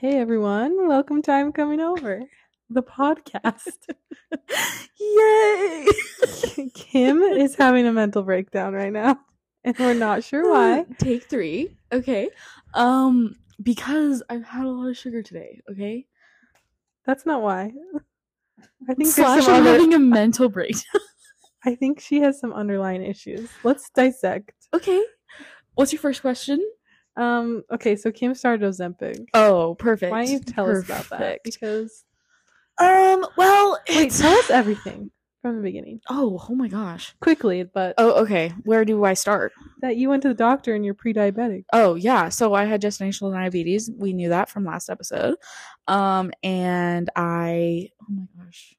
Hey 0.00 0.16
everyone, 0.16 0.86
welcome 0.86 1.22
to 1.22 1.32
I'm 1.32 1.50
Coming 1.50 1.80
Over, 1.80 2.22
the 2.70 2.84
podcast. 2.84 3.78
Yay! 5.00 5.86
Kim 6.74 7.20
is 7.20 7.56
having 7.56 7.84
a 7.84 7.92
mental 7.92 8.22
breakdown 8.22 8.74
right 8.74 8.92
now, 8.92 9.18
and 9.64 9.76
we're 9.76 9.94
not 9.94 10.22
sure 10.22 10.48
why. 10.52 10.84
Take 10.98 11.24
three. 11.24 11.76
Okay. 11.90 12.30
Um, 12.74 13.34
because 13.60 14.22
I've 14.30 14.44
had 14.44 14.66
a 14.66 14.70
lot 14.70 14.88
of 14.88 14.96
sugar 14.96 15.20
today. 15.20 15.60
Okay. 15.68 16.06
That's 17.04 17.26
not 17.26 17.42
why. 17.42 17.72
I 18.88 18.94
think 18.94 19.08
Slash, 19.08 19.48
I'm 19.48 19.62
other, 19.62 19.72
having 19.72 19.94
a 19.94 19.98
mental 19.98 20.48
breakdown. 20.48 21.02
I 21.66 21.74
think 21.74 21.98
she 21.98 22.20
has 22.20 22.38
some 22.38 22.52
underlying 22.52 23.02
issues. 23.02 23.50
Let's 23.64 23.90
dissect. 23.90 24.52
okay. 24.72 25.02
What's 25.74 25.92
your 25.92 26.00
first 26.00 26.20
question? 26.20 26.64
Um, 27.18 27.64
okay, 27.70 27.96
so 27.96 28.10
Kim 28.12 28.34
started 28.34 28.62
Ozempic. 28.68 29.26
Oh, 29.34 29.74
perfect. 29.74 30.10
Why 30.12 30.24
don't 30.24 30.32
you 30.32 30.40
tell 30.40 30.70
us 30.70 30.84
about 30.84 31.08
that? 31.10 31.40
Because 31.44 32.04
Um. 32.80 33.26
Well, 33.36 33.78
wait, 33.88 34.12
tell 34.12 34.32
us 34.38 34.50
everything 34.50 35.10
from 35.42 35.56
the 35.56 35.62
beginning, 35.62 36.00
Oh, 36.08 36.44
oh 36.48 36.54
my 36.54 36.66
gosh. 36.68 37.14
quickly. 37.20 37.62
But 37.64 37.94
Oh, 37.98 38.22
okay. 38.22 38.52
Where 38.64 38.84
do 38.84 39.04
I 39.04 39.14
start? 39.14 39.52
that 39.82 39.96
you 39.96 40.08
went 40.08 40.22
to 40.22 40.28
the 40.28 40.34
doctor 40.34 40.74
and 40.74 40.84
you're 40.84 40.94
pre-diabetic. 40.94 41.64
Oh 41.72 41.94
yeah, 41.96 42.28
so 42.28 42.54
I 42.54 42.64
had 42.64 42.82
gestational 42.82 43.32
diabetes. 43.32 43.88
We 43.96 44.12
knew 44.12 44.28
that 44.30 44.48
from 44.48 44.64
last 44.64 44.88
episode. 44.90 45.36
Um, 45.86 46.32
and 46.42 47.08
I 47.16 47.88
oh 48.02 48.06
my 48.10 48.24
gosh, 48.44 48.74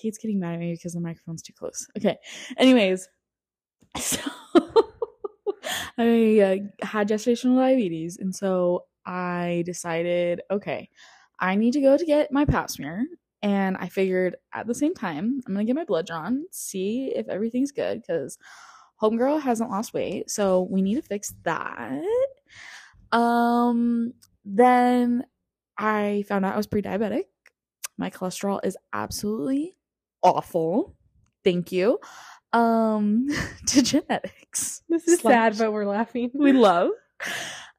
Kate's 0.00 0.18
getting 0.18 0.38
mad 0.40 0.54
at 0.54 0.60
me 0.60 0.72
because 0.72 0.92
the 0.94 1.00
microphone's 1.00 1.42
too 1.42 1.54
close. 1.54 1.86
Okay, 1.96 2.16
anyways, 2.58 3.08
so 3.98 4.20
I 5.98 6.60
uh, 6.82 6.86
had 6.86 7.08
gestational 7.08 7.56
diabetes, 7.56 8.18
and 8.18 8.34
so 8.34 8.86
I 9.04 9.62
decided, 9.66 10.42
okay, 10.50 10.90
I 11.40 11.54
need 11.54 11.72
to 11.74 11.80
go 11.80 11.96
to 11.96 12.04
get 12.04 12.32
my 12.32 12.44
pap 12.44 12.70
smear. 12.70 13.06
And 13.42 13.76
I 13.76 13.88
figured 13.88 14.36
at 14.52 14.66
the 14.66 14.74
same 14.74 14.94
time, 14.94 15.40
I'm 15.46 15.54
gonna 15.54 15.64
get 15.64 15.76
my 15.76 15.84
blood 15.84 16.06
drawn, 16.06 16.44
see 16.50 17.12
if 17.14 17.28
everything's 17.28 17.70
good, 17.70 18.00
because 18.00 18.38
homegirl 19.00 19.42
hasn't 19.42 19.70
lost 19.70 19.92
weight 19.92 20.30
so 20.30 20.62
we 20.70 20.82
need 20.82 20.94
to 20.94 21.02
fix 21.02 21.34
that. 21.44 22.02
Um 23.12 24.14
then 24.44 25.24
i 25.78 26.24
found 26.28 26.44
out 26.44 26.54
i 26.54 26.56
was 26.56 26.66
pre-diabetic. 26.66 27.24
My 27.98 28.10
cholesterol 28.10 28.60
is 28.64 28.76
absolutely 28.92 29.76
awful. 30.22 30.96
Thank 31.44 31.72
you 31.72 31.98
um 32.52 33.28
to 33.66 33.82
genetics 33.82 34.82
This 34.88 35.06
is 35.08 35.20
sad, 35.20 35.58
but 35.58 35.72
we're 35.72 35.86
laughing. 35.86 36.30
we 36.34 36.52
love 36.70 36.90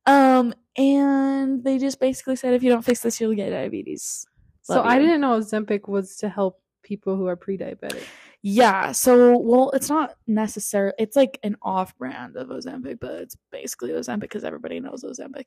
um 0.06 0.54
and 0.78 1.64
they 1.64 1.78
just 1.78 2.00
basically 2.00 2.36
said 2.36 2.54
if 2.54 2.64
you 2.64 2.70
don't 2.70 2.84
fix 2.84 3.02
this 3.02 3.20
you'll 3.20 3.36
get 3.36 3.50
diabetes 3.50 4.26
So 4.62 4.76
Love 4.76 4.86
I 4.86 5.00
didn't 5.00 5.22
know 5.22 5.40
Ozempic 5.40 5.88
was 5.88 6.18
to 6.18 6.30
help 6.30 6.62
people 6.84 7.18
who 7.18 7.28
are 7.28 7.36
pre-diabetic. 7.36 8.04
Yeah, 8.42 8.94
so 8.94 9.38
well, 9.38 9.72
it's 9.72 9.90
not 9.90 10.16
necessary. 10.26 10.94
It's 10.98 11.16
like 11.18 11.38
an 11.44 11.58
off-brand 11.62 12.38
of 12.38 12.48
Ozempic, 12.48 13.00
but 13.02 13.12
it's 13.24 13.36
basically 13.52 13.90
Ozempic 13.92 14.22
because 14.22 14.46
everybody 14.46 14.80
knows 14.80 15.04
Ozempic. 15.04 15.46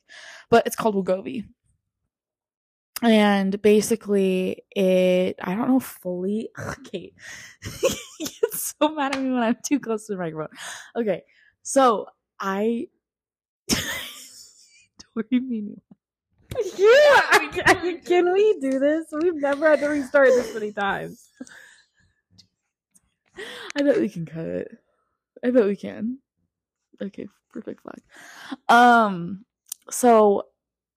But 0.50 0.66
it's 0.66 0.76
called 0.76 0.96
Wegovy, 0.96 1.46
and 3.02 3.60
basically, 3.62 4.62
it 4.70 5.36
I 5.42 5.54
don't 5.54 5.68
know 5.68 5.80
fully. 5.80 6.50
Kate 6.90 7.14
gets 7.62 8.74
so 8.78 8.94
mad 8.94 9.14
at 9.14 9.22
me 9.22 9.30
when 9.30 9.42
I'm 9.42 9.56
too 9.66 9.80
close 9.80 10.06
to 10.06 10.12
the 10.12 10.18
microphone. 10.18 10.56
Okay, 10.96 11.22
so 11.62 12.06
I. 12.38 12.88
Tori 15.14 15.40
me 15.40 15.76
Yeah, 16.76 17.96
can 18.04 18.32
we 18.32 18.58
do 18.60 18.78
this? 18.78 19.06
We've 19.12 19.34
never 19.34 19.70
had 19.70 19.80
to 19.80 19.88
restart 19.88 20.28
this 20.28 20.52
many 20.54 20.72
times. 20.72 21.28
I 23.76 23.82
bet 23.82 24.00
we 24.00 24.08
can 24.08 24.26
cut 24.26 24.46
it. 24.46 24.78
I 25.44 25.50
bet 25.50 25.64
we 25.64 25.76
can. 25.76 26.18
Okay, 27.00 27.28
perfect 27.52 27.82
flag. 27.82 28.02
Um, 28.68 29.44
so 29.90 30.49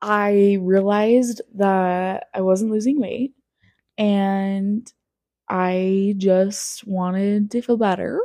I 0.06 0.58
realized 0.60 1.42
that 1.56 2.28
I 2.34 2.42
wasn't 2.42 2.72
losing 2.72 3.00
weight 3.00 3.32
and 3.98 4.92
I 5.48 6.16
just 6.18 6.86
wanted 6.86 7.52
to 7.52 7.62
feel 7.62 7.78
better. 7.78 8.20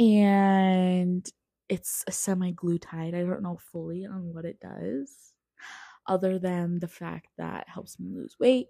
And 0.00 1.24
it's 1.68 2.02
a 2.08 2.10
semaglutide. 2.10 3.14
I 3.14 3.22
don't 3.22 3.42
know 3.42 3.58
fully 3.70 4.04
on 4.04 4.34
what 4.34 4.44
it 4.44 4.58
does, 4.58 5.32
other 6.08 6.40
than 6.40 6.80
the 6.80 6.88
fact 6.88 7.28
that 7.38 7.62
it 7.62 7.68
helps 7.68 8.00
me 8.00 8.10
lose 8.12 8.34
weight 8.40 8.66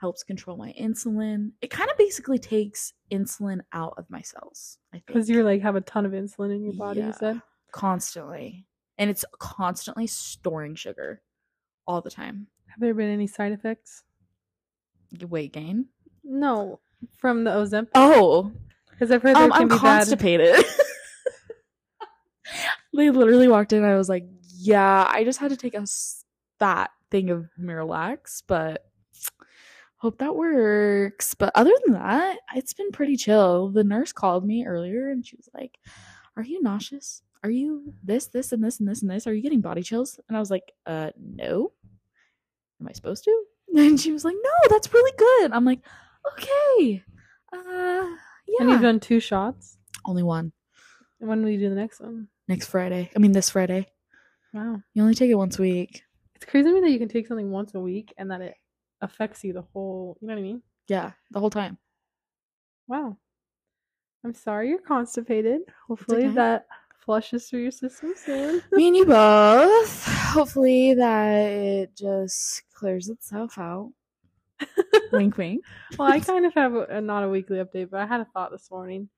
helps 0.00 0.22
control 0.22 0.56
my 0.56 0.74
insulin. 0.80 1.52
It 1.60 1.70
kind 1.70 1.90
of 1.90 1.96
basically 1.98 2.38
takes 2.38 2.94
insulin 3.10 3.60
out 3.72 3.94
of 3.98 4.08
my 4.10 4.22
cells. 4.22 4.78
Because 4.92 5.28
you're 5.28 5.44
like 5.44 5.60
have 5.62 5.76
a 5.76 5.80
ton 5.82 6.06
of 6.06 6.12
insulin 6.12 6.54
in 6.54 6.62
your 6.64 6.72
body, 6.74 7.00
you 7.00 7.12
said. 7.12 7.42
constantly, 7.72 8.66
and 8.98 9.10
it's 9.10 9.24
constantly 9.38 10.06
storing 10.06 10.74
sugar 10.74 11.22
all 11.86 12.00
the 12.00 12.10
time. 12.10 12.46
Have 12.66 12.80
there 12.80 12.94
been 12.94 13.10
any 13.10 13.26
side 13.26 13.52
effects? 13.52 14.02
Weight 15.28 15.52
gain. 15.52 15.86
No, 16.24 16.80
from 17.18 17.44
the 17.44 17.50
Ozempic. 17.50 17.90
Oh, 17.94 18.50
Because 18.90 19.10
I've 19.10 19.22
heard 19.22 19.36
um, 19.36 19.50
can 19.52 19.62
I'm 19.62 19.68
be 19.68 19.74
bad. 19.76 19.80
constipated. 19.80 20.64
they 22.96 23.10
literally 23.10 23.48
walked 23.48 23.72
in. 23.72 23.84
I 23.84 23.96
was 23.96 24.08
like, 24.08 24.26
"Yeah, 24.56 25.06
I 25.08 25.24
just 25.24 25.38
had 25.40 25.50
to 25.50 25.56
take 25.56 25.74
a 25.74 25.86
fat 26.58 26.90
thing 27.10 27.30
of 27.30 27.48
Miralax, 27.60 28.42
but." 28.46 28.84
Hope 29.98 30.18
that 30.18 30.36
works. 30.36 31.32
But 31.32 31.50
other 31.54 31.72
than 31.86 31.94
that, 31.94 32.36
it's 32.54 32.74
been 32.74 32.90
pretty 32.90 33.16
chill. 33.16 33.70
The 33.70 33.84
nurse 33.84 34.12
called 34.12 34.44
me 34.44 34.66
earlier 34.66 35.08
and 35.08 35.26
she 35.26 35.34
was 35.34 35.48
like, 35.54 35.78
Are 36.36 36.42
you 36.42 36.60
nauseous? 36.60 37.22
Are 37.44 37.50
you 37.50 37.92
this, 38.02 38.28
this, 38.28 38.52
and 38.52 38.64
this, 38.64 38.80
and 38.80 38.88
this, 38.88 39.02
and 39.02 39.10
this? 39.10 39.26
Are 39.26 39.34
you 39.34 39.42
getting 39.42 39.60
body 39.60 39.82
chills? 39.82 40.18
And 40.28 40.36
I 40.36 40.40
was 40.40 40.50
like, 40.50 40.72
Uh, 40.86 41.10
no. 41.18 41.72
Am 42.80 42.88
I 42.88 42.92
supposed 42.92 43.24
to? 43.24 43.44
And 43.76 44.00
she 44.00 44.12
was 44.12 44.24
like, 44.24 44.36
No, 44.42 44.68
that's 44.70 44.92
really 44.92 45.12
good. 45.16 45.52
I'm 45.52 45.64
like, 45.64 45.80
Okay. 46.32 47.02
Uh, 47.52 48.08
yeah. 48.46 48.60
And 48.60 48.70
you've 48.70 48.80
done 48.80 48.98
two 48.98 49.20
shots. 49.20 49.76
Only 50.06 50.22
one. 50.22 50.52
And 51.20 51.28
when 51.28 51.42
will 51.42 51.50
you 51.50 51.58
do 51.58 51.68
the 51.68 51.74
next 51.74 52.00
one? 52.00 52.28
Next 52.48 52.68
Friday. 52.68 53.10
I 53.14 53.18
mean, 53.18 53.32
this 53.32 53.50
Friday. 53.50 53.88
Wow. 54.54 54.80
You 54.94 55.02
only 55.02 55.14
take 55.14 55.30
it 55.30 55.34
once 55.34 55.58
a 55.58 55.62
week. 55.62 56.02
It's 56.36 56.46
crazy 56.46 56.68
to 56.68 56.74
me 56.74 56.80
that 56.80 56.90
you 56.90 56.98
can 56.98 57.08
take 57.08 57.26
something 57.26 57.50
once 57.50 57.74
a 57.74 57.80
week 57.80 58.14
and 58.16 58.30
that 58.30 58.40
it 58.40 58.54
affects 59.02 59.44
you 59.44 59.52
the 59.52 59.64
whole, 59.72 60.16
you 60.20 60.28
know 60.28 60.34
what 60.34 60.40
I 60.40 60.42
mean? 60.42 60.62
Yeah, 60.88 61.12
the 61.30 61.40
whole 61.40 61.50
time. 61.50 61.76
Wow. 62.88 63.18
I'm 64.24 64.34
sorry 64.34 64.70
you're 64.70 64.78
constipated. 64.78 65.62
Hopefully 65.86 66.26
okay. 66.26 66.34
that 66.34 66.66
flushes 67.04 67.48
through 67.48 67.62
your 67.62 67.70
system 67.70 68.14
soon. 68.16 68.62
Me 68.72 68.88
and 68.88 68.96
you 68.96 69.06
both. 69.06 70.06
Hopefully 70.06 70.94
that 70.94 71.34
it 71.36 71.96
just 71.96 72.62
clears 72.72 73.08
itself 73.08 73.58
out. 73.58 73.92
wink, 75.12 75.36
wink. 75.36 75.64
well, 75.98 76.10
I 76.10 76.20
kind 76.20 76.46
of 76.46 76.54
have 76.54 76.74
a, 76.74 76.84
a- 76.84 77.00
not 77.00 77.24
a 77.24 77.28
weekly 77.28 77.58
update, 77.58 77.90
but 77.90 78.00
I 78.00 78.06
had 78.06 78.20
a 78.20 78.24
thought 78.24 78.50
this 78.50 78.70
morning. 78.70 79.08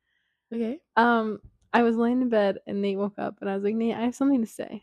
Okay. 0.53 0.79
Um, 0.97 1.41
I 1.73 1.83
was 1.83 1.97
laying 1.97 2.23
in 2.23 2.29
bed 2.29 2.59
and 2.67 2.81
Nate 2.81 2.97
woke 2.99 3.19
up 3.19 3.37
and 3.41 3.51
I 3.51 3.55
was 3.55 3.65
like, 3.65 3.75
Nate, 3.75 3.95
I 3.97 4.01
have 4.03 4.15
something 4.15 4.41
to 4.41 4.47
say. 4.47 4.83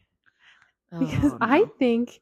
Because 0.98 1.32
Oh, 1.34 1.38
I 1.42 1.66
think 1.80 2.22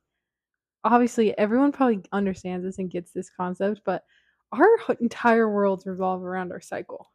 obviously 0.83 1.37
everyone 1.37 1.71
probably 1.71 2.01
understands 2.13 2.63
this 2.65 2.77
and 2.79 2.89
gets 2.89 3.11
this 3.11 3.29
concept, 3.29 3.81
but 3.85 4.05
our 4.53 4.67
entire 4.99 5.49
worlds 5.49 5.85
revolve 5.85 6.23
around 6.23 6.51
our 6.51 6.61
cycle. 6.61 7.11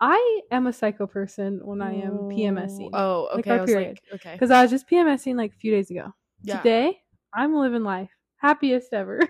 I 0.00 0.40
am 0.50 0.66
a 0.66 0.72
psycho 0.72 1.06
person 1.06 1.60
when 1.64 1.80
I 1.80 1.94
am 1.94 2.28
PMSing. 2.30 2.90
Oh, 2.92 3.28
Like 3.34 3.46
okay. 3.46 3.60
was 3.60 3.70
period. 3.70 4.00
like, 4.12 4.20
okay. 4.20 4.32
Because 4.32 4.50
I 4.50 4.62
was 4.62 4.70
just 4.70 4.88
PMSing 4.88 5.36
like 5.36 5.52
a 5.52 5.56
few 5.56 5.72
days 5.72 5.90
ago. 5.90 6.12
Yeah. 6.42 6.58
Today, 6.58 7.00
I'm 7.32 7.54
living 7.54 7.82
life. 7.82 8.10
Happiest 8.36 8.92
ever. 8.92 9.20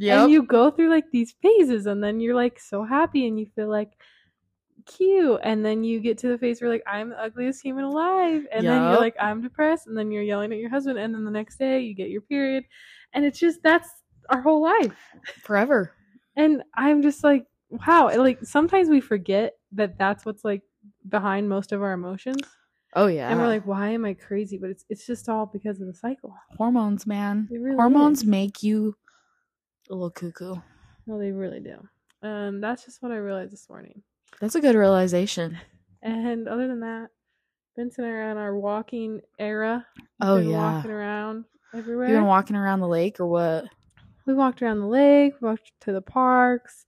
Yep. 0.00 0.18
And 0.18 0.30
you 0.30 0.44
go 0.44 0.70
through 0.70 0.90
like 0.90 1.10
these 1.10 1.34
phases 1.42 1.86
and 1.86 2.02
then 2.02 2.20
you're 2.20 2.34
like 2.34 2.60
so 2.60 2.84
happy 2.84 3.26
and 3.26 3.38
you 3.38 3.46
feel 3.56 3.68
like 3.68 3.90
cute. 4.86 5.40
And 5.42 5.64
then 5.64 5.82
you 5.82 5.98
get 5.98 6.18
to 6.18 6.28
the 6.28 6.38
phase 6.38 6.62
where 6.62 6.70
like 6.70 6.84
I'm 6.86 7.10
the 7.10 7.20
ugliest 7.20 7.62
human 7.62 7.82
alive. 7.82 8.46
And 8.52 8.64
then 8.64 8.80
you're 8.82 9.00
like, 9.00 9.16
I'm 9.18 9.42
depressed. 9.42 9.88
And 9.88 9.98
then 9.98 10.12
you're 10.12 10.22
yelling 10.22 10.52
at 10.52 10.58
your 10.58 10.70
husband. 10.70 11.00
And 11.00 11.12
then 11.12 11.24
the 11.24 11.32
next 11.32 11.58
day 11.58 11.80
you 11.80 11.94
get 11.94 12.10
your 12.10 12.20
period. 12.20 12.64
And 13.12 13.24
it's 13.24 13.40
just 13.40 13.60
that's 13.64 13.88
our 14.30 14.40
whole 14.40 14.62
life. 14.62 14.96
Forever. 15.42 15.94
And 16.36 16.62
I'm 16.76 17.02
just 17.02 17.24
like, 17.24 17.44
wow. 17.68 18.08
Like 18.16 18.38
sometimes 18.44 18.88
we 18.88 19.00
forget 19.00 19.57
that 19.72 19.98
that's 19.98 20.24
what's 20.24 20.44
like 20.44 20.62
behind 21.08 21.48
most 21.48 21.72
of 21.72 21.82
our 21.82 21.92
emotions. 21.92 22.40
Oh 22.94 23.06
yeah. 23.06 23.30
And 23.30 23.38
we're 23.38 23.46
like, 23.48 23.66
why 23.66 23.90
am 23.90 24.04
I 24.04 24.14
crazy? 24.14 24.56
But 24.58 24.70
it's 24.70 24.84
it's 24.88 25.06
just 25.06 25.28
all 25.28 25.46
because 25.46 25.80
of 25.80 25.86
the 25.86 25.94
cycle. 25.94 26.34
hormones, 26.56 27.06
man. 27.06 27.48
Really 27.50 27.74
hormones 27.76 28.20
is. 28.22 28.26
make 28.26 28.62
you 28.62 28.96
a 29.90 29.94
little 29.94 30.10
cuckoo. 30.10 30.56
No, 31.06 31.18
they 31.18 31.32
really 31.32 31.60
do. 31.60 31.86
Um, 32.22 32.60
that's 32.60 32.84
just 32.84 33.02
what 33.02 33.12
I 33.12 33.16
realized 33.16 33.52
this 33.52 33.68
morning. 33.68 34.02
That's 34.40 34.54
a 34.54 34.60
good 34.60 34.74
realization. 34.76 35.58
And 36.00 36.46
other 36.46 36.68
than 36.68 36.78
that, 36.80 37.08
Benson 37.76 38.04
and 38.04 38.14
I 38.14 38.16
are 38.16 38.30
in 38.30 38.36
our 38.36 38.56
walking 38.56 39.20
era. 39.36 39.84
Oh, 40.20 40.38
Been 40.38 40.50
yeah. 40.50 40.74
walking 40.76 40.92
around. 40.92 41.44
everywhere. 41.74 42.06
You 42.06 42.14
been 42.14 42.24
walking 42.26 42.54
around 42.54 42.78
the 42.78 42.86
lake 42.86 43.18
or 43.18 43.26
what? 43.26 43.64
we 44.24 44.32
walked 44.32 44.62
around 44.62 44.78
the 44.78 44.86
lake, 44.86 45.34
walked 45.40 45.72
to 45.80 45.92
the 45.92 46.00
parks. 46.00 46.86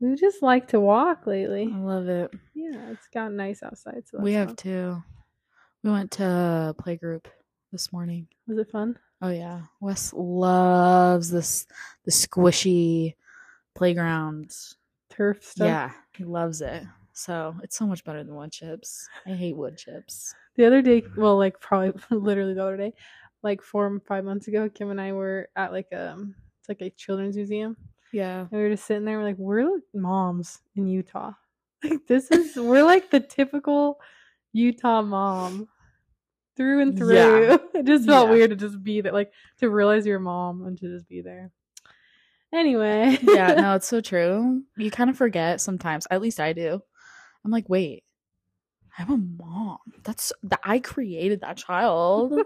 We 0.00 0.14
just 0.16 0.42
like 0.42 0.68
to 0.68 0.80
walk 0.80 1.26
lately. 1.26 1.70
I 1.72 1.78
love 1.78 2.08
it. 2.08 2.30
Yeah, 2.54 2.90
it's 2.90 3.06
gotten 3.12 3.36
nice 3.36 3.62
outside. 3.62 4.04
So 4.06 4.18
we 4.20 4.32
have 4.32 4.48
fun. 4.48 4.56
too. 4.56 5.02
We 5.82 5.90
went 5.90 6.10
to 6.12 6.74
playgroup 6.78 7.26
this 7.72 7.92
morning. 7.92 8.28
Was 8.46 8.58
it 8.58 8.70
fun? 8.70 8.98
Oh 9.22 9.28
yeah, 9.28 9.62
Wes 9.80 10.12
loves 10.14 11.30
this 11.30 11.66
the 12.04 12.10
squishy 12.10 13.14
playground. 13.74 14.54
Turf 15.10 15.44
stuff. 15.44 15.66
Yeah, 15.66 15.90
he 16.16 16.24
loves 16.24 16.62
it. 16.62 16.84
So 17.12 17.54
it's 17.62 17.76
so 17.76 17.86
much 17.86 18.02
better 18.04 18.24
than 18.24 18.34
wood 18.34 18.52
chips. 18.52 19.06
I 19.26 19.30
hate 19.30 19.56
wood 19.56 19.76
chips. 19.76 20.34
The 20.56 20.64
other 20.64 20.80
day, 20.80 21.02
well, 21.16 21.36
like 21.36 21.60
probably 21.60 21.92
literally 22.10 22.54
the 22.54 22.62
other 22.62 22.76
day, 22.78 22.94
like 23.42 23.62
four 23.62 23.86
or 23.86 24.00
five 24.08 24.24
months 24.24 24.48
ago, 24.48 24.70
Kim 24.70 24.90
and 24.90 25.00
I 25.00 25.12
were 25.12 25.48
at 25.56 25.72
like 25.72 25.92
um, 25.92 26.34
it's 26.58 26.68
like 26.70 26.80
a 26.80 26.90
children's 26.90 27.36
museum, 27.36 27.76
Yeah, 28.12 28.40
and 28.40 28.50
we 28.50 28.58
were 28.58 28.70
just 28.70 28.84
sitting 28.86 29.04
there. 29.04 29.18
We're 29.18 29.24
like, 29.24 29.38
we're 29.38 29.70
like 29.72 29.82
moms 29.94 30.58
in 30.76 30.86
Utah. 30.86 31.32
Like 31.82 32.06
this 32.06 32.30
is 32.30 32.56
we're 32.56 32.84
like 32.84 33.10
the 33.10 33.20
typical 33.20 34.00
Utah 34.52 35.00
mom 35.00 35.66
through 36.54 36.82
and 36.82 36.98
through. 36.98 37.14
Yeah. 37.14 37.56
it 37.74 37.86
just 37.86 38.04
felt 38.06 38.26
Yeah. 38.28 38.32
weird 38.34 38.50
to 38.50 38.56
just 38.56 38.82
be 38.84 39.00
there, 39.00 39.12
like 39.12 39.32
to 39.60 39.70
realize 39.70 40.04
you're 40.04 40.18
a 40.18 40.20
mom 40.20 40.66
and 40.66 40.76
to 40.78 40.88
just 40.94 41.08
be 41.08 41.22
there. 41.22 41.50
Anyway, 42.52 43.16
yeah, 43.22 43.54
no, 43.54 43.76
it's 43.76 43.86
so 43.88 44.02
true. 44.02 44.62
You 44.76 44.90
kind 44.90 45.08
of 45.08 45.16
forget 45.16 45.60
sometimes. 45.62 46.06
At 46.10 46.20
least 46.20 46.38
I 46.38 46.52
do. 46.52 46.82
I'm 47.46 47.50
like, 47.50 47.68
wait, 47.70 48.04
I'm 48.98 49.10
a 49.10 49.16
mom. 49.16 49.78
That's 50.02 50.32
that 50.42 50.60
I 50.64 50.80
created 50.80 51.40
that 51.40 51.56
child. 51.56 52.42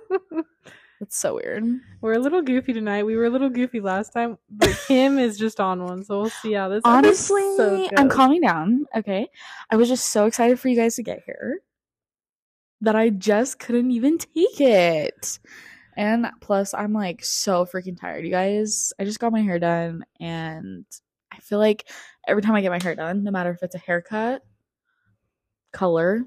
That's 1.04 1.18
so 1.18 1.34
weird. 1.34 1.62
we're 2.00 2.14
a 2.14 2.18
little 2.18 2.40
goofy 2.40 2.72
tonight. 2.72 3.02
We 3.02 3.14
were 3.14 3.26
a 3.26 3.30
little 3.30 3.50
goofy 3.50 3.78
last 3.78 4.14
time, 4.14 4.38
but 4.48 4.70
Kim 4.88 5.18
is 5.18 5.36
just 5.36 5.60
on 5.60 5.84
one, 5.84 6.02
so 6.02 6.22
we'll 6.22 6.30
see 6.30 6.54
how 6.54 6.70
this 6.70 6.80
Honestly, 6.82 7.42
episode 7.42 7.90
I'm 7.98 8.08
calming 8.08 8.40
down. 8.40 8.86
Okay. 8.96 9.28
I 9.70 9.76
was 9.76 9.90
just 9.90 10.06
so 10.08 10.24
excited 10.24 10.58
for 10.58 10.68
you 10.68 10.76
guys 10.76 10.94
to 10.94 11.02
get 11.02 11.22
here 11.26 11.58
that 12.80 12.96
I 12.96 13.10
just 13.10 13.58
couldn't 13.58 13.90
even 13.90 14.16
take 14.16 14.62
it. 14.62 15.38
And 15.94 16.26
plus, 16.40 16.72
I'm 16.72 16.94
like 16.94 17.22
so 17.22 17.66
freaking 17.66 18.00
tired, 18.00 18.24
you 18.24 18.30
guys. 18.30 18.94
I 18.98 19.04
just 19.04 19.20
got 19.20 19.30
my 19.30 19.42
hair 19.42 19.58
done, 19.58 20.06
and 20.18 20.86
I 21.30 21.36
feel 21.40 21.58
like 21.58 21.86
every 22.26 22.40
time 22.40 22.54
I 22.54 22.62
get 22.62 22.70
my 22.70 22.82
hair 22.82 22.94
done, 22.94 23.24
no 23.24 23.30
matter 23.30 23.50
if 23.50 23.62
it's 23.62 23.74
a 23.74 23.78
haircut, 23.78 24.40
color, 25.70 26.24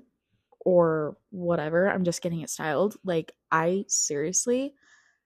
or 0.68 1.16
whatever, 1.31 1.88
I'm 1.90 2.04
just 2.04 2.22
getting 2.22 2.42
it 2.42 2.50
styled. 2.50 2.98
Like, 3.06 3.31
I 3.54 3.86
seriously 3.88 4.74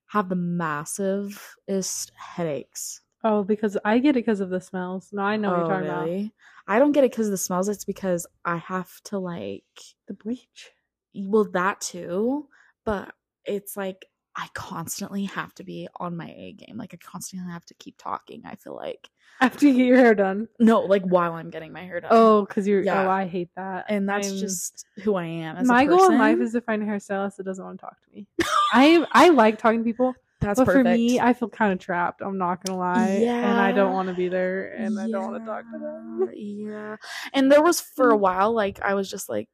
have 0.06 0.30
the 0.30 0.36
massivest 0.36 2.12
headaches. 2.16 3.02
Oh, 3.24 3.44
because 3.44 3.76
I 3.84 3.98
get 3.98 4.12
it 4.12 4.20
because 4.26 4.40
of 4.40 4.52
the 4.52 4.62
smells. 4.62 5.10
No, 5.12 5.24
I 5.24 5.38
know 5.38 5.50
what 5.50 5.56
Oh, 5.56 5.60
you're 5.62 5.70
talking 5.70 5.90
about. 5.90 6.06
really? 6.06 6.32
I 6.68 6.78
don't 6.78 6.92
get 6.92 7.04
it 7.06 7.10
because 7.12 7.26
of 7.26 7.32
the 7.32 7.38
smells. 7.38 7.70
It's 7.70 7.86
because 7.86 8.28
I 8.46 8.58
have 8.58 9.02
to 9.06 9.18
like, 9.18 9.64
The 10.08 10.14
bleach. 10.14 10.70
well, 11.16 11.46
that 11.54 11.82
too. 11.82 12.48
But 12.86 13.16
it's 13.44 13.76
like 13.76 14.06
I 14.36 14.48
constantly 14.54 15.25
have 15.25 15.54
to 15.56 15.63
be 15.63 15.88
on 15.98 16.16
my 16.16 16.28
A 16.38 16.54
game. 16.54 16.78
Like 16.78 16.94
I 16.94 16.98
constantly 16.98 17.51
have 17.51 17.66
to 17.66 17.74
keep 17.74 17.95
talking. 17.98 18.44
I 18.45 18.56
feel 18.56 18.75
like 18.75 19.10
After 19.42 19.68
you 19.68 19.74
get 19.75 19.86
your 19.86 19.98
hair 19.98 20.16
done. 20.16 20.48
no, 20.60 20.81
like 20.81 21.04
while 21.04 21.33
I'm 21.33 21.50
getting 21.50 21.74
my 21.74 21.83
hair 21.83 22.00
done. 22.00 22.12
Oh, 22.13 22.45
because 22.45 22.66
you're. 22.68 22.81
Yeah. 22.81 23.07
Oh, 23.07 23.10
I 23.10 23.28
hate 23.28 23.50
that. 23.57 23.86
and 23.89 24.07
that's 24.07 24.30
I'm- 24.30 24.38
just 24.39 24.86
who 25.04 25.16
I 25.16 25.25
am. 25.25 25.57
As 25.57 25.68
my 25.68 25.86
goal 25.86 26.10
in 26.12 26.18
life 26.18 26.39
is 26.39 26.54
to 26.54 26.62
find 26.62 26.81
a 26.81 26.86
hairstylist 26.86 27.36
that 27.38 27.44
doesn't 27.45 27.63
want 27.63 27.80
to 27.80 27.86
talk 27.86 27.98
to 28.01 28.16
me. 28.16 28.28
I 28.74 29.06
I 29.12 29.30
like 29.30 29.57
talking 29.57 29.80
to 29.80 29.83
people, 29.83 30.13
that's 30.39 30.57
but 30.60 30.66
perfect. 30.66 30.86
for 30.88 30.94
me, 30.94 31.19
I 31.19 31.34
feel 31.34 31.50
kind 31.50 31.74
of 31.74 31.80
trapped. 31.80 32.22
I'm 32.22 32.38
not 32.38 32.63
gonna 32.63 32.80
lie, 32.80 33.18
yeah. 33.22 33.50
and 33.51 33.60
I 33.60 33.74
don't 33.74 33.92
want 33.92 34.07
to 34.07 34.16
be 34.16 34.30
there, 34.30 34.72
and 34.74 34.98
I 34.98 35.10
don't 35.10 35.30
want 35.31 35.44
to 35.44 35.45
talk 35.45 35.66
to 35.74 35.77
them. 35.77 36.30
Yeah. 36.34 36.95
And 37.34 37.51
there 37.51 37.62
was 37.62 37.81
for 37.81 38.12
a 38.12 38.18
while, 38.18 38.54
like, 38.54 38.81
I 38.81 38.94
was 38.94 39.10
just 39.10 39.27
like, 39.27 39.50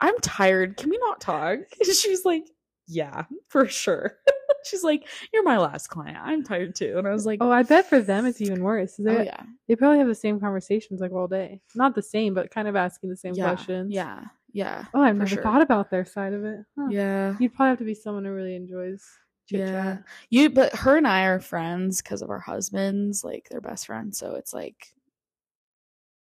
I'm 0.00 0.16
tired. 0.20 0.76
Can 0.76 0.90
we 0.90 0.98
not 0.98 1.20
talk? 1.20 1.58
She's 1.82 2.24
like, 2.24 2.44
Yeah, 2.92 3.24
for 3.48 3.66
sure. 3.68 4.18
She's 4.64 4.84
like, 4.84 5.08
You're 5.32 5.42
my 5.42 5.58
last 5.58 5.88
client. 5.88 6.18
I'm 6.20 6.44
tired 6.44 6.74
too. 6.74 6.94
And 6.98 7.06
I 7.08 7.12
was 7.12 7.26
like, 7.26 7.38
Oh, 7.40 7.50
I 7.50 7.62
bet 7.64 7.88
for 7.88 8.00
them 8.00 8.26
it's 8.26 8.40
even 8.40 8.62
worse. 8.62 8.96
oh, 9.00 9.04
They 9.04 9.24
yeah. 9.24 9.42
they 9.68 9.74
probably 9.76 9.98
have 9.98 10.06
the 10.08 10.14
same 10.14 10.38
conversations 10.38 11.00
like 11.00 11.12
all 11.12 11.26
day. 11.26 11.60
Not 11.74 11.94
the 11.94 12.02
same, 12.02 12.34
but 12.34 12.50
kind 12.50 12.68
of 12.68 12.76
asking 12.76 13.10
the 13.10 13.16
same 13.16 13.34
Yeah. 13.34 13.44
questions. 13.52 13.92
Yeah. 13.92 14.24
Yeah. 14.52 14.84
Oh, 14.94 15.02
I've 15.02 15.16
never 15.16 15.28
sure. 15.28 15.42
thought 15.42 15.62
about 15.62 15.90
their 15.90 16.04
side 16.04 16.32
of 16.34 16.44
it. 16.44 16.60
Huh. 16.78 16.88
Yeah. 16.90 17.34
You'd 17.40 17.54
probably 17.54 17.70
have 17.70 17.78
to 17.78 17.84
be 17.84 17.94
someone 17.94 18.24
who 18.24 18.32
really 18.32 18.54
enjoys 18.54 19.04
Yeah. 19.48 19.98
You, 20.30 20.50
but 20.50 20.74
her 20.76 20.96
and 20.96 21.06
I 21.08 21.24
are 21.24 21.40
friends 21.40 22.00
because 22.02 22.22
of 22.22 22.30
our 22.30 22.38
husbands. 22.38 23.24
Like, 23.24 23.48
they're 23.50 23.60
best 23.60 23.86
friends. 23.86 24.18
So 24.18 24.34
it's 24.34 24.52
like, 24.54 24.94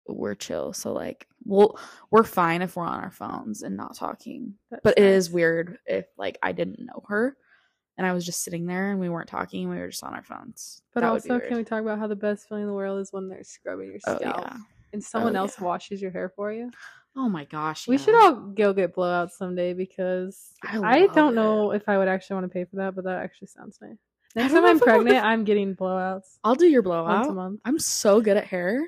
we're 0.08 0.36
chill. 0.36 0.74
So, 0.74 0.94
like, 0.94 1.28
we'll, 1.46 1.78
we're 2.12 2.24
fine 2.24 2.62
if 2.62 2.76
we're 2.76 2.86
on 2.86 3.04
our 3.04 3.12
phones 3.12 3.64
and 3.64 3.76
not 3.78 3.96
talking. 3.96 4.54
but 4.84 4.98
it 4.98 5.04
is 5.04 5.30
weird 5.30 5.80
if 5.86 6.06
like 6.18 6.38
I 6.44 6.52
didn't 6.52 6.80
know 6.80 7.04
her 7.08 7.36
and 7.98 8.06
I 8.06 8.14
was 8.14 8.26
just 8.26 8.44
sitting 8.44 8.66
there 8.66 8.92
and 8.92 9.00
we 9.00 9.10
weren't 9.10 9.30
talking 9.30 9.64
and 9.64 9.72
we 9.72 9.80
were 9.80 9.88
just 9.90 10.04
on 10.04 10.14
our 10.14 10.24
phones. 10.24 10.82
But 10.94 11.02
That 11.02 11.10
also, 11.12 11.40
can 11.40 11.58
we 11.58 11.64
talk 11.64 11.82
about 11.82 12.00
how 12.00 12.08
the 12.08 12.16
best 12.16 12.48
feeling 12.48 12.64
in 12.64 12.68
the 12.68 12.74
world 12.76 13.00
is 13.02 13.12
when 13.12 13.28
they're 13.30 13.44
scrubbing 13.44 13.88
your 13.88 14.00
Oh 14.08 14.18
scalp 14.18 14.38
yeah. 14.42 14.58
and 14.94 15.02
oh, 15.02 15.06
someone 15.06 15.36
Oh, 15.36 15.40
else 15.40 15.56
yeah. 15.60 15.66
washes 15.66 16.02
your 16.02 16.12
hair 16.12 16.30
for 16.36 16.52
you? 16.52 16.70
Oh 17.16 17.28
my 17.30 17.46
gosh. 17.46 17.88
We 17.88 17.98
should 17.98 18.14
all 18.14 18.34
go 18.36 18.74
get 18.74 18.96
blowouts 18.96 19.32
someday 19.32 19.74
because 19.74 20.52
I 20.64 20.78
I, 20.78 21.08
don't 21.08 21.34
it. 21.34 21.36
know 21.36 21.72
if 21.72 21.90
I 21.90 21.98
would 21.98 22.08
actually 22.08 22.36
want 22.36 22.46
to 22.46 22.50
pay 22.54 22.66
for 22.66 22.76
that, 22.76 22.94
but 22.94 23.06
that 23.06 23.18
actually 23.24 23.48
sounds 23.48 23.80
nice. 23.82 23.98
Next 24.36 24.54
time 24.54 24.66
I'm 24.66 24.76
if 24.78 24.84
I 24.84 24.98
wanna- 24.98 25.04
pregnant, 25.10 25.26
I'm 25.26 25.44
getting 25.44 25.76
blowouts 25.76 26.38
I'll 26.44 26.54
do 26.54 26.68
your 26.68 26.84
blowout. 26.84 27.08
once 27.22 27.28
a 27.30 27.34
month. 27.34 27.62
I'm 27.66 27.80
so 27.80 28.22
good 28.22 28.38
at 28.38 28.46
hair. 28.46 28.86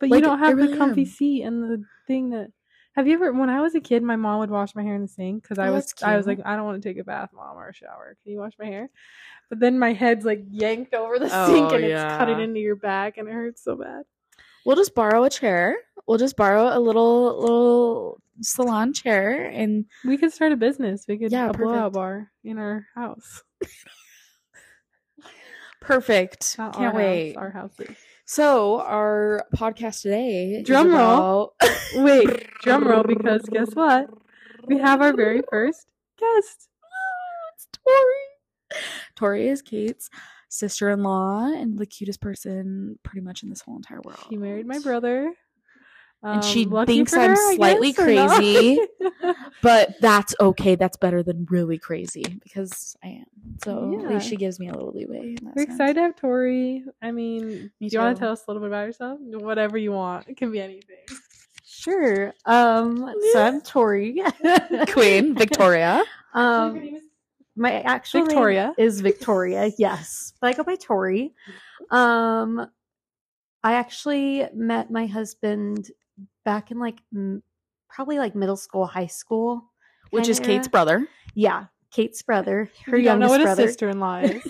But 0.00 0.08
like, 0.08 0.18
you 0.18 0.22
don't 0.22 0.38
have 0.38 0.56
really 0.56 0.72
the 0.72 0.78
comfy 0.78 1.02
am. 1.02 1.06
seat 1.06 1.42
and 1.42 1.62
the 1.62 1.84
thing 2.06 2.30
that. 2.30 2.50
Have 2.96 3.06
you 3.06 3.14
ever? 3.14 3.32
When 3.32 3.50
I 3.50 3.60
was 3.60 3.76
a 3.76 3.80
kid, 3.80 4.02
my 4.02 4.16
mom 4.16 4.40
would 4.40 4.50
wash 4.50 4.74
my 4.74 4.82
hair 4.82 4.96
in 4.96 5.02
the 5.02 5.08
sink 5.08 5.42
because 5.44 5.60
I 5.60 5.68
Oh, 5.68 5.74
was 5.74 5.94
I 6.02 6.16
was 6.16 6.26
like. 6.26 6.40
I 6.44 6.56
don't 6.56 6.64
want 6.64 6.82
to 6.82 6.88
take 6.88 6.98
a 6.98 7.04
bath, 7.04 7.30
mom, 7.32 7.56
or 7.56 7.68
a 7.68 7.74
shower. 7.74 8.16
Can 8.22 8.32
you 8.32 8.38
wash 8.38 8.52
my 8.58 8.66
hair? 8.66 8.90
But 9.48 9.60
then 9.60 9.78
my 9.78 9.92
head's 9.92 10.24
like 10.24 10.42
yanked 10.50 10.94
over 10.94 11.18
the 11.18 11.30
Oh, 11.32 11.46
sink 11.46 11.72
and 11.72 11.84
it's 11.84 12.16
cutting 12.18 12.40
into 12.40 12.60
your 12.60 12.76
back 12.76 13.18
and 13.18 13.28
it 13.28 13.32
hurts 13.32 13.62
so 13.62 13.76
bad. 13.76 14.02
We'll 14.64 14.76
just 14.76 14.94
borrow 14.94 15.24
a 15.24 15.30
chair. 15.30 15.76
We'll 16.06 16.18
just 16.18 16.36
borrow 16.36 16.76
a 16.76 16.80
little 16.80 17.38
little 17.40 18.20
salon 18.42 18.92
chair 18.92 19.46
and 19.46 19.84
We 20.04 20.16
could 20.16 20.32
start 20.32 20.52
a 20.52 20.56
business. 20.56 21.04
We 21.06 21.18
could 21.18 21.30
Yeah, 21.30 21.50
a 21.50 21.52
blowout 21.52 21.92
bar 21.92 22.32
in 22.42 22.58
our 22.58 22.86
house. 22.94 23.42
perfect. 25.80 26.56
Not 26.58 26.74
Can't 26.74 26.94
our 26.94 27.00
wait. 27.00 27.36
House, 27.36 27.42
our 27.42 27.50
house. 27.50 27.72
So 28.32 28.80
our 28.82 29.44
podcast 29.56 30.02
today 30.02 30.52
is 30.60 30.64
Drum 30.64 30.92
roll. 30.94 31.52
about- 31.60 31.70
Wait, 31.96 32.46
drum 32.62 32.86
roll 32.86 33.02
because 33.02 33.42
guess 33.50 33.74
what? 33.74 34.08
We 34.68 34.78
have 34.78 35.00
our 35.02 35.12
very 35.12 35.42
first 35.50 35.88
guest. 36.16 36.68
it's 37.56 37.66
Tori. 37.84 38.78
Tori 39.16 39.48
is 39.48 39.62
Kate's 39.62 40.10
sister-in-law 40.48 41.46
and 41.54 41.76
the 41.76 41.86
cutest 41.86 42.20
person 42.20 43.00
pretty 43.02 43.20
much 43.20 43.42
in 43.42 43.48
this 43.48 43.62
whole 43.62 43.74
entire 43.74 44.00
world. 44.04 44.24
She 44.28 44.36
married 44.36 44.64
my 44.64 44.78
brother. 44.78 45.34
And 46.22 46.44
she 46.44 46.66
Um, 46.66 46.84
thinks 46.86 47.14
for 47.14 47.20
I'm 47.20 47.30
her, 47.30 47.54
slightly 47.54 47.92
guess, 47.92 48.04
crazy. 48.04 48.80
But 49.62 49.96
that's 50.00 50.34
okay. 50.40 50.74
That's 50.74 50.96
better 50.96 51.22
than 51.22 51.46
really 51.50 51.76
crazy 51.78 52.24
because 52.42 52.96
I 53.04 53.08
am. 53.08 53.26
So 53.64 54.00
at 54.04 54.10
least 54.10 54.28
she 54.28 54.36
gives 54.36 54.58
me 54.58 54.68
a 54.68 54.72
little 54.72 54.90
leeway. 54.92 55.36
We're 55.42 55.52
sense. 55.64 55.70
excited 55.72 55.94
to 55.96 56.00
have 56.02 56.16
Tori. 56.16 56.84
I 57.02 57.10
mean, 57.10 57.70
Me 57.80 57.88
do 57.88 57.94
you 57.94 57.98
want 58.00 58.16
to 58.16 58.20
tell 58.20 58.32
us 58.32 58.42
a 58.46 58.50
little 58.50 58.62
bit 58.62 58.68
about 58.68 58.86
yourself? 58.86 59.18
Whatever 59.20 59.76
you 59.76 59.92
want. 59.92 60.28
It 60.28 60.36
can 60.38 60.50
be 60.50 60.60
anything. 60.60 60.96
Sure. 61.64 62.32
Um, 62.46 63.14
so 63.32 63.42
I'm 63.42 63.60
Tori. 63.62 64.22
Queen 64.88 65.34
Victoria. 65.34 66.02
Um, 66.32 67.00
my 67.56 67.80
actual 67.80 68.24
Victoria. 68.24 68.72
name 68.78 68.86
is 68.86 69.00
Victoria. 69.00 69.72
Yes, 69.78 70.32
but 70.40 70.46
I 70.46 70.52
go 70.52 70.62
by 70.62 70.76
Tori. 70.76 71.34
Um, 71.90 72.66
I 73.64 73.72
actually 73.74 74.46
met 74.54 74.90
my 74.92 75.06
husband 75.06 75.90
back 76.44 76.70
in 76.70 76.78
like 76.78 77.00
m- 77.14 77.42
probably 77.88 78.18
like 78.18 78.34
middle 78.34 78.56
school, 78.56 78.86
high 78.86 79.06
school, 79.06 79.70
which 80.10 80.28
is 80.28 80.38
kinda 80.38 80.54
Kate's 80.54 80.68
brother. 80.68 81.06
Yeah, 81.34 81.66
Kate's 81.90 82.22
brother. 82.22 82.70
Her 82.86 82.96
you 82.98 83.04
don't 83.04 83.18
know 83.20 83.26
youngest 83.26 83.30
what 83.30 83.40
a 83.40 83.44
brother. 83.44 83.68
sister-in-law 83.68 84.16
is. 84.22 84.42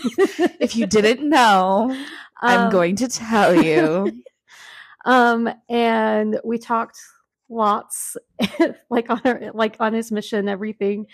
If 0.61 0.76
you 0.76 0.87
didn't 0.87 1.28
know, 1.28 1.97
I'm 2.40 2.64
Um, 2.66 2.70
going 2.70 2.97
to 2.97 3.09
tell 3.09 3.54
you. 3.54 4.23
um 5.06 5.49
and 5.70 6.38
we 6.44 6.59
talked 6.59 6.99
lots 7.49 8.16
like 8.90 9.09
on 9.09 9.20
our, 9.25 9.50
like 9.54 9.76
on 9.80 9.94
his 9.94 10.12
mission 10.12 10.47
everything 10.47 11.06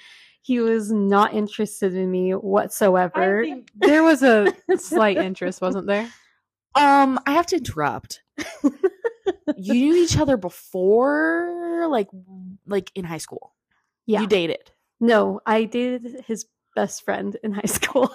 he 0.43 0.59
was 0.61 0.91
not 0.91 1.33
interested 1.35 1.95
in 1.95 2.11
me 2.11 2.33
whatsoever 2.33 3.41
I 3.41 3.45
think 3.45 3.71
there 3.77 4.03
was 4.03 4.23
a 4.25 4.53
slight 4.77 5.17
interest, 5.19 5.61
wasn't 5.61 5.87
there? 5.87 6.09
Um, 6.75 7.19
I 7.27 7.33
have 7.33 7.47
to 7.47 7.57
interrupt. 7.57 8.23
You 9.57 9.75
knew 9.75 9.95
each 9.97 10.17
other 10.19 10.37
before, 10.37 11.87
like, 11.89 12.09
like 12.67 12.91
in 12.95 13.05
high 13.05 13.19
school. 13.19 13.55
yeah 14.07 14.21
You 14.21 14.27
dated. 14.27 14.71
no 15.01 15.41
i 15.47 15.65
dated 15.65 16.25
his 16.27 16.47
best 16.75 17.05
friend 17.05 17.37
in 17.43 17.53
high 17.53 17.63
school. 17.67 18.11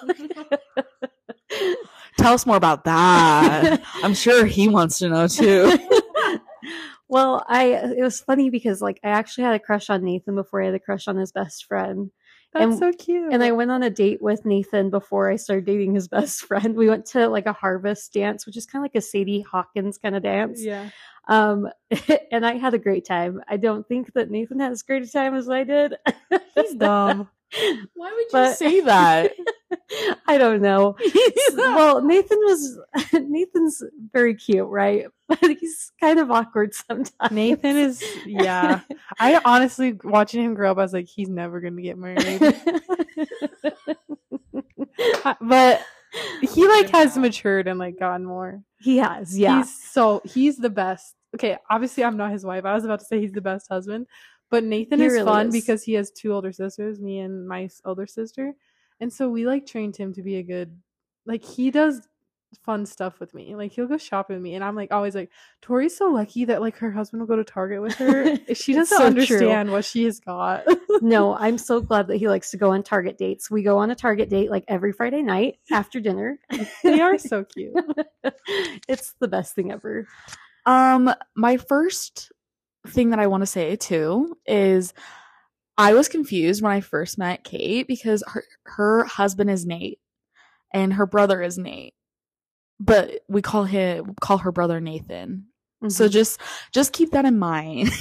Tell 2.18 2.34
us 2.34 2.46
more 2.46 2.56
about 2.56 2.84
that. 2.84 3.82
I'm 4.02 4.14
sure 4.14 4.44
he 4.46 4.68
wants 4.68 4.98
to 4.98 5.08
know 5.08 5.26
too. 5.26 5.76
well, 7.08 7.44
I 7.48 7.64
it 7.98 8.02
was 8.02 8.20
funny 8.20 8.50
because 8.50 8.80
like 8.80 9.00
I 9.02 9.08
actually 9.08 9.44
had 9.44 9.54
a 9.54 9.58
crush 9.58 9.90
on 9.90 10.04
Nathan 10.04 10.34
before 10.34 10.62
I 10.62 10.66
had 10.66 10.74
a 10.74 10.78
crush 10.78 11.08
on 11.08 11.16
his 11.16 11.32
best 11.32 11.64
friend. 11.66 12.10
That's 12.52 12.64
And- 12.64 12.78
so 12.78 12.92
cute. 12.92 13.32
And 13.32 13.42
I 13.42 13.52
went 13.52 13.70
on 13.70 13.82
a 13.82 13.90
date 13.90 14.20
with 14.20 14.44
Nathan 14.44 14.90
before 14.90 15.30
I 15.30 15.36
started 15.36 15.64
dating 15.64 15.94
his 15.94 16.06
best 16.16 16.42
friend. 16.42 16.74
We 16.76 16.88
went 16.88 17.06
to 17.06 17.28
like 17.28 17.46
a 17.46 17.52
harvest 17.52 18.12
dance, 18.12 18.44
which 18.46 18.56
is 18.56 18.66
kind 18.66 18.82
of 18.84 18.84
like 18.84 18.94
a 18.96 19.00
Sadie 19.00 19.40
Hawkins 19.40 19.96
kind 19.98 20.14
of 20.14 20.22
dance. 20.22 20.62
yeah. 20.62 20.90
Um, 21.28 21.68
and 22.32 22.44
I 22.44 22.54
had 22.58 22.74
a 22.74 22.78
great 22.78 23.04
time. 23.06 23.40
I 23.48 23.56
don't 23.56 23.86
think 23.86 24.12
that 24.14 24.30
Nathan 24.30 24.58
had 24.60 24.72
as 24.72 24.82
great 24.82 25.02
a 25.04 25.10
time 25.10 25.34
as 25.34 25.48
I 25.48 25.64
did. 25.64 25.94
He's 26.54 26.74
dumb. 26.78 27.28
Why 27.94 28.10
would 28.10 28.18
you 28.20 28.28
But- 28.32 28.56
say 28.58 28.80
that? 28.80 29.32
I 30.26 30.38
don't 30.38 30.60
know. 30.62 30.96
well, 31.56 32.02
Nathan 32.02 32.38
was 32.38 32.78
Nathan's 33.12 33.82
very 34.12 34.34
cute, 34.34 34.68
right? 34.68 35.06
But 35.28 35.56
he's 35.60 35.92
kind 36.00 36.18
of 36.18 36.30
awkward 36.30 36.74
sometimes. 36.74 37.30
Nathan 37.30 37.76
is 37.76 38.02
yeah. 38.26 38.80
I 39.18 39.40
honestly 39.44 39.98
watching 40.04 40.44
him 40.44 40.54
grow 40.54 40.70
up, 40.70 40.78
I 40.78 40.82
was 40.82 40.92
like, 40.92 41.08
he's 41.08 41.28
never 41.28 41.60
gonna 41.60 41.80
get 41.82 41.98
married. 41.98 42.40
But 45.40 45.82
he 46.42 46.68
like 46.68 46.90
has 46.90 47.16
matured 47.16 47.68
and 47.68 47.78
like 47.78 47.98
gotten 47.98 48.26
more. 48.26 48.62
he 48.80 48.98
has, 48.98 49.38
yeah. 49.38 49.58
He's 49.58 49.90
so 49.90 50.20
he's 50.24 50.56
the 50.56 50.70
best. 50.70 51.14
Okay, 51.34 51.56
obviously 51.70 52.04
I'm 52.04 52.16
not 52.16 52.32
his 52.32 52.44
wife. 52.44 52.64
I 52.64 52.74
was 52.74 52.84
about 52.84 53.00
to 53.00 53.06
say 53.06 53.20
he's 53.20 53.32
the 53.32 53.40
best 53.40 53.68
husband, 53.68 54.06
but 54.50 54.64
Nathan 54.64 55.00
He 55.00 55.06
is 55.06 55.12
really 55.14 55.24
fun 55.24 55.48
is. 55.48 55.52
because 55.52 55.82
he 55.82 55.94
has 55.94 56.10
two 56.10 56.32
older 56.34 56.52
sisters, 56.52 57.00
me 57.00 57.20
and 57.20 57.48
my 57.48 57.70
older 57.86 58.06
sister, 58.06 58.52
and 59.02 59.12
so 59.12 59.28
we 59.28 59.44
like 59.46 59.66
trained 59.66 59.96
him 59.96 60.14
to 60.14 60.22
be 60.22 60.36
a 60.36 60.42
good. 60.42 60.80
Like 61.26 61.44
he 61.44 61.70
does 61.70 62.08
fun 62.64 62.86
stuff 62.86 63.18
with 63.18 63.34
me. 63.34 63.56
Like 63.56 63.72
he'll 63.72 63.88
go 63.88 63.98
shopping 63.98 64.36
with 64.36 64.42
me, 64.42 64.54
and 64.54 64.64
I'm 64.64 64.76
like 64.76 64.92
always 64.92 65.14
like, 65.14 65.30
Tori's 65.60 65.96
so 65.96 66.08
lucky 66.08 66.44
that 66.44 66.60
like 66.60 66.76
her 66.76 66.92
husband 66.92 67.20
will 67.20 67.26
go 67.26 67.36
to 67.36 67.44
Target 67.44 67.82
with 67.82 67.94
her. 67.96 68.36
she 68.54 68.72
doesn't 68.74 68.86
so 68.86 68.98
true. 68.98 69.06
understand 69.06 69.72
what 69.72 69.84
she 69.84 70.04
has 70.04 70.20
got. 70.20 70.64
no, 71.02 71.34
I'm 71.34 71.58
so 71.58 71.80
glad 71.80 72.06
that 72.06 72.16
he 72.16 72.28
likes 72.28 72.52
to 72.52 72.56
go 72.56 72.70
on 72.70 72.84
Target 72.84 73.18
dates. 73.18 73.50
We 73.50 73.64
go 73.64 73.78
on 73.78 73.90
a 73.90 73.94
Target 73.96 74.30
date 74.30 74.50
like 74.50 74.64
every 74.68 74.92
Friday 74.92 75.22
night 75.22 75.58
after 75.72 75.98
dinner. 75.98 76.38
they 76.84 77.00
are 77.00 77.18
so 77.18 77.44
cute. 77.44 77.74
it's 78.88 79.14
the 79.18 79.28
best 79.28 79.56
thing 79.56 79.72
ever. 79.72 80.06
Um, 80.64 81.12
my 81.34 81.56
first 81.56 82.30
thing 82.86 83.10
that 83.10 83.18
I 83.18 83.26
want 83.26 83.42
to 83.42 83.46
say 83.46 83.74
too 83.74 84.36
is 84.46 84.94
I 85.78 85.94
was 85.94 86.08
confused 86.08 86.62
when 86.62 86.72
I 86.72 86.80
first 86.80 87.18
met 87.18 87.44
Kate 87.44 87.86
because 87.88 88.22
her 88.28 88.44
her 88.64 89.04
husband 89.04 89.50
is 89.50 89.64
Nate 89.66 89.98
and 90.72 90.92
her 90.94 91.06
brother 91.06 91.42
is 91.42 91.58
Nate. 91.58 91.94
But 92.78 93.20
we 93.28 93.42
call 93.42 93.64
him 93.64 94.14
call 94.20 94.38
her 94.38 94.52
brother 94.52 94.80
Nathan. 94.80 95.46
So 95.88 96.08
Mhm. 96.08 96.10
just 96.12 96.40
just 96.72 96.92
keep 96.92 97.10
that 97.12 97.24
in 97.24 97.38
mind. 97.38 97.90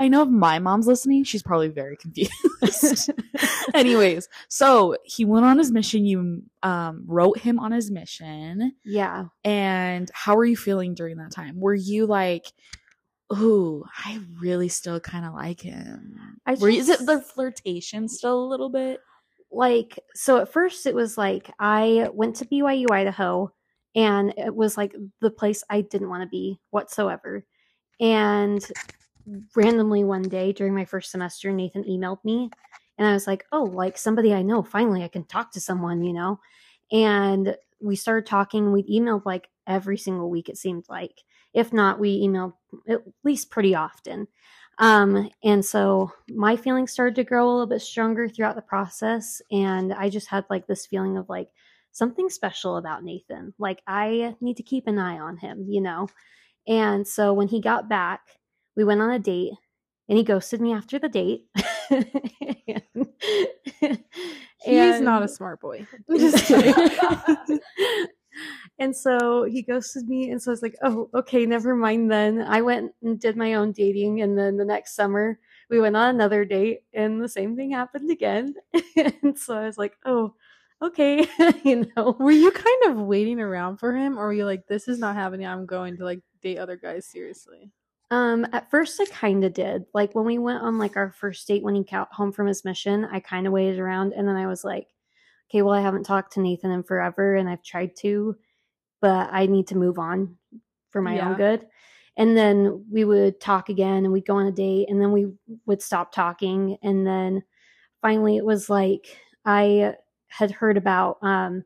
I 0.00 0.08
know 0.08 0.22
if 0.22 0.28
my 0.28 0.58
mom's 0.58 0.86
listening, 0.88 1.22
she's 1.24 1.42
probably 1.44 1.68
very 1.68 1.96
confused. 1.96 3.10
Anyways, 3.74 4.28
so 4.48 4.96
he 5.04 5.24
went 5.24 5.44
on 5.46 5.58
his 5.58 5.70
mission. 5.70 6.04
You 6.04 6.42
um 6.62 7.04
wrote 7.06 7.38
him 7.38 7.58
on 7.58 7.72
his 7.72 7.90
mission. 7.90 8.72
yeah. 8.84 9.26
And 9.44 10.10
how 10.12 10.34
were 10.36 10.44
you 10.44 10.56
feeling 10.56 10.94
during 10.94 11.18
that 11.18 11.30
time? 11.32 11.60
Were 11.60 11.74
you 11.74 12.06
like, 12.06 12.46
ooh, 13.32 13.84
I 14.04 14.20
really 14.40 14.68
still 14.68 15.00
kind 15.00 15.24
of 15.24 15.34
like 15.34 15.60
him? 15.60 16.18
I 16.46 16.54
Were 16.54 16.68
is 16.68 16.88
it 16.88 17.06
the 17.06 17.20
flirtation 17.20 18.08
still 18.08 18.42
a 18.42 18.48
little 18.48 18.70
bit? 18.70 19.00
like 19.50 19.98
so 20.14 20.38
at 20.38 20.52
first 20.52 20.86
it 20.86 20.94
was 20.94 21.18
like 21.18 21.50
i 21.58 22.08
went 22.12 22.36
to 22.36 22.44
byu 22.46 22.90
idaho 22.90 23.52
and 23.96 24.32
it 24.36 24.54
was 24.54 24.76
like 24.76 24.94
the 25.20 25.30
place 25.30 25.64
i 25.68 25.80
didn't 25.80 26.08
want 26.08 26.22
to 26.22 26.28
be 26.28 26.58
whatsoever 26.70 27.44
and 27.98 28.70
randomly 29.56 30.04
one 30.04 30.22
day 30.22 30.52
during 30.52 30.74
my 30.74 30.84
first 30.84 31.10
semester 31.10 31.52
nathan 31.52 31.84
emailed 31.84 32.24
me 32.24 32.48
and 32.98 33.08
i 33.08 33.12
was 33.12 33.26
like 33.26 33.44
oh 33.52 33.64
like 33.64 33.98
somebody 33.98 34.32
i 34.32 34.42
know 34.42 34.62
finally 34.62 35.02
i 35.02 35.08
can 35.08 35.24
talk 35.24 35.52
to 35.52 35.60
someone 35.60 36.02
you 36.02 36.12
know 36.12 36.38
and 36.92 37.56
we 37.80 37.96
started 37.96 38.26
talking 38.26 38.72
we 38.72 38.82
emailed 38.84 39.24
like 39.24 39.48
every 39.66 39.98
single 39.98 40.30
week 40.30 40.48
it 40.48 40.56
seemed 40.56 40.84
like 40.88 41.22
if 41.54 41.72
not 41.72 41.98
we 41.98 42.10
email 42.10 42.58
at 42.88 43.02
least 43.24 43.50
pretty 43.50 43.74
often 43.74 44.26
um, 44.80 45.30
and 45.44 45.62
so 45.62 46.10
my 46.30 46.56
feelings 46.56 46.90
started 46.90 47.14
to 47.16 47.24
grow 47.24 47.46
a 47.46 47.52
little 47.52 47.66
bit 47.66 47.82
stronger 47.82 48.28
throughout 48.28 48.56
the 48.56 48.62
process. 48.62 49.42
And 49.52 49.92
I 49.92 50.08
just 50.08 50.28
had 50.28 50.46
like 50.48 50.66
this 50.66 50.86
feeling 50.86 51.18
of 51.18 51.28
like 51.28 51.50
something 51.92 52.30
special 52.30 52.78
about 52.78 53.04
Nathan. 53.04 53.52
Like 53.58 53.82
I 53.86 54.34
need 54.40 54.56
to 54.56 54.62
keep 54.62 54.86
an 54.86 54.98
eye 54.98 55.18
on 55.18 55.36
him, 55.36 55.66
you 55.68 55.82
know? 55.82 56.08
And 56.66 57.06
so 57.06 57.34
when 57.34 57.48
he 57.48 57.60
got 57.60 57.90
back, 57.90 58.22
we 58.74 58.84
went 58.84 59.02
on 59.02 59.10
a 59.10 59.18
date 59.18 59.52
and 60.08 60.16
he 60.16 60.24
ghosted 60.24 60.62
me 60.62 60.72
after 60.72 60.98
the 60.98 61.10
date. 61.10 61.44
He's 64.64 65.00
not 65.00 65.22
a 65.22 65.28
smart 65.28 65.60
boy. 65.60 65.86
just 66.16 66.46
kidding. 66.46 67.60
And 68.80 68.96
so 68.96 69.44
he 69.44 69.62
ghosted 69.62 70.08
me, 70.08 70.30
and 70.30 70.42
so 70.42 70.50
I 70.50 70.54
was 70.54 70.62
like, 70.62 70.76
"Oh, 70.82 71.08
okay, 71.14 71.46
never 71.46 71.76
mind." 71.76 72.10
Then 72.10 72.40
I 72.42 72.62
went 72.62 72.92
and 73.02 73.20
did 73.20 73.36
my 73.36 73.54
own 73.54 73.72
dating, 73.72 74.22
and 74.22 74.36
then 74.38 74.56
the 74.56 74.64
next 74.64 74.96
summer 74.96 75.38
we 75.70 75.80
went 75.80 75.96
on 75.96 76.14
another 76.14 76.44
date, 76.44 76.80
and 76.94 77.22
the 77.22 77.28
same 77.28 77.56
thing 77.56 77.70
happened 77.70 78.10
again. 78.10 78.54
and 78.96 79.38
so 79.38 79.56
I 79.56 79.66
was 79.66 79.78
like, 79.78 79.96
"Oh, 80.06 80.34
okay," 80.82 81.28
you 81.64 81.86
know. 81.96 82.16
Were 82.18 82.32
you 82.32 82.50
kind 82.50 82.84
of 82.86 82.96
waiting 82.98 83.40
around 83.40 83.78
for 83.78 83.94
him, 83.94 84.18
or 84.18 84.26
were 84.26 84.32
you 84.32 84.46
like, 84.46 84.66
"This 84.66 84.88
is 84.88 84.98
not 84.98 85.14
happening. 85.16 85.46
I'm 85.46 85.66
going 85.66 85.96
to 85.98 86.04
like 86.04 86.20
date 86.42 86.58
other 86.58 86.76
guys 86.76 87.06
seriously"? 87.06 87.70
Um, 88.10 88.46
at 88.52 88.70
first 88.70 89.00
I 89.00 89.04
kind 89.06 89.44
of 89.44 89.52
did. 89.54 89.84
Like 89.94 90.14
when 90.14 90.24
we 90.24 90.38
went 90.38 90.62
on 90.62 90.78
like 90.78 90.96
our 90.96 91.12
first 91.12 91.46
date 91.46 91.62
when 91.62 91.76
he 91.76 91.84
got 91.84 92.12
home 92.12 92.32
from 92.32 92.46
his 92.48 92.64
mission, 92.64 93.04
I 93.04 93.20
kind 93.20 93.46
of 93.46 93.52
waited 93.52 93.78
around 93.78 94.14
and 94.14 94.26
then 94.26 94.36
I 94.36 94.48
was 94.48 94.64
like, 94.64 94.88
okay, 95.48 95.62
well 95.62 95.74
I 95.74 95.80
haven't 95.80 96.04
talked 96.04 96.32
to 96.32 96.40
Nathan 96.40 96.72
in 96.72 96.82
forever 96.82 97.36
and 97.36 97.48
I've 97.48 97.62
tried 97.62 97.94
to, 97.98 98.36
but 99.00 99.28
I 99.32 99.46
need 99.46 99.66
to 99.68 99.76
move 99.78 99.98
on 99.98 100.36
for 100.90 101.00
my 101.02 101.16
Yeah. 101.16 101.26
own 101.26 101.34
good. 101.36 101.66
And 102.16 102.36
then 102.36 102.84
we 102.90 103.04
would 103.04 103.40
talk 103.40 103.68
again 103.68 104.04
and 104.04 104.12
we'd 104.12 104.26
go 104.26 104.36
on 104.36 104.46
a 104.46 104.52
date 104.52 104.88
and 104.90 105.00
then 105.00 105.12
we 105.12 105.28
would 105.66 105.82
stop 105.82 106.12
talking 106.12 106.76
and 106.82 107.06
then 107.06 107.42
finally 108.02 108.36
it 108.36 108.44
was 108.44 108.70
like 108.70 109.18
I 109.44 109.96
had 110.28 110.50
heard 110.52 110.76
about 110.76 111.18
um 111.22 111.64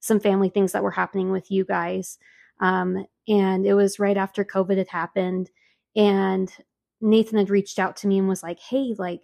some 0.00 0.20
family 0.20 0.48
things 0.50 0.72
that 0.72 0.82
were 0.82 0.90
happening 0.90 1.30
with 1.32 1.50
you 1.50 1.64
guys. 1.64 2.18
Um 2.60 3.06
and 3.28 3.66
it 3.66 3.74
was 3.74 3.98
right 4.00 4.16
after 4.16 4.44
COVID 4.44 4.78
had 4.78 4.88
happened 4.88 5.50
and 5.96 6.52
Nathan 7.00 7.38
had 7.38 7.50
reached 7.50 7.78
out 7.78 7.96
to 7.98 8.08
me 8.08 8.18
and 8.18 8.28
was 8.28 8.42
like, 8.42 8.60
"Hey, 8.60 8.94
like 8.98 9.22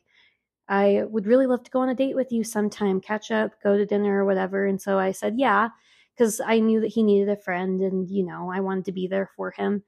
I 0.69 1.05
would 1.09 1.27
really 1.27 1.47
love 1.47 1.63
to 1.65 1.71
go 1.71 1.81
on 1.81 1.89
a 1.89 1.95
date 1.95 2.15
with 2.17 2.33
you 2.33 2.45
sometime, 2.45 3.01
catch 3.01 3.31
up, 3.31 3.53
go 3.63 3.77
to 3.77 3.87
dinner 3.87 4.23
or 4.23 4.25
whatever." 4.27 4.67
And 4.67 4.81
so 4.81 4.99
I 4.99 5.13
said, 5.13 5.35
"Yeah," 5.39 5.71
cuz 6.19 6.41
I 6.45 6.59
knew 6.59 6.81
that 6.81 6.89
he 6.89 7.03
needed 7.03 7.29
a 7.29 7.37
friend 7.37 7.81
and, 7.81 8.09
you 8.09 8.25
know, 8.25 8.51
I 8.53 8.61
wanted 8.61 8.85
to 8.87 8.93
be 8.93 9.07
there 9.07 9.31
for 9.37 9.51
him. 9.53 9.85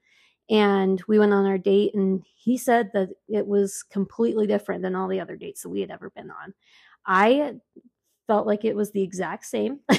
And 0.49 1.01
we 1.07 1.19
went 1.19 1.33
on 1.33 1.45
our 1.45 1.57
date 1.57 1.93
and 1.93 2.25
he 2.35 2.57
said 2.57 2.91
that 2.93 3.09
it 3.27 3.47
was 3.47 3.83
completely 3.83 4.47
different 4.47 4.81
than 4.81 4.95
all 4.95 5.07
the 5.07 5.19
other 5.19 5.35
dates 5.37 5.61
that 5.63 5.69
we 5.69 5.81
had 5.81 5.91
ever 5.91 6.09
been 6.09 6.31
on. 6.31 6.53
I 7.05 7.55
felt 8.27 8.47
like 8.47 8.63
it 8.63 8.75
was 8.75 8.91
the 8.91 9.01
exact 9.01 9.45
same 9.45 9.79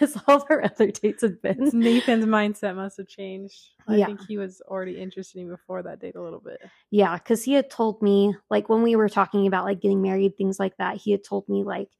as 0.00 0.16
all 0.26 0.36
of 0.36 0.44
our 0.48 0.64
other 0.64 0.90
dates 0.90 1.22
had 1.22 1.40
been. 1.42 1.70
Nathan's 1.72 2.24
mindset 2.24 2.74
must 2.74 2.96
have 2.96 3.08
changed. 3.08 3.70
I 3.86 3.96
Yeah. 3.96 4.06
think 4.06 4.26
he 4.26 4.38
was 4.38 4.62
already 4.62 4.98
interested 4.98 5.40
in 5.40 5.46
me 5.46 5.50
before 5.50 5.82
that 5.82 6.00
date 6.00 6.14
a 6.16 6.22
little 6.22 6.40
bit. 6.40 6.60
Yeah, 6.90 7.16
because 7.16 7.42
he 7.42 7.52
had 7.52 7.70
told 7.70 8.00
me, 8.00 8.34
like, 8.50 8.68
when 8.68 8.82
we 8.82 8.96
were 8.96 9.08
talking 9.08 9.46
about 9.46 9.64
like 9.64 9.80
getting 9.80 10.00
married, 10.02 10.36
things 10.36 10.58
like 10.58 10.76
that, 10.78 10.96
he 10.96 11.10
had 11.10 11.24
told 11.24 11.48
me, 11.48 11.64
like, 11.64 11.90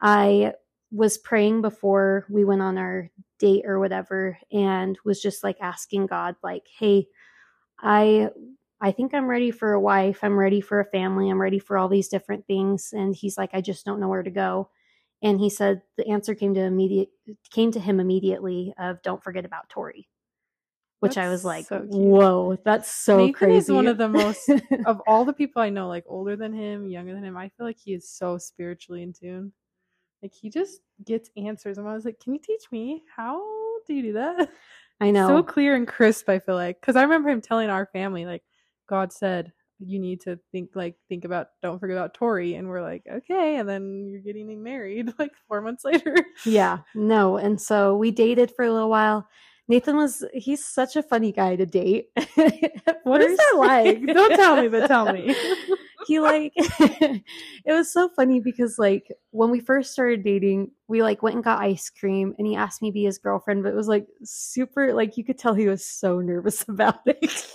I 0.00 0.54
was 0.92 1.18
praying 1.18 1.62
before 1.62 2.26
we 2.28 2.44
went 2.44 2.62
on 2.62 2.78
our 2.78 3.10
date 3.38 3.64
or 3.66 3.80
whatever, 3.80 4.38
and 4.52 4.98
was 5.04 5.20
just 5.20 5.42
like 5.42 5.56
asking 5.60 6.06
God, 6.06 6.36
like, 6.42 6.66
hey, 6.78 7.08
I. 7.80 8.30
I 8.84 8.90
think 8.90 9.14
I'm 9.14 9.28
ready 9.28 9.52
for 9.52 9.74
a 9.74 9.80
wife. 9.80 10.24
I'm 10.24 10.36
ready 10.36 10.60
for 10.60 10.80
a 10.80 10.84
family. 10.84 11.30
I'm 11.30 11.40
ready 11.40 11.60
for 11.60 11.78
all 11.78 11.88
these 11.88 12.08
different 12.08 12.48
things. 12.48 12.92
And 12.92 13.14
he's 13.14 13.38
like, 13.38 13.50
I 13.52 13.60
just 13.60 13.84
don't 13.84 14.00
know 14.00 14.08
where 14.08 14.24
to 14.24 14.30
go. 14.30 14.70
And 15.22 15.38
he 15.38 15.50
said 15.50 15.82
the 15.96 16.08
answer 16.08 16.34
came 16.34 16.52
to 16.54 16.60
immediate 16.60 17.10
came 17.52 17.70
to 17.72 17.80
him 17.80 18.00
immediately 18.00 18.74
of 18.76 19.00
don't 19.02 19.22
forget 19.22 19.44
about 19.44 19.68
Tori. 19.68 20.08
Which 20.98 21.16
I 21.16 21.28
was 21.28 21.44
like, 21.44 21.66
so 21.66 21.78
whoa, 21.80 22.58
that's 22.64 22.92
so 22.92 23.18
Nathan 23.18 23.32
crazy. 23.32 23.56
is 23.56 23.70
one 23.70 23.86
of 23.86 23.98
the 23.98 24.08
most 24.08 24.48
of 24.86 25.00
all 25.06 25.24
the 25.24 25.32
people 25.32 25.62
I 25.62 25.68
know, 25.68 25.88
like 25.88 26.04
older 26.08 26.36
than 26.36 26.52
him, 26.52 26.88
younger 26.88 27.14
than 27.14 27.24
him. 27.24 27.36
I 27.36 27.48
feel 27.50 27.66
like 27.66 27.78
he 27.78 27.94
is 27.94 28.08
so 28.08 28.38
spiritually 28.38 29.02
in 29.02 29.12
tune. 29.12 29.52
Like 30.22 30.32
he 30.32 30.50
just 30.50 30.80
gets 31.04 31.30
answers, 31.36 31.78
and 31.78 31.88
I 31.88 31.94
was 31.94 32.04
like, 32.04 32.20
"Can 32.20 32.34
you 32.34 32.40
teach 32.40 32.64
me 32.70 33.02
how 33.16 33.42
do 33.86 33.94
you 33.94 34.02
do 34.02 34.12
that?" 34.14 34.50
I 35.00 35.10
know. 35.10 35.26
So 35.26 35.42
clear 35.42 35.74
and 35.74 35.86
crisp. 35.86 36.28
I 36.28 36.38
feel 36.38 36.54
like 36.54 36.80
because 36.80 36.96
I 36.96 37.02
remember 37.02 37.28
him 37.28 37.40
telling 37.40 37.70
our 37.70 37.86
family, 37.86 38.24
like, 38.24 38.44
God 38.88 39.12
said, 39.12 39.52
you 39.84 39.98
need 39.98 40.20
to 40.22 40.38
think 40.52 40.70
like 40.74 40.94
think 41.08 41.24
about 41.24 41.48
don't 41.62 41.78
forget 41.78 41.96
about 41.96 42.14
Tori 42.14 42.54
and 42.54 42.68
we're 42.68 42.82
like 42.82 43.02
okay 43.10 43.56
and 43.56 43.68
then 43.68 44.06
you're 44.08 44.20
getting 44.20 44.62
married 44.62 45.12
like 45.18 45.32
4 45.48 45.60
months 45.60 45.84
later. 45.84 46.14
Yeah, 46.46 46.78
no. 46.94 47.36
And 47.36 47.60
so 47.60 47.96
we 47.96 48.10
dated 48.10 48.52
for 48.54 48.64
a 48.64 48.72
little 48.72 48.90
while. 48.90 49.28
Nathan 49.68 49.96
was 49.96 50.24
he's 50.34 50.64
such 50.64 50.96
a 50.96 51.02
funny 51.02 51.32
guy 51.32 51.56
to 51.56 51.66
date. 51.66 52.10
What 53.04 53.20
is 53.20 53.36
that 53.36 53.54
like? 53.56 54.06
Don't 54.14 54.36
tell 54.36 54.62
me, 54.62 54.68
but 54.68 54.86
tell 54.86 55.12
me. 55.12 55.34
he 56.06 56.20
like 56.20 56.52
it 56.56 57.22
was 57.66 57.92
so 57.92 58.08
funny 58.08 58.40
because 58.40 58.78
like 58.78 59.10
when 59.30 59.50
we 59.50 59.60
first 59.60 59.92
started 59.92 60.24
dating 60.24 60.70
we 60.88 61.02
like 61.02 61.22
went 61.22 61.34
and 61.36 61.44
got 61.44 61.62
ice 61.62 61.90
cream 61.90 62.34
and 62.38 62.46
he 62.46 62.56
asked 62.56 62.82
me 62.82 62.90
to 62.90 62.94
be 62.94 63.04
his 63.04 63.18
girlfriend 63.18 63.62
but 63.62 63.72
it 63.72 63.76
was 63.76 63.88
like 63.88 64.06
super 64.24 64.92
like 64.94 65.16
you 65.16 65.24
could 65.24 65.38
tell 65.38 65.54
he 65.54 65.68
was 65.68 65.84
so 65.84 66.20
nervous 66.20 66.62
about 66.68 67.00
it 67.06 67.46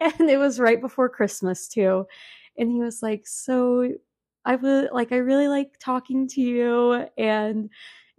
and 0.00 0.30
it 0.30 0.38
was 0.38 0.58
right 0.58 0.80
before 0.80 1.08
christmas 1.08 1.68
too 1.68 2.04
and 2.58 2.70
he 2.70 2.80
was 2.80 3.02
like 3.02 3.26
so 3.26 3.88
i 4.44 4.56
would 4.56 4.90
like 4.92 5.12
i 5.12 5.16
really 5.16 5.48
like 5.48 5.78
talking 5.78 6.26
to 6.26 6.40
you 6.40 7.06
and 7.16 7.70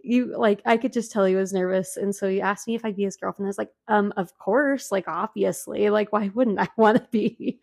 you 0.04 0.34
like 0.36 0.60
i 0.66 0.76
could 0.76 0.92
just 0.92 1.12
tell 1.12 1.24
he 1.24 1.34
was 1.34 1.52
nervous 1.52 1.96
and 1.96 2.14
so 2.14 2.28
he 2.28 2.40
asked 2.40 2.66
me 2.66 2.74
if 2.74 2.84
i'd 2.84 2.96
be 2.96 3.04
his 3.04 3.16
girlfriend 3.16 3.46
i 3.46 3.50
was 3.50 3.58
like 3.58 3.70
um 3.88 4.12
of 4.16 4.36
course 4.38 4.90
like 4.92 5.06
obviously 5.08 5.90
like 5.90 6.12
why 6.12 6.28
wouldn't 6.34 6.58
i 6.60 6.68
want 6.76 6.96
to 6.98 7.06
be 7.10 7.60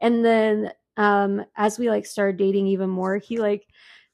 and 0.00 0.24
then 0.24 0.70
um 0.96 1.44
as 1.56 1.78
we 1.78 1.88
like 1.90 2.04
started 2.06 2.36
dating 2.36 2.66
even 2.66 2.90
more 2.90 3.16
he 3.16 3.38
like 3.38 3.66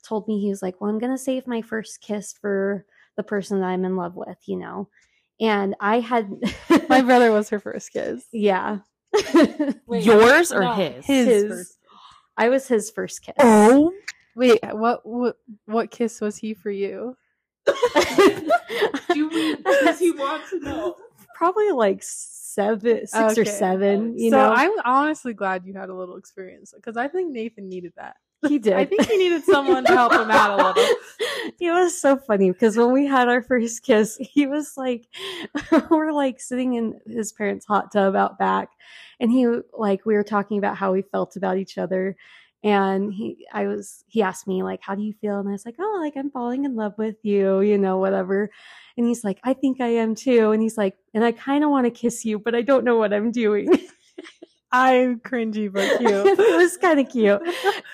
told 0.04 0.28
me 0.28 0.40
he 0.40 0.50
was 0.50 0.62
like 0.62 0.81
well 0.81 0.90
i'm 0.90 0.99
gonna 0.99 1.19
save 1.19 1.47
my 1.47 1.62
first 1.62 2.00
kiss 2.00 2.33
for 2.33 2.85
the 3.16 3.23
person 3.23 3.61
that 3.61 3.66
i'm 3.66 3.85
in 3.85 3.97
love 3.97 4.14
with 4.16 4.38
you 4.47 4.57
know 4.57 4.88
and 5.40 5.75
i 5.81 5.99
had 6.00 6.31
My 6.88 7.02
brother 7.02 7.33
was 7.33 7.49
her 7.49 7.59
first 7.59 7.93
kiss. 7.93 8.25
yeah 8.33 8.78
Yours 9.90 10.52
or 10.52 10.61
no, 10.61 10.75
his? 10.75 11.04
His, 11.07 11.26
His. 11.26 11.45
first. 11.49 11.78
i 12.37 12.49
was 12.49 12.69
his 12.69 12.90
first 12.90 13.23
kiss 13.23 13.35
Oh, 13.40 13.93
Wait, 14.37 14.59
what 14.73 15.07
what 15.07 15.37
what 15.66 15.90
kiss 15.93 16.21
was 16.21 16.37
he 16.37 16.54
for 16.54 16.71
you? 16.71 17.16
Do 19.14 19.28
we- 19.28 19.56
does 19.56 19.99
he 19.99 20.11
want 20.12 20.42
to 20.50 20.61
know? 20.61 20.97
probably 21.35 21.73
like 21.73 22.00
seven 22.00 23.04
six 23.09 23.37
or 23.37 23.44
seven 23.44 24.16
you 24.16 24.30
so 24.30 24.37
know 24.37 24.52
I'm 24.52 24.71
honestly 24.85 25.35
glad 25.35 25.66
you 25.66 25.75
had 25.75 25.88
a 25.88 25.94
little 25.94 26.16
experience 26.16 26.73
because 26.75 26.97
I 26.97 27.09
think 27.09 27.33
Nathan 27.33 27.68
needed 27.68 27.92
that. 27.97 28.16
he 28.47 28.61
did 28.61 28.73
I 28.75 28.85
think 28.85 29.04
he 29.06 29.16
needed 29.16 29.42
someone 29.42 29.85
to 29.85 29.92
help 29.92 30.12
him 30.12 30.30
out 30.30 30.52
a 30.52 30.56
little. 30.64 30.75
it 31.61 31.71
was 31.73 32.00
so 32.00 32.16
funny 32.16 32.52
because 32.52 32.76
when 32.76 32.92
we 32.92 33.04
had 33.06 33.28
our 33.28 33.42
first 33.42 33.83
kiss, 33.83 34.16
he 34.21 34.47
was 34.47 34.76
like, 34.76 35.06
we're 35.90 36.12
like 36.12 36.40
sitting 36.40 36.75
in 36.75 37.00
his 37.06 37.33
parents' 37.33 37.66
hot 37.66 37.90
tub 37.90 38.14
out 38.14 38.38
back, 38.38 38.68
and 39.18 39.33
he 39.33 39.49
like 39.76 40.06
we 40.06 40.14
were 40.14 40.23
talking 40.23 40.59
about 40.59 40.76
how 40.76 40.92
we 40.92 41.02
felt 41.02 41.35
about 41.35 41.59
each 41.59 41.78
other, 41.78 42.16
and 42.64 43.12
he 43.12 43.47
I 43.52 43.66
was 43.68 44.04
he 44.09 44.23
asked 44.23 44.49
me 44.49 44.62
like, 44.64 44.80
how 44.83 44.97
do 44.97 45.02
you 45.02 45.12
feel? 45.21 45.38
And 45.38 45.49
I 45.49 45.52
was 45.52 45.66
like, 45.66 45.76
oh, 45.78 45.99
like 46.02 46.14
I'm 46.16 46.30
falling 46.30 46.64
in 46.64 46.75
love 46.76 46.94
with 46.99 47.16
you, 47.23 47.61
you 47.61 47.78
know, 47.78 47.99
whatever. 47.99 48.50
And 48.97 49.06
he's 49.06 49.23
like, 49.23 49.38
I 49.44 49.52
think 49.54 49.80
I 49.80 49.88
am 49.88 50.14
too. 50.16 50.50
And 50.52 50.62
he's 50.62 50.78
like, 50.78 50.97
and 51.12 51.25
I 51.25 51.33
kind 51.33 51.62
of 51.62 51.71
want 51.71 51.87
to 51.87 51.90
kiss 51.90 52.25
you, 52.25 52.38
but 52.38 52.54
I 52.54 52.62
don't 52.62 52.85
know 52.85 52.97
what 52.97 53.12
I'm 53.12 53.30
doing. 53.33 53.68
I'm 54.76 55.21
cringy 55.21 55.73
but 55.73 55.99
cute. 55.99 56.11
it 56.26 56.57
was 56.57 56.76
kind 56.78 56.99
of 56.99 57.09
cute. 57.09 57.40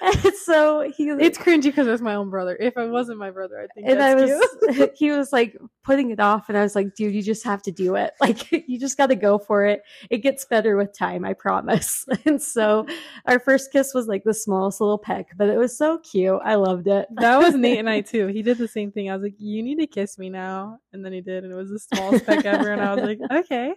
And 0.00 0.34
so 0.34 0.90
he 0.90 1.10
it's 1.10 1.36
cringy 1.36 1.64
because 1.64 1.86
it's 1.86 2.00
my 2.00 2.14
own 2.14 2.30
brother. 2.30 2.56
If 2.58 2.74
it 2.78 2.88
wasn't 2.88 3.18
my 3.18 3.30
brother, 3.30 3.60
I 3.60 3.66
think 3.74 3.86
and 3.86 4.02
I 4.02 4.14
was 4.14 4.30
cute. 4.74 4.92
he 4.96 5.10
was 5.10 5.30
like 5.30 5.58
putting 5.84 6.10
it 6.10 6.20
off 6.20 6.48
and 6.48 6.56
I 6.56 6.62
was 6.62 6.74
like, 6.74 6.94
dude, 6.94 7.14
you 7.14 7.22
just 7.22 7.44
have 7.44 7.62
to 7.64 7.70
do 7.70 7.96
it. 7.96 8.14
Like 8.20 8.52
you 8.52 8.78
just 8.78 8.96
gotta 8.96 9.16
go 9.16 9.38
for 9.38 9.64
it. 9.64 9.82
It 10.08 10.18
gets 10.18 10.44
better 10.44 10.76
with 10.76 10.96
time, 10.96 11.24
I 11.24 11.32
promise. 11.32 12.06
And 12.24 12.40
so 12.40 12.86
our 13.26 13.40
first 13.40 13.72
kiss 13.72 13.92
was 13.92 14.06
like 14.06 14.22
the 14.24 14.34
smallest 14.34 14.80
little 14.80 14.98
peck, 14.98 15.30
but 15.36 15.48
it 15.48 15.58
was 15.58 15.76
so 15.76 15.98
cute. 15.98 16.40
I 16.44 16.54
loved 16.54 16.86
it. 16.86 17.08
That 17.16 17.38
was 17.38 17.54
Nate 17.54 17.78
and 17.78 17.90
I 17.90 18.02
too. 18.02 18.28
He 18.28 18.42
did 18.42 18.58
the 18.58 18.68
same 18.68 18.92
thing. 18.92 19.10
I 19.10 19.14
was 19.14 19.22
like, 19.22 19.34
"You 19.38 19.62
need 19.62 19.80
to 19.80 19.86
kiss 19.86 20.16
me 20.16 20.30
now," 20.30 20.78
and 20.92 21.04
then 21.04 21.12
he 21.12 21.20
did, 21.20 21.44
and 21.44 21.52
it 21.52 21.56
was 21.56 21.70
the 21.70 21.78
smallest 21.78 22.24
peck 22.24 22.44
ever. 22.44 22.70
And 22.70 22.80
I 22.80 22.94
was 22.94 23.04
like, 23.04 23.18
"Okay." 23.30 23.74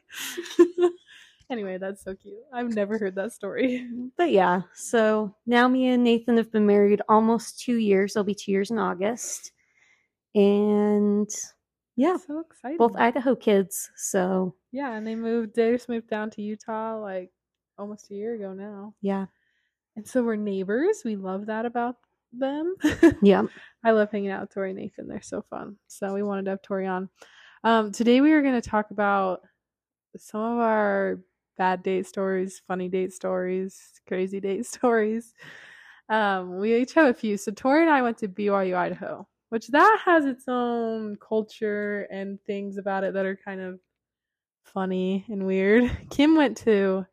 Anyway, 1.49 1.77
that's 1.77 2.03
so 2.03 2.15
cute. 2.15 2.39
I've 2.51 2.73
never 2.73 2.97
heard 2.97 3.15
that 3.15 3.31
story. 3.33 3.87
But 4.17 4.31
yeah, 4.31 4.61
so 4.73 5.35
now 5.45 5.67
me 5.67 5.87
and 5.87 6.03
Nathan 6.03 6.37
have 6.37 6.51
been 6.51 6.65
married 6.65 7.01
almost 7.09 7.59
two 7.59 7.77
years. 7.77 8.15
It'll 8.15 8.23
be 8.23 8.35
two 8.35 8.51
years 8.51 8.71
in 8.71 8.77
August. 8.77 9.51
And 10.35 11.29
yeah, 11.95 12.17
so 12.17 12.39
excited. 12.39 12.77
both 12.77 12.95
Idaho 12.95 13.35
kids. 13.35 13.89
So 13.95 14.55
yeah, 14.71 14.93
and 14.93 15.05
they 15.05 15.15
moved. 15.15 15.55
They 15.55 15.71
just 15.71 15.89
moved 15.89 16.09
down 16.09 16.29
to 16.31 16.41
Utah 16.41 16.99
like 16.99 17.31
almost 17.77 18.11
a 18.11 18.15
year 18.15 18.35
ago 18.35 18.53
now, 18.53 18.93
yeah. 19.01 19.25
and 19.95 20.07
so 20.07 20.23
we're 20.23 20.35
neighbors. 20.35 21.01
We 21.03 21.15
love 21.15 21.47
that 21.47 21.65
about 21.65 21.97
them. 22.31 22.75
Yeah. 23.21 23.43
I 23.83 23.91
love 23.91 24.11
hanging 24.11 24.31
out 24.31 24.41
with 24.41 24.53
Tori 24.53 24.71
and 24.71 24.79
Nathan. 24.79 25.07
They're 25.07 25.21
so 25.21 25.43
fun. 25.49 25.77
So 25.87 26.13
we 26.13 26.23
wanted 26.23 26.45
to 26.45 26.51
have 26.51 26.61
Tori 26.61 26.87
on. 26.87 27.09
Um, 27.63 27.91
today 27.91 28.21
we 28.21 28.31
are 28.31 28.41
going 28.41 28.59
to 28.59 28.69
talk 28.69 28.91
about 28.91 29.41
some 30.17 30.41
of 30.41 30.59
our 30.59 31.19
bad 31.57 31.83
date 31.83 32.07
stories, 32.07 32.61
funny 32.67 32.89
date 32.89 33.13
stories, 33.13 34.01
crazy 34.07 34.39
date 34.39 34.65
stories. 34.75 35.33
Um, 36.09 36.57
we 36.59 36.75
each 36.75 36.93
have 36.93 37.07
a 37.07 37.13
few. 37.13 37.37
So 37.37 37.51
Tori 37.51 37.81
and 37.81 37.89
I 37.89 38.01
went 38.01 38.17
to 38.19 38.27
BYU, 38.27 38.75
Idaho, 38.75 39.27
which 39.49 39.67
that 39.69 40.01
has 40.05 40.25
its 40.25 40.45
own 40.47 41.15
culture 41.17 42.07
and 42.11 42.39
things 42.45 42.77
about 42.77 43.03
it 43.03 43.13
that 43.13 43.25
are 43.25 43.37
kind 43.37 43.61
of 43.61 43.79
funny 44.65 45.25
and 45.29 45.45
weird. 45.45 45.89
Kim 46.09 46.35
went 46.35 46.57
to 46.57 47.05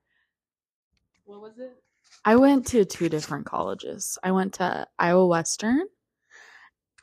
what 1.24 1.40
was 1.40 1.58
it? 1.58 1.76
I 2.24 2.36
went 2.36 2.66
to 2.68 2.84
two 2.84 3.08
different 3.08 3.46
colleges. 3.46 4.18
I 4.22 4.32
went 4.32 4.54
to 4.54 4.86
Iowa 4.98 5.26
Western 5.26 5.84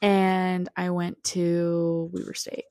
and 0.01 0.69
I 0.75 0.89
went 0.89 1.23
to 1.25 2.09
Weber 2.13 2.33
State. 2.33 2.65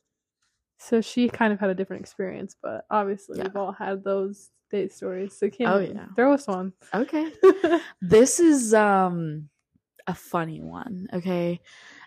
So 0.79 1.01
she 1.01 1.29
kind 1.29 1.53
of 1.53 1.59
had 1.59 1.71
a 1.71 1.75
different 1.75 2.03
experience, 2.03 2.55
but 2.63 2.85
obviously 2.91 3.39
Yeah. 3.39 3.45
we've 3.45 3.57
all 3.57 3.73
had 3.73 4.05
those 4.05 4.51
date 4.71 4.93
stories. 4.93 5.39
So 5.39 5.51
can 5.51 5.67
oh, 5.67 5.79
yeah. 5.79 6.07
throw 6.15 6.33
us 6.33 6.47
one. 6.47 6.73
Okay. 6.95 7.31
this 8.01 8.41
is 8.41 8.75
um 8.75 9.49
a 10.07 10.15
funny 10.15 10.61
one, 10.61 11.09
okay? 11.13 11.61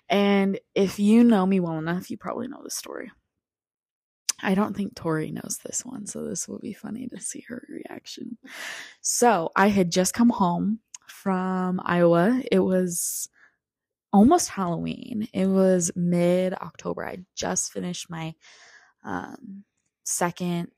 And 0.09 0.59
if 0.73 0.99
you 0.99 1.23
know 1.23 1.45
me 1.45 1.59
well 1.59 1.77
enough, 1.77 2.09
you 2.09 2.17
probably 2.17 2.47
know 2.47 2.61
the 2.63 2.71
story. 2.71 3.11
I 4.41 4.55
don't 4.55 4.75
think 4.75 4.95
Tori 4.95 5.31
knows 5.31 5.59
this 5.63 5.83
one, 5.85 6.07
so 6.07 6.23
this 6.23 6.47
will 6.47 6.59
be 6.59 6.73
funny 6.73 7.07
to 7.07 7.19
see 7.19 7.43
her 7.49 7.61
reaction. 7.69 8.37
So, 9.01 9.51
I 9.55 9.67
had 9.67 9.91
just 9.91 10.13
come 10.13 10.29
home 10.29 10.79
from 11.07 11.81
Iowa. 11.83 12.41
It 12.49 12.59
was 12.59 13.29
almost 14.13 14.49
Halloween. 14.49 15.27
It 15.33 15.47
was 15.47 15.91
mid 15.95 16.53
October. 16.53 17.05
I 17.05 17.17
just 17.35 17.73
finished 17.73 18.09
my 18.09 18.33
um, 19.03 19.65
second 20.05 20.69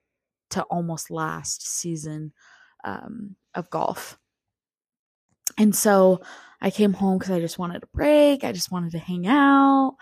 to 0.51 0.63
almost 0.63 1.11
last 1.11 1.67
season 1.67 2.33
um, 2.83 3.35
of 3.55 3.69
golf. 3.69 4.17
And 5.57 5.75
so 5.75 6.21
I 6.61 6.69
came 6.69 6.93
home 6.93 7.17
because 7.17 7.31
I 7.31 7.39
just 7.39 7.59
wanted 7.59 7.83
a 7.83 7.87
break. 7.87 8.43
I 8.43 8.51
just 8.51 8.71
wanted 8.71 8.91
to 8.91 8.99
hang 8.99 9.27
out. 9.27 9.95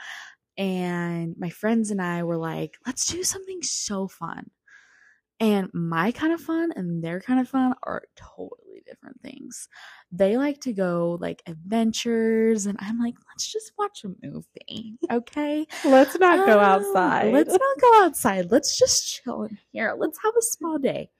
And 0.58 1.36
my 1.38 1.50
friends 1.50 1.92
and 1.92 2.02
I 2.02 2.24
were 2.24 2.38
like, 2.38 2.76
let's 2.86 3.06
do 3.06 3.24
something 3.24 3.60
so 3.62 4.08
fun. 4.08 4.50
And 5.40 5.70
my 5.74 6.12
kind 6.12 6.34
of 6.34 6.42
fun 6.42 6.74
and 6.76 7.02
their 7.02 7.22
kind 7.22 7.40
of 7.40 7.48
fun 7.48 7.74
are 7.84 8.04
totally 8.18 8.84
different 8.86 9.22
things. 9.22 9.70
They 10.12 10.38
like 10.38 10.62
to 10.62 10.74
go 10.74 11.17
like 11.22 11.43
adventures, 11.45 12.65
and 12.65 12.78
I'm 12.82 13.00
like, 13.00 13.15
let's 13.30 13.52
just 13.52 13.74
watch 13.78 14.04
a 14.04 14.10
movie, 14.26 14.98
okay? 15.12 15.67
Let's 15.86 16.17
not 16.17 16.48
go 16.48 16.60
Um, 16.60 16.65
outside. 16.65 17.32
Let's 17.32 17.52
not 17.52 17.80
go 17.82 18.04
outside. 18.06 18.52
Let's 18.52 18.78
just 18.78 19.08
chill 19.08 19.43
in 19.43 19.60
here. 19.72 19.95
Let's 19.98 20.17
have 20.24 20.34
a 20.36 20.41
small 20.41 20.80
day. 20.80 21.12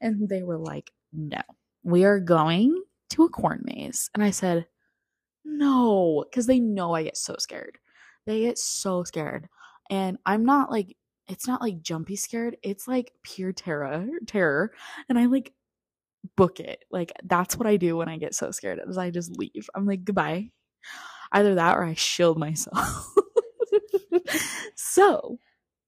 And 0.00 0.28
they 0.28 0.42
were 0.42 0.56
like, 0.56 0.90
no, 1.12 1.42
we 1.82 2.04
are 2.04 2.20
going 2.20 2.82
to 3.10 3.24
a 3.24 3.28
corn 3.28 3.62
maze. 3.64 4.10
And 4.14 4.22
I 4.22 4.30
said, 4.30 4.66
no, 5.44 6.24
because 6.28 6.46
they 6.46 6.58
know 6.60 6.94
I 6.94 7.02
get 7.02 7.16
so 7.18 7.36
scared. 7.38 7.78
They 8.24 8.40
get 8.40 8.58
so 8.58 9.04
scared. 9.04 9.48
And 9.90 10.18
I'm 10.24 10.44
not 10.44 10.70
like, 10.70 10.96
it's 11.26 11.46
not 11.46 11.60
like 11.60 11.82
jumpy 11.82 12.16
scared. 12.16 12.56
It's 12.62 12.88
like 12.88 13.12
pure 13.22 13.52
terror, 13.52 14.06
terror. 14.26 14.72
And 15.08 15.18
I 15.18 15.26
like 15.26 15.52
book 16.36 16.60
it. 16.60 16.84
Like 16.90 17.12
that's 17.24 17.56
what 17.56 17.66
I 17.66 17.76
do 17.76 17.96
when 17.96 18.08
I 18.08 18.18
get 18.18 18.34
so 18.34 18.50
scared 18.50 18.80
is 18.88 18.98
I 18.98 19.10
just 19.10 19.36
leave. 19.38 19.68
I'm 19.74 19.86
like, 19.86 20.04
goodbye. 20.04 20.50
Either 21.32 21.56
that 21.56 21.76
or 21.76 21.84
I 21.84 21.94
shield 21.94 22.38
myself. 22.38 23.14
so 24.74 25.38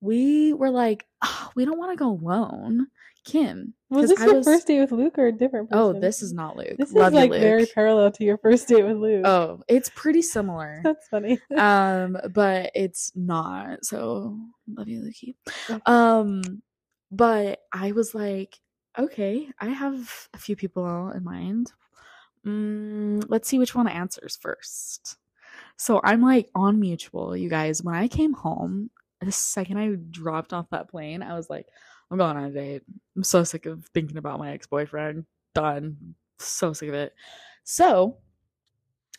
we 0.01 0.53
were 0.53 0.71
like, 0.71 1.07
"Ah, 1.23 1.51
we 1.55 1.65
don't 1.65 1.79
want 1.79 1.93
to 1.93 1.97
go 1.97 2.11
alone. 2.11 2.87
Kim. 3.25 3.75
Was 3.91 4.09
this 4.11 4.21
I 4.21 4.25
your 4.27 4.37
was- 4.37 4.47
first 4.47 4.67
date 4.67 4.81
with 4.81 4.93
Luke 4.93 5.19
or 5.19 5.27
a 5.27 5.33
different 5.33 5.69
person? 5.71 5.83
Oh, 5.83 5.93
this 5.93 6.23
is 6.23 6.33
not 6.33 6.57
Luke. 6.57 6.77
This 6.79 6.93
Love 6.93 7.13
is 7.13 7.17
like 7.17 7.31
Luke. 7.31 7.41
very 7.41 7.67
parallel 7.67 8.11
to 8.13 8.25
your 8.25 8.39
first 8.39 8.67
date 8.69 8.83
with 8.85 8.97
Luke. 8.97 9.27
Oh, 9.27 9.63
it's 9.69 9.91
pretty 9.95 10.23
similar. 10.23 10.81
that's 10.85 11.07
funny. 11.09 11.39
um, 11.57 12.17
but 12.33 12.71
it's 12.75 13.13
not. 13.15 13.85
So 13.85 14.39
love 14.75 14.89
you, 14.89 15.03
Lukey. 15.03 15.81
Um, 15.87 16.63
but 17.11 17.61
I 17.73 17.93
was 17.93 18.15
like, 18.15 18.57
Okay, 18.99 19.49
I 19.59 19.69
have 19.69 20.29
a 20.35 20.39
few 20.39 20.57
people 20.57 21.11
in 21.11 21.23
mind. 21.25 21.73
Mm, 22.47 23.25
let's 23.29 23.49
see 23.49 23.59
which 23.59 23.75
one 23.75 23.89
answers 23.89 24.37
first. 24.41 25.17
So 25.77 26.01
I'm 26.03 26.23
like 26.23 26.49
on 26.55 26.81
mutual, 26.81 27.37
you 27.37 27.49
guys. 27.49 27.83
When 27.83 27.95
I 27.95 28.09
came 28.09 28.33
home, 28.33 28.91
the 29.21 29.33
second 29.33 29.79
I 29.79 29.95
dropped 30.11 30.53
off 30.53 30.71
that 30.71 30.89
plane, 30.91 31.23
I 31.23 31.35
was 31.37 31.49
like, 31.49 31.67
I'm 32.11 32.19
going 32.19 32.37
on 32.37 32.45
a 32.45 32.51
date. 32.51 32.83
I'm 33.17 33.23
so 33.23 33.45
sick 33.45 33.67
of 33.67 33.87
thinking 33.95 34.17
about 34.17 34.39
my 34.39 34.53
ex 34.53 34.67
boyfriend. 34.67 35.27
Done. 35.55 36.15
So 36.39 36.73
sick 36.73 36.89
of 36.89 36.95
it. 36.95 37.15
So 37.65 38.17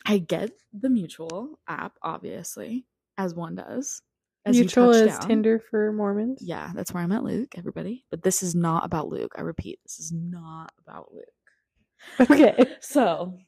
I 0.04 0.18
get 0.18 0.50
the 0.72 0.90
mutual 0.90 1.58
app, 1.68 1.96
obviously, 2.02 2.84
as 3.16 3.34
one 3.34 3.54
does. 3.54 4.02
As 4.44 4.56
you 4.56 4.62
Mutual 4.62 4.92
touch 4.92 5.02
is 5.02 5.18
down. 5.18 5.28
Tinder 5.28 5.60
for 5.70 5.92
Mormons. 5.92 6.40
Yeah, 6.42 6.72
that's 6.74 6.92
where 6.92 7.02
I 7.02 7.06
met 7.06 7.22
Luke, 7.22 7.54
everybody. 7.56 8.04
But 8.10 8.22
this 8.22 8.42
is 8.42 8.54
not 8.54 8.84
about 8.84 9.08
Luke. 9.08 9.32
I 9.36 9.42
repeat, 9.42 9.78
this 9.84 10.00
is 10.00 10.12
not 10.12 10.72
about 10.84 11.12
Luke. 11.12 12.28
Okay. 12.30 12.64
So 12.80 13.38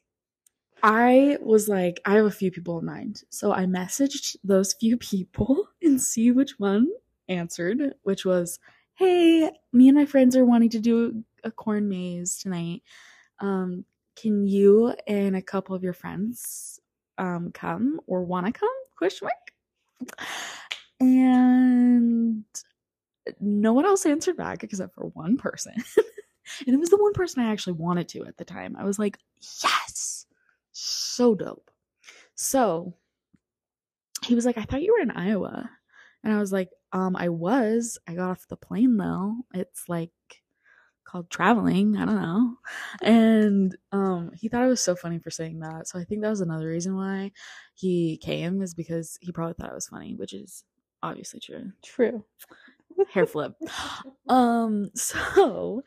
I 0.81 1.37
was 1.41 1.67
like, 1.67 1.99
I 2.05 2.13
have 2.15 2.25
a 2.25 2.31
few 2.31 2.51
people 2.51 2.79
in 2.79 2.85
mind. 2.85 3.23
So 3.29 3.51
I 3.51 3.65
messaged 3.65 4.37
those 4.43 4.73
few 4.73 4.97
people 4.97 5.67
and 5.81 6.01
see 6.01 6.31
which 6.31 6.59
one 6.59 6.87
answered, 7.27 7.95
which 8.03 8.23
was, 8.23 8.59
Hey, 8.93 9.51
me 9.73 9.89
and 9.89 9.97
my 9.97 10.05
friends 10.05 10.37
are 10.37 10.45
wanting 10.45 10.69
to 10.69 10.79
do 10.79 11.23
a 11.43 11.51
corn 11.51 11.89
maze 11.89 12.37
tonight. 12.37 12.83
Um, 13.39 13.83
can 14.15 14.47
you 14.47 14.93
and 15.07 15.35
a 15.35 15.41
couple 15.41 15.75
of 15.75 15.83
your 15.83 15.93
friends 15.93 16.79
um 17.17 17.51
come 17.53 17.99
or 18.07 18.23
wanna 18.23 18.53
come? 18.53 18.69
Question 18.97 19.27
mark. 19.27 20.19
And 20.99 22.45
no 23.39 23.73
one 23.73 23.85
else 23.85 24.05
answered 24.05 24.37
back 24.37 24.63
except 24.63 24.95
for 24.95 25.05
one 25.07 25.37
person. 25.37 25.73
and 26.65 26.73
it 26.73 26.79
was 26.79 26.89
the 26.89 26.97
one 26.97 27.13
person 27.13 27.43
I 27.43 27.51
actually 27.51 27.73
wanted 27.73 28.07
to 28.09 28.25
at 28.25 28.37
the 28.37 28.45
time. 28.45 28.75
I 28.77 28.83
was 28.83 28.99
like, 28.99 29.17
yes, 29.63 30.25
so 30.71 31.35
dope. 31.35 31.71
So 32.35 32.93
he 34.25 34.35
was 34.35 34.45
like, 34.45 34.57
I 34.57 34.63
thought 34.63 34.81
you 34.81 34.93
were 34.93 35.03
in 35.03 35.11
Iowa. 35.11 35.69
And 36.23 36.33
I 36.33 36.39
was 36.39 36.51
like, 36.51 36.69
um, 36.91 37.15
I 37.15 37.29
was. 37.29 37.97
I 38.07 38.15
got 38.15 38.31
off 38.31 38.47
the 38.47 38.57
plane 38.57 38.97
though. 38.97 39.35
It's 39.53 39.87
like 39.87 40.11
called 41.05 41.29
traveling. 41.29 41.97
I 41.97 42.05
don't 42.05 42.21
know. 42.21 42.55
And 43.01 43.75
um 43.91 44.31
he 44.33 44.49
thought 44.49 44.63
it 44.63 44.69
was 44.69 44.81
so 44.81 44.95
funny 44.95 45.19
for 45.19 45.29
saying 45.29 45.59
that. 45.59 45.87
So 45.87 45.99
I 45.99 46.03
think 46.03 46.21
that 46.21 46.29
was 46.29 46.41
another 46.41 46.67
reason 46.67 46.95
why 46.95 47.31
he 47.75 48.17
came 48.17 48.61
is 48.61 48.73
because 48.73 49.17
he 49.21 49.31
probably 49.31 49.53
thought 49.53 49.71
it 49.71 49.75
was 49.75 49.87
funny, 49.87 50.15
which 50.15 50.33
is 50.33 50.63
obviously 51.09 51.39
true 51.39 51.71
True. 51.83 52.23
hair 53.11 53.25
flip. 53.25 53.53
Um, 54.27 54.89
so 54.95 55.83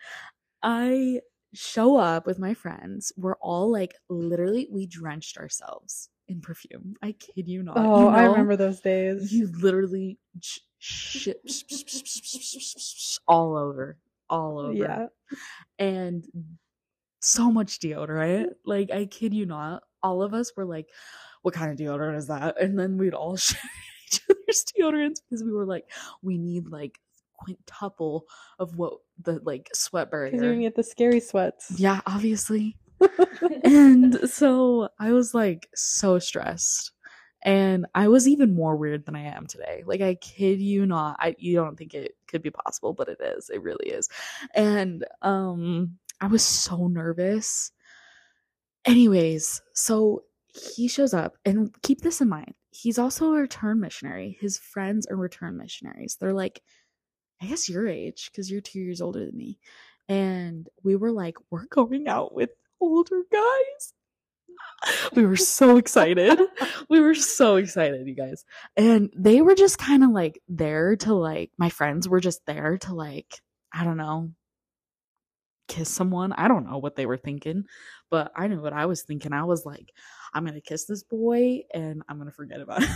I 0.62 1.20
show 1.54 1.96
up 1.96 2.26
with 2.26 2.38
my 2.38 2.54
friends. 2.54 3.12
We're 3.16 3.36
all 3.36 3.70
like 3.70 3.94
literally 4.08 4.68
we 4.70 4.86
drenched 4.86 5.38
ourselves 5.38 6.08
in 6.28 6.40
perfume. 6.40 6.94
I 7.02 7.12
kid 7.12 7.48
you 7.48 7.62
not. 7.62 7.76
Oh, 7.78 8.02
You 8.02 8.08
I 8.08 8.24
remember 8.24 8.54
those 8.56 8.80
days. 8.80 9.32
You 9.32 9.50
literally 9.60 10.18
sh- 10.40 10.58
all 13.26 13.56
over, 13.56 13.96
all 14.30 14.58
over. 14.58 14.72
yeah. 14.74 15.06
And 15.78 16.24
so 17.20 17.50
much 17.50 17.78
deodorant. 17.80 18.50
Like 18.64 18.90
I 18.90 19.06
kid 19.06 19.34
you 19.34 19.46
not. 19.46 19.82
All 20.02 20.22
of 20.22 20.34
us 20.34 20.52
were 20.56 20.64
like, 20.64 20.86
"What 21.42 21.54
kind 21.54 21.72
of 21.72 21.76
deodorant 21.78 22.16
is 22.16 22.28
that?" 22.28 22.60
And 22.60 22.78
then 22.78 22.98
we'd 22.98 23.14
all 23.14 23.36
share 23.36 23.58
each 24.12 24.20
other's 24.30 24.64
deodorants 24.64 25.20
because 25.28 25.44
we 25.44 25.52
were 25.52 25.66
like, 25.66 25.84
"We 26.22 26.38
need 26.38 26.68
like 26.68 26.98
quintuple 27.38 28.26
of 28.58 28.76
what 28.76 28.94
the 29.22 29.40
like 29.44 29.70
sweat 29.72 30.10
Because 30.10 30.32
you're 30.32 30.52
gonna 30.52 30.62
get 30.62 30.76
the 30.76 30.82
scary 30.82 31.20
sweats. 31.20 31.72
Yeah, 31.76 32.00
obviously. 32.06 32.76
and 33.64 34.28
so 34.28 34.88
I 34.98 35.12
was 35.12 35.34
like 35.34 35.68
so 35.74 36.18
stressed. 36.18 36.92
And 37.44 37.86
I 37.94 38.08
was 38.08 38.26
even 38.26 38.54
more 38.54 38.74
weird 38.76 39.06
than 39.06 39.14
I 39.14 39.22
am 39.22 39.46
today. 39.46 39.84
Like 39.86 40.00
I 40.00 40.16
kid 40.16 40.60
you 40.60 40.84
not. 40.86 41.16
I 41.20 41.36
you 41.38 41.54
don't 41.54 41.76
think 41.76 41.94
it 41.94 42.16
could 42.26 42.42
be 42.42 42.50
possible, 42.50 42.92
but 42.92 43.08
it 43.08 43.20
is. 43.20 43.48
It 43.48 43.62
really 43.62 43.90
is. 43.90 44.08
And 44.54 45.04
um 45.22 45.98
I 46.20 46.26
was 46.26 46.44
so 46.44 46.88
nervous. 46.88 47.70
Anyways, 48.84 49.62
so 49.72 50.24
he 50.48 50.88
shows 50.88 51.14
up 51.14 51.36
and 51.44 51.70
keep 51.82 52.00
this 52.00 52.20
in 52.20 52.28
mind. 52.28 52.54
He's 52.70 52.98
also 52.98 53.32
a 53.32 53.40
return 53.40 53.80
missionary. 53.80 54.36
His 54.40 54.58
friends 54.58 55.06
are 55.06 55.16
return 55.16 55.56
missionaries. 55.56 56.16
They're 56.20 56.32
like 56.34 56.62
I 57.40 57.46
guess 57.46 57.68
your 57.68 57.88
age 57.88 58.30
cuz 58.34 58.50
you're 58.50 58.60
2 58.60 58.80
years 58.80 59.00
older 59.00 59.24
than 59.26 59.36
me 59.36 59.58
and 60.08 60.68
we 60.82 60.96
were 60.96 61.12
like, 61.12 61.36
we're 61.50 61.66
going 61.66 62.08
out 62.08 62.34
with 62.34 62.50
older 62.80 63.22
guys. 63.30 63.92
We 65.14 65.24
were 65.26 65.36
so 65.36 65.76
excited. 65.76 66.40
we 66.88 67.00
were 67.00 67.14
so 67.14 67.56
excited, 67.56 68.06
you 68.06 68.14
guys. 68.14 68.44
And 68.76 69.12
they 69.16 69.40
were 69.40 69.54
just 69.54 69.78
kind 69.78 70.04
of 70.04 70.10
like 70.10 70.40
there 70.48 70.96
to 70.96 71.14
like, 71.14 71.50
my 71.58 71.68
friends 71.68 72.08
were 72.08 72.20
just 72.20 72.44
there 72.46 72.78
to 72.78 72.94
like, 72.94 73.40
I 73.72 73.84
don't 73.84 73.96
know, 73.96 74.30
kiss 75.68 75.88
someone. 75.88 76.32
I 76.32 76.48
don't 76.48 76.68
know 76.68 76.78
what 76.78 76.96
they 76.96 77.06
were 77.06 77.16
thinking, 77.16 77.64
but 78.10 78.32
I 78.36 78.46
knew 78.48 78.60
what 78.60 78.72
I 78.72 78.86
was 78.86 79.02
thinking. 79.02 79.32
I 79.32 79.44
was 79.44 79.64
like, 79.66 79.92
I'm 80.34 80.44
going 80.44 80.54
to 80.54 80.60
kiss 80.60 80.84
this 80.84 81.02
boy 81.02 81.62
and 81.72 82.02
I'm 82.08 82.16
going 82.16 82.28
to 82.28 82.34
forget 82.34 82.60
about 82.60 82.82
it. 82.84 82.88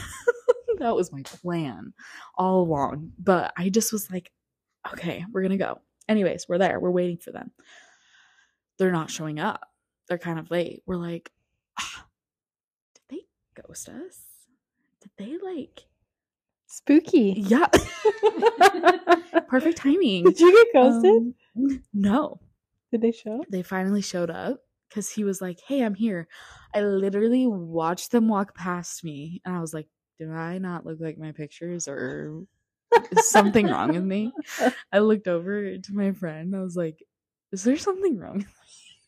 that 0.79 0.95
was 0.97 1.13
my 1.13 1.23
plan 1.23 1.93
all 2.37 2.63
along. 2.63 3.13
But 3.19 3.53
I 3.57 3.69
just 3.69 3.93
was 3.93 4.11
like, 4.11 4.31
okay, 4.93 5.25
we're 5.33 5.43
going 5.43 5.59
to 5.59 5.65
go. 5.65 5.81
Anyways, 6.09 6.47
we're 6.49 6.59
there. 6.59 6.81
We're 6.81 6.91
waiting 6.91 7.19
for 7.19 7.31
them. 7.33 7.51
They're 8.79 8.93
not 8.93 9.11
showing 9.11 9.39
up. 9.39 9.61
They're 10.09 10.19
kind 10.19 10.39
of 10.39 10.51
late. 10.51 10.83
We're 10.87 10.97
like, 10.97 11.31
ah, 11.79 12.07
did 12.95 13.03
they 13.09 13.63
ghost 13.63 13.89
us? 13.89 14.19
Did 15.01 15.11
they 15.17 15.39
like, 15.39 15.87
Spooky. 16.67 17.35
yeah, 17.37 17.67
perfect 19.49 19.77
timing. 19.79 20.25
Did 20.25 20.41
you 20.41 20.53
get 20.53 20.73
ghosted? 20.73 21.35
Um, 21.57 21.83
no, 21.93 22.41
Did 22.91 23.03
they 23.03 23.13
show? 23.13 23.45
they 23.51 23.63
finally 23.63 24.01
showed 24.01 24.31
up 24.31 24.63
because 24.93 25.11
he 25.11 25.25
was 25.25 25.41
like, 25.41 25.61
hey, 25.67 25.83
I'm 25.83 25.95
here. 25.95 26.29
I 26.75 26.83
literally 26.83 27.47
watched 27.47 28.11
them 28.13 28.29
walk 28.29 28.55
past 28.55 29.05
me 29.05 29.41
and 29.45 29.57
I 29.57 29.61
was 29.61 29.73
like, 29.75 29.89
do 30.19 30.31
I 30.33 30.59
not 30.59 30.85
look 30.87 31.01
like 31.01 31.19
my 31.19 31.33
pictures 31.33 31.89
or 31.89 32.45
is 33.11 33.31
something 33.31 33.69
wrong 33.69 33.93
with 33.93 34.05
me? 34.05 34.33
I 34.93 35.01
looked 35.01 35.29
over 35.29 35.79
to 35.79 35.95
my 35.95 36.13
friend. 36.13 36.55
I 36.55 36.61
was 36.61 36.77
like, 36.77 37.03
"Is 37.53 37.65
there 37.65 37.77
something 37.77 38.19
wrong?" 38.19 38.47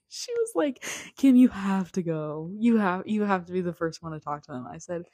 She 0.08 0.32
was 0.34 0.52
like, 0.54 0.84
"Kim, 1.16 1.34
you 1.34 1.48
have 1.48 1.90
to 1.92 2.02
go. 2.02 2.50
You 2.56 2.78
have 2.78 3.06
you 3.06 3.24
have 3.24 3.46
to 3.46 3.52
be 3.52 3.62
the 3.62 3.72
first 3.72 4.02
one 4.02 4.12
to 4.12 4.20
talk 4.20 4.42
to 4.44 4.52
them." 4.52 4.66
I 4.66 4.78
said, 4.78 5.06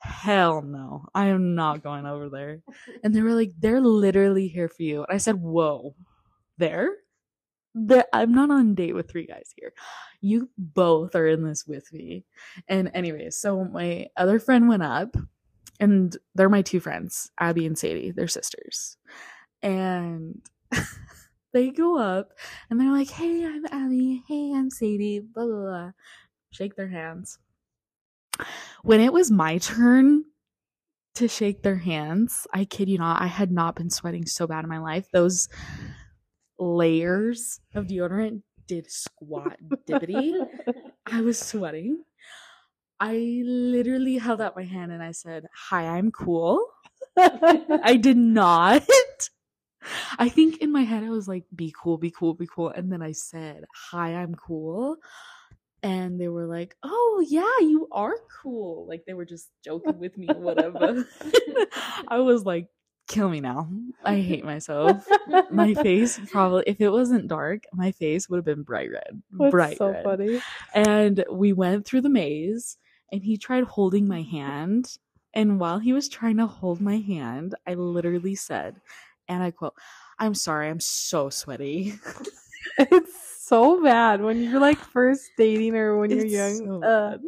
"Hell 0.00 0.62
no, 0.62 1.06
I 1.14 1.26
am 1.28 1.54
not 1.54 1.82
going 1.82 2.06
over 2.06 2.28
there." 2.28 2.62
And 3.02 3.14
they 3.14 3.22
were 3.22 3.34
like, 3.34 3.52
"They're 3.58 3.80
literally 3.80 4.48
here 4.48 4.68
for 4.68 4.82
you." 4.82 5.04
And 5.04 5.14
I 5.14 5.18
said, 5.18 5.36
"Whoa, 5.40 5.94
there." 6.58 6.90
That 7.74 8.08
I'm 8.12 8.32
not 8.32 8.50
on 8.50 8.70
a 8.70 8.74
date 8.74 8.94
with 8.94 9.10
three 9.10 9.26
guys 9.26 9.52
here. 9.56 9.72
You 10.20 10.48
both 10.56 11.16
are 11.16 11.26
in 11.26 11.42
this 11.42 11.66
with 11.66 11.92
me. 11.92 12.24
And 12.68 12.90
anyways, 12.94 13.36
so 13.36 13.64
my 13.64 14.06
other 14.16 14.38
friend 14.38 14.68
went 14.68 14.84
up 14.84 15.16
and 15.80 16.16
they're 16.34 16.48
my 16.48 16.62
two 16.62 16.80
friends, 16.80 17.30
Abby 17.38 17.66
and 17.66 17.76
Sadie. 17.76 18.12
They're 18.12 18.28
sisters. 18.28 18.96
And 19.62 20.40
they 21.52 21.70
go 21.70 21.98
up 21.98 22.32
and 22.70 22.80
they're 22.80 22.92
like, 22.92 23.10
Hey, 23.10 23.44
I'm 23.44 23.66
Abby. 23.66 24.22
Hey, 24.28 24.52
I'm 24.54 24.70
Sadie. 24.70 25.20
Blah, 25.20 25.46
blah, 25.46 25.60
blah. 25.62 25.90
Shake 26.50 26.76
their 26.76 26.88
hands. 26.88 27.38
When 28.82 29.00
it 29.00 29.12
was 29.12 29.30
my 29.30 29.58
turn 29.58 30.24
to 31.14 31.28
shake 31.28 31.62
their 31.62 31.76
hands, 31.76 32.46
I 32.52 32.64
kid 32.64 32.88
you 32.88 32.98
not, 32.98 33.20
I 33.20 33.26
had 33.26 33.50
not 33.50 33.76
been 33.76 33.90
sweating 33.90 34.26
so 34.26 34.46
bad 34.46 34.64
in 34.64 34.70
my 34.70 34.78
life. 34.78 35.08
Those 35.12 35.48
layers 36.58 37.60
of 37.74 37.86
deodorant 37.86 38.42
did 38.66 38.90
squat 38.90 39.58
dippity. 39.86 40.34
I 41.06 41.20
was 41.20 41.38
sweating. 41.38 42.04
I 43.00 43.42
literally 43.44 44.18
held 44.18 44.40
out 44.40 44.56
my 44.56 44.64
hand 44.64 44.92
and 44.92 45.02
I 45.02 45.12
said, 45.12 45.46
Hi, 45.54 45.86
I'm 45.86 46.10
cool. 46.10 46.64
I 47.16 47.98
did 48.00 48.16
not. 48.16 48.82
I 50.18 50.28
think 50.28 50.58
in 50.58 50.72
my 50.72 50.82
head 50.82 51.04
I 51.04 51.10
was 51.10 51.28
like, 51.28 51.44
Be 51.54 51.74
cool, 51.76 51.98
be 51.98 52.10
cool, 52.10 52.34
be 52.34 52.46
cool. 52.46 52.70
And 52.70 52.90
then 52.90 53.02
I 53.02 53.12
said, 53.12 53.64
Hi, 53.90 54.14
I'm 54.14 54.34
cool. 54.34 54.96
And 55.82 56.18
they 56.18 56.28
were 56.28 56.46
like, 56.46 56.76
Oh, 56.82 57.24
yeah, 57.28 57.58
you 57.60 57.88
are 57.92 58.14
cool. 58.42 58.86
Like 58.88 59.04
they 59.06 59.14
were 59.14 59.26
just 59.26 59.50
joking 59.64 59.98
with 59.98 60.16
me, 60.16 60.28
whatever. 60.28 61.06
I 62.08 62.20
was 62.20 62.44
like, 62.44 62.68
Kill 63.06 63.28
me 63.28 63.40
now. 63.40 63.68
I 64.04 64.16
hate 64.20 64.44
myself. 64.44 65.06
My 65.50 65.74
face 65.74 66.18
probably, 66.30 66.64
if 66.66 66.80
it 66.80 66.90
wasn't 66.90 67.28
dark, 67.28 67.64
my 67.72 67.92
face 67.92 68.28
would 68.28 68.38
have 68.38 68.44
been 68.44 68.62
bright 68.62 68.90
red. 68.90 69.22
That's 69.32 69.50
bright 69.50 69.76
so 69.78 69.90
red 69.90 70.04
funny. 70.04 70.40
and 70.74 71.24
we 71.30 71.52
went 71.52 71.86
through 71.86 72.00
the 72.00 72.08
maze 72.08 72.78
and 73.12 73.22
he 73.22 73.36
tried 73.36 73.64
holding 73.64 74.08
my 74.08 74.22
hand 74.22 74.96
and 75.34 75.60
while 75.60 75.78
he 75.78 75.92
was 75.92 76.08
trying 76.08 76.36
to 76.38 76.46
hold 76.46 76.80
my 76.80 76.96
hand 76.98 77.54
i 77.66 77.74
literally 77.74 78.34
said 78.34 78.80
and 79.28 79.42
i 79.42 79.50
quote 79.50 79.74
i'm 80.18 80.34
sorry 80.34 80.68
i'm 80.68 80.80
so 80.80 81.28
sweaty 81.28 81.92
It's 82.78 83.44
so 83.44 83.82
bad 83.82 84.20
when 84.22 84.42
you're 84.42 84.58
like 84.60 84.78
first 84.78 85.30
dating 85.36 85.76
or 85.76 85.98
when 85.98 86.10
you're 86.10 86.24
It's 86.24 86.32
young. 86.32 86.56
so 86.80 86.82
uh, 86.82 87.18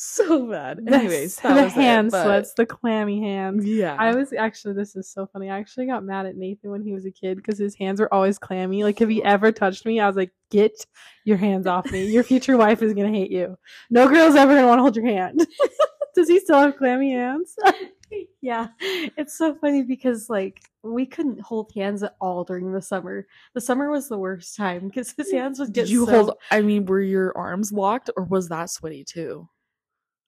bad. 0.00 0.26
So 0.26 0.46
bad. 0.50 0.84
the- 0.86 0.94
Anyways, 0.94 1.36
that 1.36 1.54
the 1.54 1.62
was 1.62 1.72
it, 1.72 1.76
hand 1.76 2.10
but- 2.10 2.24
sweats, 2.24 2.54
the 2.54 2.66
clammy 2.66 3.20
hands. 3.20 3.64
Yeah. 3.66 3.96
I 3.98 4.14
was 4.14 4.32
actually 4.32 4.74
this 4.74 4.96
is 4.96 5.08
so 5.10 5.26
funny. 5.26 5.50
I 5.50 5.58
actually 5.58 5.86
got 5.86 6.04
mad 6.04 6.26
at 6.26 6.36
Nathan 6.36 6.70
when 6.70 6.82
he 6.82 6.92
was 6.92 7.04
a 7.04 7.10
kid 7.10 7.36
because 7.36 7.58
his 7.58 7.74
hands 7.74 8.00
were 8.00 8.12
always 8.12 8.38
clammy. 8.38 8.82
Like 8.84 9.00
if 9.00 9.08
he 9.08 9.22
ever 9.22 9.52
touched 9.52 9.84
me, 9.86 10.00
I 10.00 10.06
was 10.06 10.16
like, 10.16 10.32
"Get 10.50 10.86
your 11.24 11.36
hands 11.36 11.66
off 11.66 11.90
me! 11.92 12.06
Your 12.10 12.22
future 12.24 12.56
wife 12.56 12.82
is 12.82 12.94
gonna 12.94 13.10
hate 13.10 13.30
you. 13.30 13.56
No 13.90 14.08
girl's 14.08 14.34
ever 14.36 14.54
gonna 14.54 14.66
want 14.66 14.78
to 14.78 14.82
hold 14.82 14.96
your 14.96 15.06
hand." 15.06 15.46
Does 16.14 16.28
he 16.28 16.40
still 16.40 16.58
have 16.58 16.76
clammy 16.76 17.12
hands? 17.12 17.54
yeah, 18.40 18.68
it's 18.80 19.38
so 19.38 19.54
funny 19.54 19.82
because 19.84 20.28
like 20.28 20.60
we 20.82 21.06
couldn't 21.06 21.40
hold 21.40 21.70
hands 21.76 22.02
at 22.02 22.16
all 22.20 22.42
during 22.42 22.72
the 22.72 22.82
summer. 22.82 23.26
The 23.54 23.60
summer 23.60 23.90
was 23.90 24.08
the 24.08 24.18
worst 24.18 24.56
time 24.56 24.88
because 24.88 25.12
his 25.12 25.30
hands 25.30 25.60
would 25.60 25.72
get 25.72 25.82
Did 25.82 25.90
you 25.90 26.06
so- 26.06 26.10
hold? 26.12 26.32
I 26.50 26.62
mean, 26.62 26.84
were 26.86 27.00
your 27.00 27.36
arms 27.38 27.70
locked, 27.72 28.10
or 28.16 28.24
was 28.24 28.48
that 28.48 28.70
sweaty 28.70 29.04
too? 29.04 29.48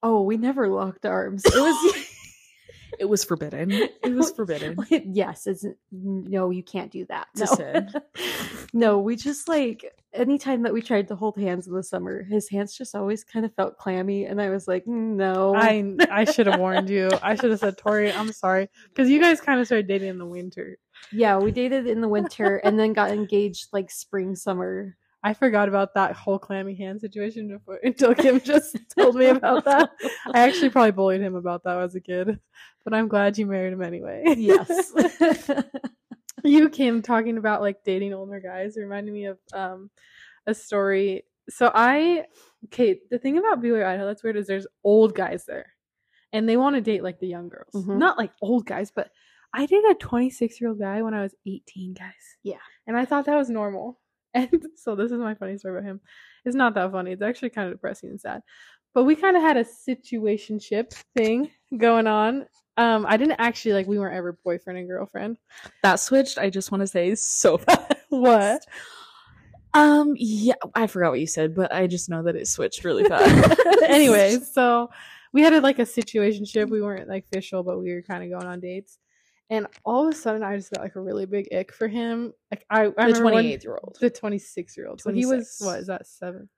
Oh, 0.02 0.22
we 0.22 0.36
never 0.36 0.68
locked 0.68 1.06
arms. 1.06 1.44
It 1.44 1.54
was 1.54 1.94
It 2.98 3.06
was 3.06 3.24
forbidden. 3.24 3.72
It 3.72 4.14
was 4.14 4.30
forbidden. 4.36 4.76
yes, 4.90 5.46
it's 5.46 5.64
no, 5.90 6.50
you 6.50 6.62
can't 6.62 6.90
do 6.92 7.06
that. 7.06 7.26
No. 7.36 7.86
no, 8.74 8.98
we 8.98 9.16
just 9.16 9.48
like 9.48 9.92
anytime 10.12 10.62
that 10.62 10.74
we 10.74 10.82
tried 10.82 11.08
to 11.08 11.16
hold 11.16 11.36
hands 11.38 11.66
in 11.66 11.74
the 11.74 11.82
summer, 11.82 12.22
his 12.22 12.50
hands 12.50 12.76
just 12.76 12.94
always 12.94 13.24
kind 13.24 13.46
of 13.46 13.54
felt 13.54 13.78
clammy, 13.78 14.26
and 14.26 14.40
I 14.42 14.50
was 14.50 14.68
like, 14.68 14.84
mm, 14.84 15.16
no. 15.16 15.54
I 15.56 15.96
I 16.10 16.24
should 16.24 16.46
have 16.46 16.60
warned 16.60 16.90
you. 16.90 17.08
I 17.22 17.34
should 17.34 17.50
have 17.50 17.60
said, 17.60 17.78
Tori, 17.78 18.12
I'm 18.12 18.30
sorry, 18.30 18.68
because 18.90 19.08
you 19.08 19.20
guys 19.20 19.40
kind 19.40 19.58
of 19.58 19.66
started 19.66 19.88
dating 19.88 20.08
in 20.10 20.18
the 20.18 20.26
winter. 20.26 20.76
yeah, 21.12 21.38
we 21.38 21.50
dated 21.50 21.86
in 21.86 22.02
the 22.02 22.08
winter 22.08 22.58
and 22.58 22.78
then 22.78 22.92
got 22.92 23.10
engaged 23.10 23.68
like 23.72 23.90
spring 23.90 24.36
summer. 24.36 24.96
I 25.24 25.34
forgot 25.34 25.68
about 25.68 25.94
that 25.94 26.14
whole 26.16 26.38
clammy 26.38 26.74
hand 26.74 27.00
situation 27.00 27.48
before, 27.48 27.78
until 27.82 28.14
Kim 28.14 28.40
just 28.40 28.76
told 28.98 29.14
me 29.14 29.26
about 29.26 29.64
that. 29.66 29.90
I 30.34 30.40
actually 30.40 30.70
probably 30.74 30.90
bullied 30.90 31.20
him 31.20 31.34
about 31.36 31.62
that 31.64 31.78
as 31.78 31.94
a 31.94 32.00
kid, 32.00 32.40
but 32.84 32.92
I'm 32.92 33.06
glad 33.08 33.38
you 33.38 33.46
married 33.46 33.72
him 33.72 33.82
anyway. 33.82 34.24
Yes. 34.36 34.92
you 36.44 36.68
Kim 36.68 37.02
talking 37.02 37.38
about 37.38 37.60
like 37.60 37.84
dating 37.84 38.14
older 38.14 38.40
guys 38.40 38.76
reminded 38.76 39.12
me 39.14 39.26
of 39.26 39.38
um 39.52 39.90
a 40.46 40.54
story. 40.54 41.24
So 41.50 41.70
I 41.74 42.24
okay, 42.66 43.00
the 43.10 43.18
thing 43.18 43.38
about 43.38 43.62
BYU 43.62 43.84
Idaho 43.84 44.06
that's 44.06 44.22
weird 44.22 44.36
is 44.36 44.46
there's 44.46 44.66
old 44.84 45.14
guys 45.14 45.44
there, 45.46 45.66
and 46.32 46.48
they 46.48 46.56
want 46.56 46.74
to 46.76 46.80
date 46.80 47.02
like 47.02 47.20
the 47.20 47.28
young 47.28 47.48
girls, 47.48 47.72
Mhm. 47.74 47.98
not 47.98 48.18
like 48.18 48.32
old 48.40 48.66
guys, 48.66 48.90
but 48.90 49.10
I 49.54 49.66
dated 49.66 49.90
a 49.90 49.94
26 49.94 50.60
year 50.60 50.70
old 50.70 50.78
guy 50.80 51.02
when 51.02 51.14
I 51.14 51.22
was 51.22 51.34
18, 51.46 51.94
guys. 51.94 52.12
Yeah. 52.42 52.56
and 52.86 52.96
I 52.96 53.04
thought 53.04 53.26
that 53.26 53.36
was 53.36 53.50
normal. 53.50 54.00
And 54.34 54.66
so 54.76 54.94
this 54.96 55.12
is 55.12 55.18
my 55.18 55.34
funny 55.34 55.58
story 55.58 55.78
about 55.78 55.86
him. 55.86 56.00
It's 56.46 56.56
not 56.56 56.74
that 56.74 56.90
funny. 56.90 57.12
It's 57.12 57.22
actually 57.22 57.50
kind 57.50 57.68
of 57.68 57.74
depressing 57.74 58.08
and 58.08 58.20
sad. 58.20 58.40
But 58.94 59.04
we 59.04 59.14
kind 59.14 59.36
of 59.36 59.42
had 59.42 59.56
a 59.56 59.64
situationship 59.64 60.92
thing 61.14 61.50
going 61.76 62.06
on. 62.06 62.46
Um, 62.78 63.04
I 63.06 63.16
didn't 63.18 63.36
actually 63.38 63.74
like 63.74 63.86
we 63.86 63.98
weren't 63.98 64.14
ever 64.14 64.38
boyfriend 64.44 64.78
and 64.78 64.88
girlfriend. 64.88 65.38
That 65.82 65.96
switched. 65.96 66.38
I 66.38 66.48
just 66.50 66.72
want 66.72 66.80
to 66.80 66.86
say 66.86 67.14
so 67.14 67.58
fast. 67.58 67.92
What? 68.08 68.64
Um. 69.74 70.14
Yeah, 70.16 70.54
I 70.74 70.86
forgot 70.86 71.10
what 71.10 71.20
you 71.20 71.26
said, 71.26 71.54
but 71.54 71.72
I 71.74 71.86
just 71.86 72.08
know 72.08 72.22
that 72.22 72.36
it 72.36 72.48
switched 72.48 72.84
really 72.84 73.04
fast. 73.04 73.60
Anyways, 73.84 74.52
so 74.52 74.90
we 75.32 75.42
had 75.42 75.52
a, 75.52 75.60
like 75.60 75.78
a 75.78 75.82
situationship. 75.82 76.70
We 76.70 76.82
weren't 76.82 77.08
like 77.08 77.26
official, 77.32 77.62
but 77.62 77.78
we 77.78 77.92
were 77.92 78.02
kind 78.02 78.24
of 78.24 78.30
going 78.30 78.50
on 78.50 78.60
dates. 78.60 78.98
And 79.50 79.66
all 79.84 80.06
of 80.08 80.14
a 80.14 80.16
sudden, 80.16 80.42
I 80.42 80.56
just 80.56 80.70
got 80.72 80.82
like 80.82 80.96
a 80.96 81.00
really 81.00 81.26
big 81.26 81.48
ick 81.54 81.72
for 81.72 81.86
him. 81.88 82.32
Like 82.50 82.64
I, 82.70 82.86
I 82.96 83.12
the 83.12 83.22
when- 83.22 83.32
twenty-eight 83.32 83.64
year 83.64 83.78
old. 83.82 83.98
the 84.00 84.08
twenty 84.10 84.38
six 84.38 84.76
year 84.76 84.88
old. 84.88 85.00
So 85.00 85.12
he 85.12 85.26
was 85.26 85.56
26. 85.58 85.60
what 85.62 85.78
is 85.80 85.86
that 85.88 86.06
seven? 86.06 86.48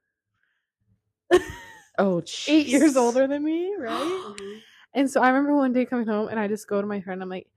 Oh, 1.99 2.23
Eight 2.49 2.67
years 2.67 2.97
older 2.97 3.27
than 3.27 3.45
me, 3.45 3.75
right? 3.79 4.35
And 4.97 5.11
so 5.11 5.21
I 5.21 5.27
remember 5.31 5.57
one 5.57 5.73
day 5.73 5.85
coming 5.87 6.07
home 6.07 6.29
and 6.29 6.39
I 6.39 6.47
just 6.47 6.69
go 6.69 6.81
to 6.81 6.87
my 6.87 7.01
friend. 7.01 7.21
I'm 7.21 7.29
like, 7.29 7.49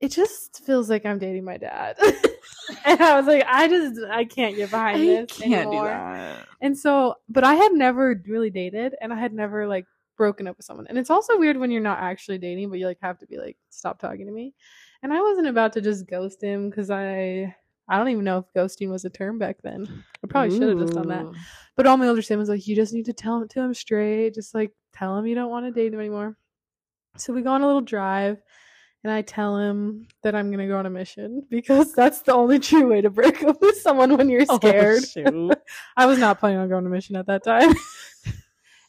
it 0.00 0.08
just 0.10 0.64
feels 0.64 0.88
like 0.88 1.04
I'm 1.04 1.18
dating 1.18 1.44
my 1.44 1.58
dad. 1.58 1.98
and 2.86 2.98
I 3.02 3.18
was 3.18 3.26
like, 3.26 3.44
I 3.46 3.68
just 3.68 4.00
I 4.10 4.24
can't 4.24 4.56
get 4.56 4.70
behind 4.70 4.96
I 4.96 5.04
this 5.04 5.38
can't 5.38 5.52
anymore. 5.52 5.82
do 5.84 5.88
that. 5.90 6.46
And 6.62 6.78
so, 6.78 7.16
but 7.28 7.44
I 7.44 7.52
had 7.52 7.72
never 7.74 8.18
really 8.26 8.48
dated, 8.48 8.94
and 8.98 9.12
I 9.12 9.16
had 9.20 9.34
never 9.34 9.66
like 9.66 9.84
broken 10.16 10.46
up 10.46 10.56
with 10.56 10.66
someone. 10.66 10.86
And 10.88 10.98
it's 10.98 11.10
also 11.10 11.38
weird 11.38 11.56
when 11.56 11.70
you're 11.70 11.80
not 11.82 11.98
actually 11.98 12.38
dating, 12.38 12.70
but 12.70 12.78
you 12.78 12.86
like 12.86 12.98
have 13.02 13.18
to 13.18 13.26
be 13.26 13.38
like, 13.38 13.56
stop 13.70 13.98
talking 13.98 14.26
to 14.26 14.32
me. 14.32 14.54
And 15.02 15.12
I 15.12 15.20
wasn't 15.20 15.48
about 15.48 15.72
to 15.74 15.80
just 15.80 16.06
ghost 16.06 16.42
him 16.42 16.70
because 16.70 16.90
I 16.90 17.54
I 17.86 17.98
don't 17.98 18.08
even 18.08 18.24
know 18.24 18.38
if 18.38 18.46
ghosting 18.56 18.88
was 18.90 19.04
a 19.04 19.10
term 19.10 19.38
back 19.38 19.56
then. 19.62 20.04
I 20.24 20.26
probably 20.26 20.56
should 20.58 20.68
have 20.70 20.78
just 20.78 20.94
done 20.94 21.08
that. 21.08 21.26
But 21.76 21.86
all 21.86 21.98
my 21.98 22.08
older 22.08 22.22
siblings 22.22 22.48
like, 22.48 22.66
you 22.66 22.74
just 22.74 22.94
need 22.94 23.04
to 23.06 23.12
tell 23.12 23.42
him 23.42 23.48
to 23.48 23.60
him 23.60 23.74
straight. 23.74 24.34
Just 24.34 24.54
like 24.54 24.72
tell 24.94 25.18
him 25.18 25.26
you 25.26 25.34
don't 25.34 25.50
want 25.50 25.66
to 25.66 25.70
date 25.72 25.92
him 25.92 26.00
anymore. 26.00 26.36
So 27.18 27.32
we 27.34 27.42
go 27.42 27.50
on 27.50 27.60
a 27.62 27.66
little 27.66 27.82
drive, 27.82 28.38
and 29.02 29.12
I 29.12 29.20
tell 29.22 29.58
him 29.58 30.06
that 30.22 30.34
I'm 30.34 30.50
gonna 30.50 30.66
go 30.66 30.78
on 30.78 30.86
a 30.86 30.90
mission 30.90 31.42
because 31.50 31.92
that's 31.92 32.22
the 32.22 32.32
only 32.32 32.58
true 32.58 32.88
way 32.88 33.02
to 33.02 33.10
break 33.10 33.42
up 33.42 33.60
with 33.60 33.76
someone 33.76 34.16
when 34.16 34.30
you're 34.30 34.46
Oh, 34.48 34.56
scared. 34.56 35.04
shoot. 35.04 35.52
I 35.96 36.06
was 36.06 36.18
not 36.18 36.40
planning 36.40 36.58
on 36.58 36.68
going 36.70 36.86
on 36.86 36.86
a 36.86 36.94
mission 36.94 37.16
at 37.16 37.26
that 37.26 37.44
time. 37.44 37.74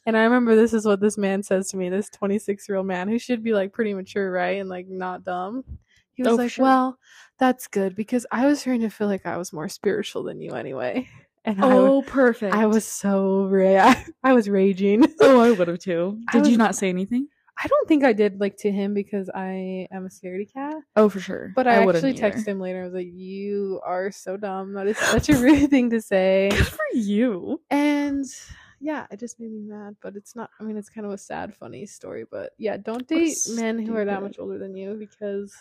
and 0.06 0.16
I 0.18 0.24
remember 0.24 0.56
this 0.56 0.74
is 0.74 0.86
what 0.86 1.00
this 1.00 1.18
man 1.18 1.44
says 1.44 1.70
to 1.70 1.78
me, 1.78 1.90
this 1.90 2.10
26 2.10 2.68
year 2.70 2.78
old 2.78 2.88
man 2.88 3.08
who 3.08 3.20
should 3.20 3.44
be 3.44 3.54
like 3.54 3.74
pretty 3.74 3.94
mature, 3.94 4.32
right? 4.32 4.60
And 4.60 4.70
like 4.70 4.88
not 4.88 5.24
dumb. 5.24 5.64
He 6.14 6.24
was 6.24 6.34
Oh, 6.34 6.36
like, 6.36 6.52
sure. 6.52 6.64
Well, 6.64 7.00
that's 7.40 7.68
good 7.68 7.96
because 7.96 8.26
I 8.32 8.46
was 8.46 8.62
starting 8.62 8.82
to 8.84 8.90
feel 8.90 9.08
like 9.08 9.26
I 9.26 9.38
was 9.38 9.52
more 9.52 9.68
spiritual 9.70 10.24
than 10.24 10.42
you 10.42 10.52
anyway. 10.52 11.08
And 11.48 11.64
I, 11.64 11.72
Oh, 11.72 12.02
perfect. 12.02 12.56
I 12.56 12.66
was 12.66 12.88
so 12.88 13.46
ra- 13.46 13.94
I 14.24 14.34
was 14.34 14.50
raging. 14.50 15.06
Oh, 15.22 15.40
I 15.42 15.52
would 15.52 15.68
have 15.68 15.78
too. 15.78 16.20
I 16.30 16.40
Did 16.40 16.48
you 16.48 16.58
not 16.58 16.76
say 16.76 16.90
anything? 16.90 17.28
I 17.64 17.68
don't 17.68 17.88
think 17.88 18.04
I 18.04 18.14
did 18.14 18.40
like 18.40 18.58
to 18.62 18.72
him 18.72 18.96
because 18.96 19.30
I 19.30 19.88
am 19.92 20.06
a 20.06 20.10
scaredy 20.10 20.52
cat. 20.52 20.74
Oh, 20.96 21.08
for 21.08 21.20
sure. 21.20 21.54
But 21.56 21.68
I, 21.68 21.86
wouldn't 21.86 22.04
actually 22.04 22.18
either. 22.28 22.36
texted 22.38 22.48
him 22.48 22.60
later. 22.60 22.82
I 22.82 22.86
was 22.86 22.94
like, 22.96 23.12
"You 23.14 23.80
are 23.86 24.12
so 24.12 24.38
dumb. 24.38 24.74
That 24.74 24.88
is 24.88 24.98
such 24.98 25.30
a 25.30 25.38
rude 25.38 25.70
thing 25.70 25.92
to 25.92 26.02
say." 26.02 26.50
Good 26.52 26.66
for 26.68 26.84
you. 26.96 27.62
And 27.70 28.26
yeah, 28.80 29.08
it 29.12 29.20
just 29.20 29.40
made 29.40 29.52
me 29.52 29.62
mad. 29.62 29.96
But 30.02 30.16
it's 30.16 30.36
not. 30.36 30.50
I 30.60 30.64
mean, 30.64 30.78
it's 30.78 30.90
kind 30.90 31.06
of 31.06 31.14
a 31.14 31.18
sad, 31.18 31.56
funny 31.56 31.86
story. 31.86 32.26
But 32.30 32.54
yeah, 32.58 32.78
don't 32.78 33.08
date 33.08 33.38
men 33.52 33.80
who 33.80 33.96
are 33.96 34.06
that 34.06 34.22
much 34.22 34.40
older 34.40 34.58
than 34.58 34.76
you 34.76 34.96
because 34.96 35.56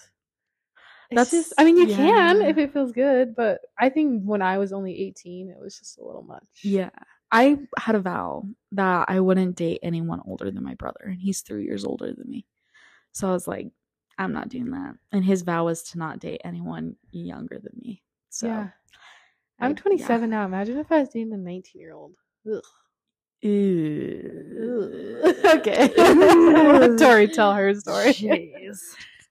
That's- 1.11 1.31
just. 1.31 1.55
I 1.59 1.64
mean, 1.64 1.77
you 1.77 1.87
can 1.87 2.42
if 2.42 2.59
it 2.59 2.72
feels 2.72 2.92
good. 2.92 3.35
But 3.35 3.61
I 3.79 3.88
think 3.88 4.22
when 4.24 4.42
I 4.42 4.59
was 4.59 4.72
only 4.72 4.98
eighteen, 5.00 5.50
it 5.50 5.59
was 5.61 5.79
just 5.79 5.98
a 5.98 6.05
little 6.05 6.22
much. 6.22 6.46
Yeah. 6.62 6.90
I 7.33 7.59
had 7.79 7.96
a 7.96 8.00
vow 8.00 8.46
that 8.72 9.07
I 9.09 9.18
wouldn't 9.18 9.57
date 9.57 9.81
anyone 9.83 10.20
older 10.24 10.53
than 10.53 10.62
my 10.62 10.74
brother, 10.74 11.00
and 11.05 11.20
he's 11.20 11.40
three 11.40 11.64
years 11.64 11.85
older 11.85 12.14
than 12.14 12.31
me. 12.31 12.46
So 13.11 13.29
I 13.29 13.33
was 13.33 13.48
like, 13.48 13.72
I'm 14.18 14.33
not 14.33 14.48
doing 14.48 14.70
that. 14.70 14.94
And 15.12 15.24
his 15.24 15.42
vow 15.42 15.64
was 15.64 15.83
to 15.90 15.98
not 15.98 16.20
date 16.20 16.42
anyone 16.44 16.94
younger 17.11 17.59
than 17.59 17.72
me. 17.83 18.03
So 18.31 18.46
yeah. 18.46 18.68
I'm 19.61 19.74
27 19.74 20.31
now. 20.31 20.44
Imagine 20.44 20.79
if 20.79 20.90
I 20.90 21.00
was 21.00 21.09
dating 21.09 21.33
a 21.33 21.37
19 21.37 21.81
year 21.81 21.92
old. 21.92 22.16
okay. 25.54 25.88
Tori, 26.98 27.28
tell 27.28 27.52
her 27.52 27.74
story. 27.74 28.14
Jeez. 28.14 28.78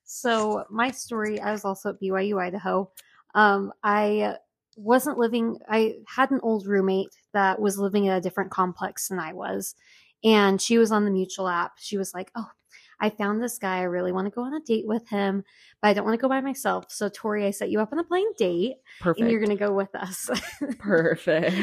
So 0.05 0.65
my 0.69 0.91
story, 0.91 1.39
I 1.39 1.51
was 1.51 1.65
also 1.65 1.89
at 1.89 1.99
BYU 1.99 2.39
Idaho. 2.39 2.91
Um, 3.33 3.73
I 3.83 4.35
wasn't 4.77 5.17
living. 5.17 5.57
I 5.67 5.95
had 6.07 6.29
an 6.29 6.41
old 6.43 6.67
roommate 6.67 7.09
that 7.33 7.59
was 7.59 7.79
living 7.79 8.05
in 8.05 8.13
a 8.13 8.21
different 8.21 8.51
complex 8.51 9.07
than 9.07 9.17
I 9.17 9.33
was, 9.33 9.73
and 10.23 10.61
she 10.61 10.77
was 10.77 10.91
on 10.91 11.05
the 11.05 11.11
mutual 11.11 11.47
app. 11.47 11.73
She 11.79 11.97
was 11.97 12.13
like, 12.13 12.31
"Oh, 12.35 12.49
I 12.99 13.09
found 13.09 13.41
this 13.41 13.57
guy. 13.57 13.79
I 13.79 13.83
really 13.83 14.11
want 14.11 14.27
to 14.27 14.31
go 14.31 14.43
on 14.43 14.53
a 14.53 14.59
date 14.59 14.85
with 14.85 15.09
him, 15.09 15.43
but 15.81 15.87
I 15.87 15.93
don't 15.93 16.05
want 16.05 16.19
to 16.19 16.21
go 16.21 16.29
by 16.29 16.41
myself. 16.41 16.85
So 16.89 17.09
Tori, 17.09 17.45
I 17.45 17.51
set 17.51 17.71
you 17.71 17.79
up 17.79 17.91
on 17.91 17.97
a 17.99 18.03
blind 18.03 18.35
date, 18.37 18.75
Perfect. 19.01 19.21
and 19.21 19.31
you're 19.31 19.41
gonna 19.41 19.55
go 19.55 19.73
with 19.73 19.95
us." 19.95 20.29
Perfect. 20.77 21.55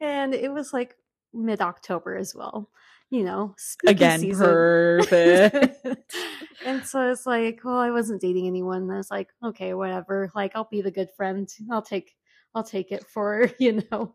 and 0.00 0.34
it 0.34 0.50
was 0.50 0.72
like 0.72 0.96
mid 1.34 1.60
October 1.60 2.16
as 2.16 2.34
well. 2.34 2.70
You 3.10 3.22
know, 3.22 3.54
Again, 3.86 4.20
season. 4.20 4.44
perfect. 4.46 5.84
and 6.66 6.84
so 6.84 7.10
it's 7.12 7.26
like, 7.26 7.60
well, 7.62 7.78
I 7.78 7.90
wasn't 7.90 8.20
dating 8.20 8.46
anyone. 8.46 8.90
I 8.90 8.96
was 8.96 9.10
like, 9.10 9.28
okay, 9.44 9.74
whatever. 9.74 10.32
Like, 10.34 10.52
I'll 10.54 10.68
be 10.70 10.80
the 10.80 10.90
good 10.90 11.10
friend. 11.16 11.48
I'll 11.70 11.82
take, 11.82 12.16
I'll 12.54 12.64
take 12.64 12.90
it 12.90 13.06
for 13.06 13.48
you 13.58 13.82
know. 13.90 14.14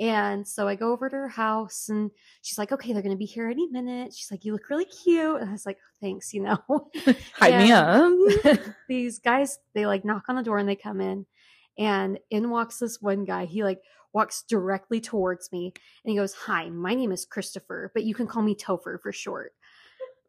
And 0.00 0.46
so 0.46 0.68
I 0.68 0.76
go 0.76 0.92
over 0.92 1.08
to 1.08 1.16
her 1.16 1.28
house, 1.28 1.88
and 1.88 2.12
she's 2.42 2.58
like, 2.58 2.70
okay, 2.70 2.92
they're 2.92 3.02
gonna 3.02 3.16
be 3.16 3.24
here 3.24 3.48
any 3.48 3.66
minute. 3.66 4.12
She's 4.14 4.30
like, 4.30 4.44
you 4.44 4.52
look 4.52 4.70
really 4.70 4.84
cute. 4.84 5.40
And 5.40 5.48
I 5.48 5.52
was 5.52 5.66
like, 5.66 5.78
thanks, 6.00 6.32
you 6.32 6.42
know. 6.42 6.90
Me 7.40 7.72
up. 7.72 8.12
these 8.88 9.18
guys 9.18 9.58
they 9.74 9.86
like 9.86 10.04
knock 10.04 10.24
on 10.28 10.36
the 10.36 10.42
door 10.44 10.58
and 10.58 10.68
they 10.68 10.76
come 10.76 11.00
in 11.00 11.26
and 11.76 12.18
in 12.30 12.50
walks 12.50 12.78
this 12.78 13.00
one 13.00 13.24
guy 13.24 13.44
he 13.46 13.64
like 13.64 13.80
walks 14.12 14.42
directly 14.48 15.00
towards 15.00 15.50
me 15.52 15.72
and 16.04 16.10
he 16.10 16.16
goes 16.16 16.32
hi 16.34 16.68
my 16.70 16.94
name 16.94 17.12
is 17.12 17.24
christopher 17.24 17.90
but 17.94 18.04
you 18.04 18.14
can 18.14 18.26
call 18.26 18.42
me 18.42 18.54
topher 18.54 19.00
for 19.00 19.12
short 19.12 19.52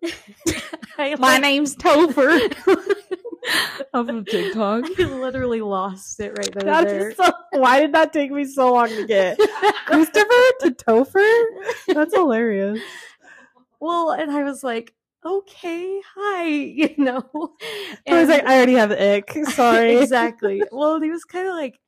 I, 0.98 1.16
My 1.16 1.38
name's 1.38 1.76
Topher. 1.76 2.40
Off 3.94 4.08
of 4.10 4.26
TikTok. 4.26 4.86
I 5.00 5.04
literally 5.04 5.62
lost 5.62 6.20
it 6.20 6.38
right 6.38 6.52
there. 6.54 6.60
and 6.60 6.68
That 6.70 6.88
there. 6.88 7.10
is 7.10 7.18
so, 7.18 7.32
why 7.52 7.80
did 7.80 7.94
that 7.94 8.14
take 8.14 8.32
me 8.32 8.46
so 8.46 8.74
long 8.74 8.90
to 8.90 9.06
get? 9.08 9.38
Christopher 9.86 10.52
to 10.62 10.72
Topher? 10.72 11.44
That's 11.88 12.14
hilarious. 12.14 12.80
well, 13.80 14.12
and 14.12 14.30
I 14.32 14.44
was 14.44 14.64
like, 14.64 14.94
okay, 15.26 16.02
hi, 16.16 16.44
you 16.48 16.94
know. 16.98 17.24
I 18.08 18.20
was 18.20 18.30
like, 18.30 18.46
I 18.46 18.58
already 18.58 18.74
have 18.74 18.90
the 18.90 19.16
ick. 19.16 19.32
Sorry. 19.52 19.98
exactly. 19.98 20.62
Well, 20.72 21.02
he 21.02 21.10
was 21.10 21.24
kind 21.24 21.48
of 21.48 21.56
like, 21.56 21.80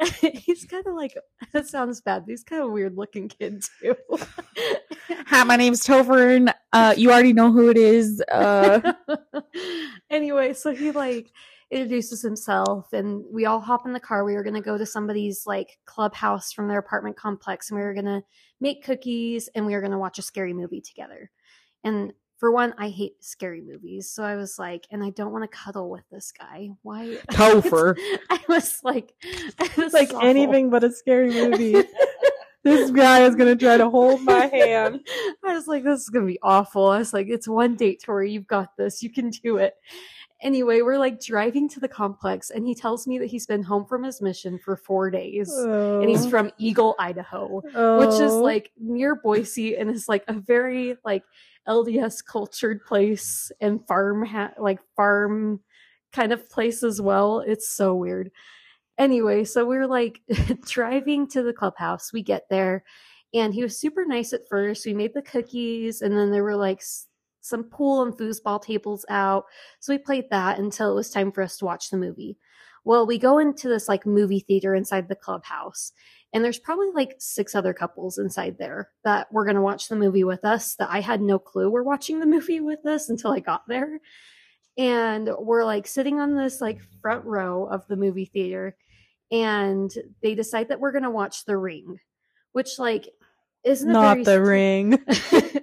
he's 0.20 0.64
kind 0.64 0.86
of 0.86 0.94
like, 0.94 1.16
that 1.52 1.66
sounds 1.66 2.00
bad. 2.00 2.24
but 2.24 2.30
He's 2.30 2.44
kind 2.44 2.62
of 2.62 2.70
weird 2.70 2.96
looking 2.96 3.28
kid 3.28 3.64
too. 3.80 3.96
Hi, 5.26 5.44
my 5.44 5.56
name's 5.56 5.86
Topher, 5.86 6.36
and 6.36 6.54
uh, 6.72 6.94
you 6.96 7.10
already 7.10 7.32
know 7.32 7.52
who 7.52 7.70
it 7.70 7.76
is. 7.76 8.22
Uh, 8.30 8.92
anyway, 10.10 10.52
so 10.52 10.74
he 10.74 10.90
like 10.90 11.30
introduces 11.70 12.22
himself, 12.22 12.92
and 12.92 13.24
we 13.30 13.46
all 13.46 13.60
hop 13.60 13.86
in 13.86 13.92
the 13.92 14.00
car. 14.00 14.24
We 14.24 14.34
were 14.34 14.44
gonna 14.44 14.60
go 14.60 14.78
to 14.78 14.86
somebody's 14.86 15.44
like 15.46 15.78
clubhouse 15.84 16.52
from 16.52 16.68
their 16.68 16.78
apartment 16.78 17.16
complex, 17.16 17.70
and 17.70 17.78
we 17.78 17.84
were 17.84 17.94
gonna 17.94 18.22
make 18.60 18.84
cookies, 18.84 19.48
and 19.54 19.66
we 19.66 19.74
were 19.74 19.82
gonna 19.82 19.98
watch 19.98 20.18
a 20.18 20.22
scary 20.22 20.52
movie 20.52 20.80
together. 20.80 21.30
And 21.82 22.12
for 22.36 22.50
one, 22.50 22.74
I 22.78 22.88
hate 22.88 23.22
scary 23.24 23.60
movies, 23.60 24.10
so 24.10 24.22
I 24.24 24.36
was 24.36 24.58
like, 24.58 24.86
and 24.90 25.02
I 25.04 25.10
don't 25.10 25.32
want 25.32 25.44
to 25.50 25.56
cuddle 25.56 25.90
with 25.90 26.04
this 26.10 26.32
guy. 26.32 26.70
Why? 26.82 27.18
Topher. 27.30 27.96
I 28.30 28.40
was 28.48 28.80
like, 28.82 29.14
It's 29.22 29.78
it's 29.78 29.94
like 29.94 30.12
anything 30.22 30.70
but 30.70 30.84
a 30.84 30.90
scary 30.92 31.30
movie. 31.30 31.84
this 32.64 32.90
guy 32.90 33.24
is 33.24 33.34
gonna 33.36 33.56
try 33.56 33.76
to 33.76 33.88
hold 33.90 34.22
my 34.22 34.46
hand. 34.46 35.00
I 35.44 35.54
was 35.54 35.66
like, 35.68 35.84
this 35.84 36.00
is 36.00 36.08
gonna 36.08 36.26
be 36.26 36.38
awful. 36.42 36.86
I 36.88 36.98
was 36.98 37.12
like, 37.12 37.28
it's 37.28 37.46
one 37.48 37.76
date, 37.76 38.02
Tori. 38.02 38.32
You've 38.32 38.46
got 38.48 38.76
this. 38.76 39.02
You 39.02 39.10
can 39.10 39.30
do 39.30 39.58
it. 39.58 39.74
Anyway, 40.42 40.82
we're 40.82 40.98
like 40.98 41.20
driving 41.20 41.68
to 41.70 41.80
the 41.80 41.88
complex, 41.88 42.50
and 42.50 42.66
he 42.66 42.74
tells 42.74 43.06
me 43.06 43.18
that 43.18 43.26
he's 43.26 43.46
been 43.46 43.62
home 43.62 43.86
from 43.86 44.02
his 44.02 44.20
mission 44.20 44.58
for 44.58 44.76
four 44.76 45.08
days, 45.10 45.50
and 45.56 46.08
he's 46.10 46.26
Oh. 46.26 46.30
from 46.30 46.50
Eagle, 46.58 46.94
Idaho, 46.98 47.60
which 47.60 48.20
is 48.20 48.32
Oh. 48.32 48.42
like 48.42 48.70
near 48.78 49.14
Boise, 49.14 49.76
and 49.76 49.88
is 49.88 50.08
like 50.08 50.24
a 50.28 50.34
very 50.34 50.96
like 51.04 51.22
LDS 51.68 52.24
cultured 52.24 52.84
place 52.84 53.50
and 53.60 53.86
farm 53.86 54.24
ha- 54.24 54.54
like 54.58 54.80
farm 54.96 55.60
kind 56.12 56.32
of 56.32 56.48
place 56.48 56.82
as 56.82 57.00
well. 57.00 57.40
It's 57.40 57.68
so 57.68 57.94
weird. 57.94 58.30
Anyway, 58.98 59.44
so 59.44 59.66
we're 59.66 59.86
like 59.86 60.20
driving 60.66 61.26
to 61.28 61.42
the 61.42 61.52
clubhouse. 61.52 62.12
We 62.12 62.22
get 62.22 62.44
there, 62.48 62.84
and 63.32 63.52
he 63.52 63.62
was 63.62 63.78
super 63.78 64.04
nice 64.04 64.32
at 64.32 64.48
first. 64.48 64.86
We 64.86 64.94
made 64.94 65.14
the 65.14 65.22
cookies, 65.22 66.02
and 66.02 66.16
then 66.16 66.30
there 66.30 66.44
were 66.44 66.56
like 66.56 66.82
some 67.40 67.64
pool 67.64 68.02
and 68.02 68.14
foosball 68.14 68.62
tables 68.62 69.04
out. 69.08 69.44
So 69.80 69.92
we 69.92 69.98
played 69.98 70.30
that 70.30 70.58
until 70.58 70.92
it 70.92 70.94
was 70.94 71.10
time 71.10 71.30
for 71.30 71.42
us 71.42 71.58
to 71.58 71.64
watch 71.64 71.90
the 71.90 71.98
movie. 71.98 72.38
Well, 72.84 73.06
we 73.06 73.18
go 73.18 73.38
into 73.38 73.68
this 73.68 73.88
like 73.88 74.06
movie 74.06 74.40
theater 74.40 74.74
inside 74.74 75.08
the 75.08 75.16
clubhouse, 75.16 75.92
and 76.34 76.44
there's 76.44 76.58
probably 76.58 76.90
like 76.92 77.14
six 77.18 77.54
other 77.54 77.72
couples 77.72 78.18
inside 78.18 78.58
there 78.58 78.90
that 79.04 79.32
were 79.32 79.44
going 79.44 79.54
to 79.54 79.62
watch 79.62 79.88
the 79.88 79.96
movie 79.96 80.24
with 80.24 80.44
us 80.44 80.74
that 80.74 80.90
I 80.90 81.00
had 81.00 81.22
no 81.22 81.38
clue 81.38 81.70
were 81.70 81.84
watching 81.84 82.18
the 82.18 82.26
movie 82.34 82.60
with 82.60 82.84
us 82.84 83.08
until 83.08 83.32
I 83.32 83.38
got 83.38 83.66
there. 83.68 84.00
And 84.76 85.30
we're 85.38 85.64
like 85.64 85.86
sitting 85.86 86.18
on 86.18 86.34
this 86.34 86.60
like 86.60 86.80
front 87.00 87.24
row 87.24 87.66
of 87.66 87.86
the 87.86 87.96
movie 87.96 88.24
theater, 88.24 88.76
and 89.30 89.90
they 90.20 90.34
decide 90.34 90.68
that 90.68 90.80
we're 90.80 90.92
going 90.92 91.04
to 91.04 91.10
watch 91.10 91.44
The 91.44 91.56
Ring, 91.56 92.00
which 92.52 92.80
like 92.80 93.08
isn't 93.62 93.90
not 93.90 94.24
the 94.24 94.42
ring. 94.42 94.98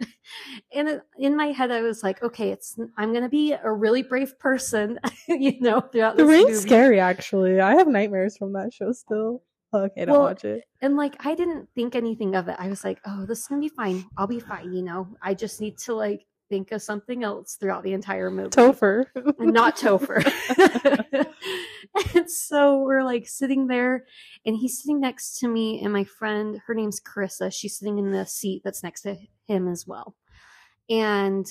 and 0.74 1.02
in 1.20 1.36
my 1.36 1.48
head, 1.48 1.72
I 1.72 1.82
was 1.82 2.04
like, 2.04 2.24
okay, 2.24 2.50
it's 2.50 2.80
I'm 2.98 3.14
gonna 3.14 3.30
be 3.30 3.54
a 3.54 3.72
really 3.72 4.02
brave 4.02 4.40
person, 4.40 5.00
you 5.28 5.60
know, 5.60 5.82
throughout 5.82 6.18
The 6.18 6.26
ring's 6.26 6.50
movie. 6.50 6.60
scary, 6.62 7.00
actually. 7.00 7.60
I 7.60 7.76
have 7.76 7.88
nightmares 7.88 8.38
from 8.38 8.54
that 8.54 8.74
show 8.74 8.92
still. 8.92 9.44
Okay, 9.74 10.06
don't 10.06 10.14
Well, 10.14 10.24
watch 10.24 10.44
it. 10.44 10.66
And 10.82 10.98
like, 10.98 11.26
I 11.26 11.36
didn't 11.36 11.70
think 11.76 11.96
anything 11.96 12.36
of 12.36 12.48
it. 12.48 12.56
I 12.60 12.68
was 12.68 12.84
like, 12.84 13.00
oh, 13.06 13.26
this 13.26 13.40
is 13.40 13.48
gonna 13.48 13.62
be 13.62 13.70
fine. 13.70 14.06
I'll 14.18 14.28
be 14.28 14.40
fine, 14.40 14.74
you 14.74 14.82
know. 14.82 15.08
I 15.22 15.34
just 15.34 15.62
need 15.62 15.78
to 15.80 15.94
like 15.94 16.26
think 16.50 16.72
of 16.74 16.82
something 16.82 17.24
else 17.24 17.56
throughout 17.56 17.84
the 17.84 17.94
entire 17.94 18.30
movie. 18.30 18.50
Topher. 18.50 19.06
not 19.40 19.78
Topher. 19.78 20.22
and 22.16 22.30
so 22.30 22.80
we're 22.80 23.04
like 23.04 23.28
sitting 23.28 23.68
there, 23.68 24.06
and 24.46 24.56
he's 24.56 24.82
sitting 24.82 25.00
next 25.00 25.40
to 25.40 25.48
me, 25.48 25.82
and 25.82 25.94
my 25.94 26.04
friend, 26.04 26.60
her 26.68 26.74
name's 26.74 27.00
Carissa. 27.00 27.52
She's 27.54 27.78
sitting 27.78 27.98
in 27.98 28.12
the 28.12 28.26
seat 28.26 28.62
that's 28.64 28.84
next 28.84 29.02
to 29.04 29.18
him 29.48 29.68
as 29.68 29.88
well. 29.88 30.16
And 30.90 31.50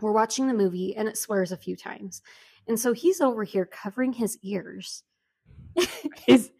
we're 0.00 0.12
watching 0.12 0.48
the 0.48 0.54
movie, 0.54 0.96
and 0.96 1.08
it 1.08 1.18
swears 1.18 1.52
a 1.52 1.56
few 1.56 1.76
times. 1.76 2.22
And 2.66 2.80
so 2.80 2.94
he's 2.94 3.20
over 3.20 3.44
here 3.44 3.66
covering 3.66 4.14
his 4.14 4.38
ears. 4.42 5.02
Is- 6.26 6.50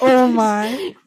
oh 0.00 0.28
my. 0.28 0.94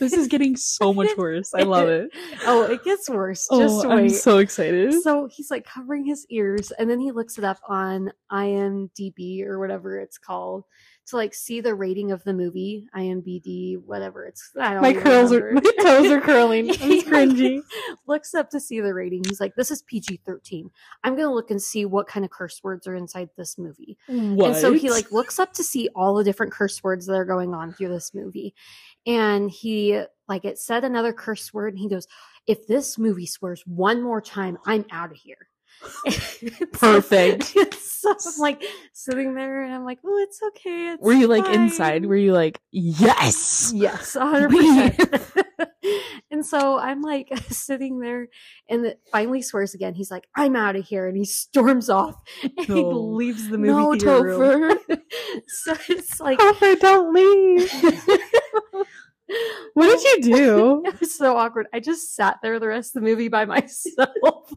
This 0.00 0.12
is 0.12 0.26
getting 0.26 0.56
so 0.56 0.92
much 0.92 1.16
worse. 1.16 1.54
I 1.54 1.62
love 1.62 1.88
it. 1.88 2.10
oh, 2.46 2.64
it 2.64 2.82
gets 2.84 3.08
worse. 3.08 3.46
Oh, 3.50 3.60
Just 3.60 3.86
I'm 3.86 4.08
so 4.08 4.38
excited. 4.38 4.92
So 5.02 5.28
he's 5.30 5.50
like 5.50 5.64
covering 5.64 6.04
his 6.04 6.26
ears, 6.30 6.72
and 6.72 6.90
then 6.90 6.98
he 7.00 7.12
looks 7.12 7.38
it 7.38 7.44
up 7.44 7.58
on 7.68 8.10
IMDb 8.30 9.44
or 9.44 9.58
whatever 9.60 9.98
it's 10.00 10.18
called 10.18 10.64
to 11.06 11.16
like 11.16 11.34
see 11.34 11.60
the 11.60 11.74
rating 11.74 12.12
of 12.12 12.24
the 12.24 12.32
movie. 12.32 12.88
IMBD, 12.96 13.82
whatever 13.84 14.24
it's. 14.24 14.50
I 14.58 14.74
don't 14.74 14.82
my 14.82 14.92
curls 14.92 15.32
are 15.32 15.52
my 15.52 15.60
toes 15.82 16.10
are 16.10 16.20
curling. 16.20 16.66
Like, 16.86 17.06
cringy. 17.06 17.60
looks 18.06 18.34
up 18.34 18.50
to 18.50 18.60
see 18.60 18.80
the 18.80 18.92
rating. 18.94 19.22
He's 19.26 19.40
like, 19.40 19.54
"This 19.54 19.70
is 19.70 19.82
PG 19.82 20.20
thirteen. 20.24 20.70
I'm 21.04 21.16
gonna 21.16 21.32
look 21.32 21.50
and 21.50 21.60
see 21.60 21.84
what 21.84 22.06
kind 22.06 22.24
of 22.24 22.30
curse 22.30 22.62
words 22.62 22.86
are 22.86 22.94
inside 22.94 23.30
this 23.36 23.58
movie." 23.58 23.98
what? 24.06 24.48
And 24.48 24.56
so 24.56 24.72
he 24.72 24.90
like 24.90 25.12
looks 25.12 25.38
up 25.38 25.52
to 25.54 25.64
see 25.64 25.88
all 25.94 26.14
the 26.14 26.24
different 26.24 26.52
curse 26.52 26.82
words 26.82 27.06
that 27.06 27.14
are 27.14 27.24
going 27.24 27.54
on 27.54 27.72
through 27.72 27.88
this 27.88 28.14
movie. 28.14 28.54
And 29.06 29.50
he 29.50 30.02
like 30.28 30.44
it 30.44 30.58
said 30.58 30.84
another 30.84 31.12
curse 31.12 31.52
word 31.52 31.74
and 31.74 31.80
he 31.80 31.88
goes, 31.88 32.06
If 32.46 32.66
this 32.66 32.98
movie 32.98 33.26
swears 33.26 33.62
one 33.66 34.02
more 34.02 34.20
time, 34.20 34.58
I'm 34.66 34.84
out 34.90 35.12
of 35.12 35.16
here. 35.16 35.48
Perfect. 36.72 37.44
so 37.74 38.10
I'm 38.10 38.38
like 38.38 38.62
sitting 38.92 39.34
there 39.34 39.62
and 39.62 39.74
I'm 39.74 39.84
like, 39.84 39.98
Oh, 40.04 40.18
it's 40.18 40.40
okay. 40.48 40.92
It's 40.92 41.02
Were 41.02 41.12
you 41.12 41.26
like 41.26 41.44
fine." 41.44 41.62
inside? 41.62 42.06
Were 42.06 42.16
you 42.16 42.32
like, 42.32 42.60
yes? 42.70 43.72
Yes, 43.74 44.14
hundred 44.14 44.50
percent. 44.98 45.22
And 46.30 46.44
so 46.44 46.78
I'm 46.78 47.00
like 47.02 47.28
sitting 47.48 48.00
there, 48.00 48.26
and 48.68 48.84
it 48.84 49.00
finally 49.12 49.40
swears 49.40 49.74
again. 49.74 49.94
He's 49.94 50.10
like, 50.10 50.26
"I'm 50.36 50.56
out 50.56 50.74
of 50.74 50.84
here," 50.84 51.06
and 51.06 51.16
he 51.16 51.24
storms 51.24 51.88
off. 51.88 52.16
And 52.42 52.66
he 52.66 52.84
leaves 52.84 53.48
the 53.48 53.56
movie 53.56 53.72
No, 53.72 53.92
theater 53.92 54.22
room. 54.22 54.78
So 55.46 55.76
it's 55.88 56.18
like, 56.20 56.38
Topher, 56.40 56.78
don't 56.80 57.14
leave. 57.14 57.72
What 59.74 59.86
did 59.86 60.02
you 60.02 60.34
do? 60.34 60.82
It 60.86 61.00
was 61.00 61.16
so 61.16 61.36
awkward. 61.36 61.66
I 61.72 61.80
just 61.80 62.14
sat 62.14 62.38
there 62.42 62.58
the 62.60 62.68
rest 62.68 62.94
of 62.96 63.02
the 63.02 63.08
movie 63.08 63.28
by 63.28 63.44
myself. 63.44 64.52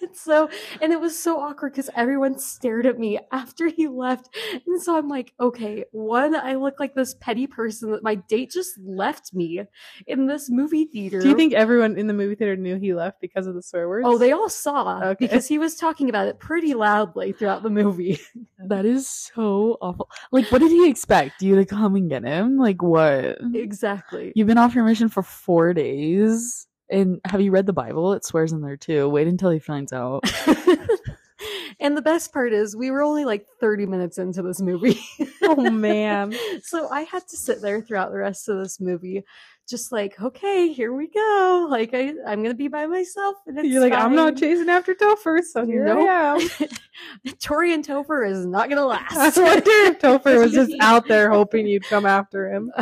And 0.00 0.14
so, 0.16 0.48
and 0.80 0.92
it 0.92 1.00
was 1.00 1.18
so 1.18 1.40
awkward 1.40 1.72
because 1.72 1.90
everyone 1.94 2.38
stared 2.38 2.86
at 2.86 2.98
me 2.98 3.18
after 3.32 3.68
he 3.68 3.88
left. 3.88 4.34
And 4.66 4.80
so 4.82 4.96
I'm 4.96 5.08
like, 5.08 5.32
okay, 5.38 5.84
one, 5.92 6.34
I 6.34 6.54
look 6.54 6.80
like 6.80 6.94
this 6.94 7.14
petty 7.14 7.46
person 7.46 7.92
that 7.92 8.02
my 8.02 8.16
date 8.16 8.50
just 8.50 8.78
left 8.78 9.34
me 9.34 9.62
in 10.06 10.26
this 10.26 10.50
movie 10.50 10.86
theater. 10.86 11.20
Do 11.20 11.28
you 11.28 11.36
think 11.36 11.52
everyone 11.54 11.96
in 11.96 12.06
the 12.06 12.14
movie 12.14 12.34
theater 12.34 12.56
knew 12.56 12.76
he 12.78 12.94
left 12.94 13.20
because 13.20 13.46
of 13.46 13.54
the 13.54 13.62
swear 13.62 13.88
words? 13.88 14.06
Oh, 14.08 14.18
they 14.18 14.32
all 14.32 14.48
saw 14.48 15.00
Okay. 15.02 15.16
because 15.26 15.46
he 15.46 15.58
was 15.58 15.76
talking 15.76 16.08
about 16.08 16.26
it 16.28 16.38
pretty 16.38 16.74
loudly 16.74 17.32
throughout 17.32 17.62
the 17.62 17.70
movie. 17.70 18.18
That 18.68 18.84
is 18.84 19.06
so 19.08 19.76
awful. 19.80 20.08
Like, 20.32 20.50
what 20.50 20.58
did 20.60 20.72
he 20.72 20.88
expect? 20.88 21.40
You 21.40 21.54
to 21.56 21.64
come 21.64 21.94
and 21.94 22.10
get 22.10 22.24
him? 22.24 22.56
Like, 22.58 22.82
what? 22.82 23.38
exactly. 23.54 24.32
You've 24.34 24.48
been 24.48 24.58
off 24.58 24.74
your 24.74 24.82
mission 24.84 25.08
for 25.08 25.22
four 25.22 25.72
days. 25.72 26.66
And 26.90 27.20
have 27.24 27.40
you 27.40 27.50
read 27.50 27.66
the 27.66 27.72
Bible? 27.72 28.12
It 28.12 28.24
swears 28.24 28.52
in 28.52 28.60
there 28.60 28.76
too. 28.76 29.08
Wait 29.08 29.26
until 29.26 29.50
he 29.50 29.58
finds 29.58 29.92
out. 29.92 30.24
and 31.80 31.96
the 31.96 32.02
best 32.02 32.32
part 32.32 32.52
is, 32.52 32.76
we 32.76 32.90
were 32.90 33.02
only 33.02 33.24
like 33.24 33.46
30 33.60 33.86
minutes 33.86 34.18
into 34.18 34.42
this 34.42 34.60
movie. 34.60 35.00
Oh, 35.42 35.70
man. 35.70 36.34
so 36.62 36.88
I 36.88 37.02
had 37.02 37.26
to 37.28 37.36
sit 37.36 37.60
there 37.60 37.80
throughout 37.80 38.12
the 38.12 38.18
rest 38.18 38.48
of 38.48 38.58
this 38.58 38.80
movie, 38.80 39.24
just 39.68 39.92
like, 39.92 40.20
okay, 40.20 40.72
here 40.72 40.92
we 40.92 41.08
go. 41.08 41.66
Like, 41.68 41.92
I, 41.92 42.14
I'm 42.26 42.42
going 42.42 42.50
to 42.50 42.54
be 42.54 42.68
by 42.68 42.86
myself. 42.86 43.36
And 43.46 43.58
it's 43.58 43.68
You're 43.68 43.80
like, 43.80 43.92
I'm 43.92 44.14
not 44.14 44.36
chasing 44.36 44.68
after 44.68 44.94
Topher, 44.94 45.42
so 45.42 45.66
here 45.66 45.84
Nope. 45.84 46.08
I 46.08 46.48
am. 46.60 47.34
Tori 47.40 47.72
and 47.74 47.86
Topher 47.86 48.28
is 48.28 48.46
not 48.46 48.68
going 48.68 48.78
to 48.78 48.86
last. 48.86 49.16
I 49.38 49.42
wonder 49.42 49.70
if 49.70 49.98
Topher 49.98 50.38
was 50.38 50.52
just 50.52 50.74
out 50.80 51.08
there 51.08 51.30
hoping 51.30 51.66
you'd 51.66 51.84
come 51.84 52.06
after 52.06 52.50
him. 52.50 52.72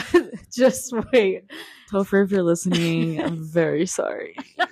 just 0.53 0.93
wait. 1.12 1.45
Topher, 1.95 2.24
if 2.24 2.32
you're 2.32 2.42
listening, 2.42 3.22
I'm 3.22 3.45
very 3.45 3.86
sorry 3.86 4.34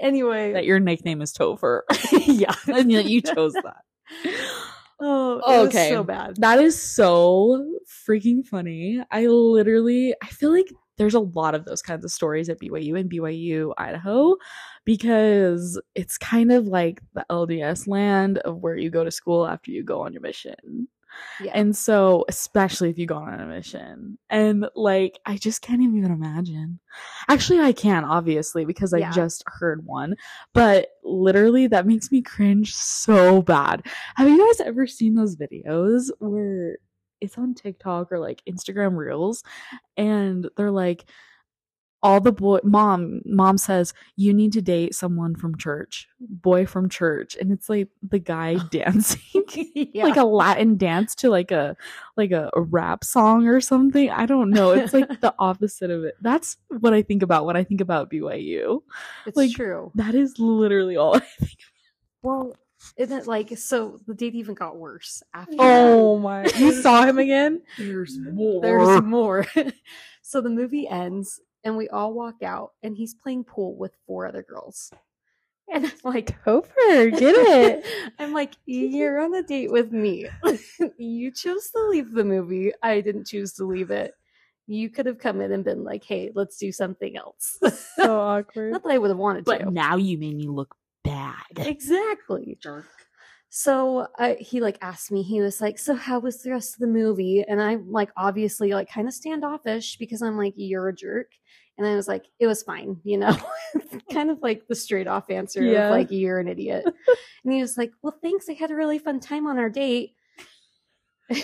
anyway, 0.00 0.52
that 0.52 0.64
your 0.64 0.80
nickname 0.80 1.22
is 1.22 1.32
Topher 1.32 1.82
yeah. 2.26 2.54
and 2.66 2.90
that 2.90 3.06
you 3.06 3.20
chose 3.20 3.54
that. 3.54 3.82
Oh, 5.00 5.38
it 5.38 5.68
Okay. 5.68 5.88
was 5.88 5.88
so 5.88 6.04
bad. 6.04 6.36
That 6.38 6.60
is 6.60 6.80
so 6.80 7.78
freaking 8.08 8.44
funny. 8.44 9.02
I 9.10 9.26
literally, 9.26 10.14
I 10.22 10.26
feel 10.26 10.52
like 10.52 10.68
there's 10.96 11.14
a 11.14 11.20
lot 11.20 11.54
of 11.54 11.64
those 11.64 11.82
kinds 11.82 12.04
of 12.04 12.12
stories 12.12 12.48
at 12.48 12.60
BYU 12.60 12.98
and 12.98 13.10
BYU 13.10 13.72
Idaho 13.78 14.36
because 14.84 15.80
it's 15.94 16.18
kind 16.18 16.52
of 16.52 16.66
like 16.66 17.00
the 17.14 17.24
LDS 17.30 17.88
land 17.88 18.38
of 18.38 18.58
where 18.58 18.76
you 18.76 18.90
go 18.90 19.04
to 19.04 19.10
school 19.10 19.46
after 19.46 19.70
you 19.70 19.82
go 19.82 20.02
on 20.02 20.12
your 20.12 20.22
mission. 20.22 20.88
Yeah. 21.42 21.52
And 21.54 21.74
so, 21.76 22.24
especially 22.28 22.90
if 22.90 22.98
you 22.98 23.06
go 23.06 23.16
on 23.16 23.40
a 23.40 23.46
mission, 23.46 24.18
and 24.30 24.66
like, 24.74 25.18
I 25.26 25.36
just 25.36 25.62
can't 25.62 25.82
even 25.82 26.04
imagine. 26.04 26.80
Actually, 27.28 27.60
I 27.60 27.72
can, 27.72 28.04
obviously, 28.04 28.64
because 28.64 28.94
I 28.94 28.98
Yeah. 28.98 29.10
just 29.10 29.42
heard 29.46 29.84
one, 29.84 30.16
but 30.52 30.88
literally, 31.02 31.66
that 31.68 31.86
makes 31.86 32.10
me 32.12 32.22
cringe 32.22 32.74
so 32.74 33.42
bad. 33.42 33.86
Have 34.16 34.28
you 34.28 34.38
guys 34.38 34.60
ever 34.60 34.86
seen 34.86 35.14
those 35.14 35.36
videos 35.36 36.10
where 36.18 36.78
it's 37.20 37.38
on 37.38 37.54
TikTok 37.54 38.12
or 38.12 38.18
like 38.18 38.42
Instagram 38.48 38.96
Reels, 38.96 39.42
and 39.96 40.48
they're 40.56 40.70
like, 40.70 41.04
all 42.04 42.20
the 42.20 42.30
boy 42.30 42.58
mom 42.62 43.20
mom 43.24 43.58
says 43.58 43.92
you 44.14 44.32
need 44.32 44.52
to 44.52 44.62
date 44.62 44.94
someone 44.94 45.34
from 45.34 45.56
church 45.56 46.06
boy 46.20 46.64
from 46.66 46.88
church 46.88 47.36
and 47.40 47.50
it's 47.50 47.68
like 47.68 47.88
the 48.02 48.18
guy 48.18 48.54
dancing 48.70 49.20
yeah. 49.74 50.04
like 50.04 50.16
a 50.16 50.24
Latin 50.24 50.76
dance 50.76 51.14
to 51.16 51.30
like 51.30 51.50
a 51.50 51.76
like 52.16 52.30
a, 52.30 52.50
a 52.54 52.60
rap 52.60 53.04
song 53.04 53.46
or 53.46 53.60
something. 53.60 54.10
I 54.10 54.26
don't 54.26 54.50
know. 54.50 54.72
It's 54.72 54.92
like 54.92 55.08
the 55.20 55.34
opposite 55.38 55.90
of 55.90 56.04
it. 56.04 56.14
That's 56.20 56.56
what 56.68 56.94
I 56.94 57.02
think 57.02 57.22
about 57.22 57.46
when 57.46 57.56
I 57.56 57.64
think 57.64 57.80
about 57.80 58.10
BYU. 58.10 58.82
it's 59.26 59.36
like, 59.36 59.52
true. 59.52 59.90
That 59.94 60.14
is 60.14 60.38
literally 60.38 60.96
all 60.96 61.16
I 61.16 61.20
think. 61.20 61.58
Well, 62.22 62.56
isn't 62.96 63.18
it 63.18 63.26
like 63.26 63.56
so? 63.58 63.98
The 64.06 64.14
date 64.14 64.34
even 64.34 64.54
got 64.54 64.76
worse 64.76 65.22
after. 65.32 65.56
Oh 65.58 66.18
my! 66.18 66.46
You 66.56 66.72
saw 66.72 67.04
him 67.06 67.18
again? 67.18 67.62
There's 67.78 68.18
more. 68.18 68.62
There's 68.62 69.02
more. 69.02 69.46
so 70.22 70.40
the 70.40 70.50
movie 70.50 70.86
ends, 70.88 71.40
and 71.64 71.76
we 71.76 71.88
all 71.88 72.12
walk 72.12 72.42
out, 72.42 72.72
and 72.82 72.96
he's 72.96 73.14
playing 73.14 73.44
pool 73.44 73.76
with 73.76 73.92
four 74.06 74.26
other 74.26 74.42
girls. 74.42 74.90
And 75.72 75.86
I'm 75.86 75.92
like, 76.04 76.42
Topher, 76.44 77.10
get 77.18 77.34
it. 77.36 77.86
I'm 78.18 78.32
like, 78.34 78.52
you're 78.66 79.18
on 79.20 79.34
a 79.34 79.42
date 79.42 79.72
with 79.72 79.92
me. 79.92 80.26
you 80.98 81.30
chose 81.30 81.70
to 81.70 81.88
leave 81.88 82.12
the 82.12 82.24
movie. 82.24 82.72
I 82.82 83.00
didn't 83.00 83.26
choose 83.26 83.54
to 83.54 83.64
leave 83.64 83.90
it. 83.90 84.12
You 84.66 84.90
could 84.90 85.06
have 85.06 85.18
come 85.18 85.40
in 85.40 85.52
and 85.52 85.64
been 85.64 85.82
like, 85.84 86.04
hey, 86.04 86.30
let's 86.34 86.58
do 86.58 86.70
something 86.70 87.16
else. 87.16 87.58
so 87.96 88.20
awkward. 88.20 88.72
Not 88.72 88.82
that 88.82 88.92
I 88.92 88.98
would 88.98 89.10
have 89.10 89.18
wanted 89.18 89.46
to. 89.46 89.50
but 89.50 89.72
now 89.72 89.96
you 89.96 90.18
made 90.18 90.36
me 90.36 90.48
look 90.48 90.74
bad. 91.02 91.34
Exactly. 91.56 92.58
Jerk. 92.62 92.86
So 93.56 94.08
uh, 94.18 94.34
he 94.40 94.60
like 94.60 94.78
asked 94.80 95.12
me, 95.12 95.22
he 95.22 95.40
was 95.40 95.60
like, 95.60 95.78
"So 95.78 95.94
how 95.94 96.18
was 96.18 96.42
the 96.42 96.50
rest 96.50 96.74
of 96.74 96.80
the 96.80 96.88
movie?" 96.88 97.44
And 97.46 97.62
I'm 97.62 97.92
like, 97.92 98.10
obviously, 98.16 98.72
like 98.72 98.90
kind 98.90 99.06
of 99.06 99.14
standoffish 99.14 99.96
because 99.96 100.22
I'm 100.22 100.36
like, 100.36 100.54
"You're 100.56 100.88
a 100.88 100.92
jerk," 100.92 101.30
and 101.78 101.86
I 101.86 101.94
was 101.94 102.08
like, 102.08 102.24
"It 102.40 102.48
was 102.48 102.64
fine," 102.64 103.00
you 103.04 103.16
know, 103.16 103.36
kind 104.12 104.28
of 104.30 104.40
like 104.42 104.66
the 104.66 104.74
straight 104.74 105.06
off 105.06 105.30
answer 105.30 105.62
Yeah. 105.62 105.84
of 105.84 105.90
like, 105.92 106.10
"You're 106.10 106.40
an 106.40 106.48
idiot," 106.48 106.84
and 107.44 107.52
he 107.52 107.60
was 107.60 107.78
like, 107.78 107.92
"Well, 108.02 108.18
thanks. 108.20 108.48
I 108.48 108.54
had 108.54 108.72
a 108.72 108.74
really 108.74 108.98
fun 108.98 109.20
time 109.20 109.46
on 109.46 109.56
our 109.56 109.70
date," 109.70 110.16
and 111.30 111.38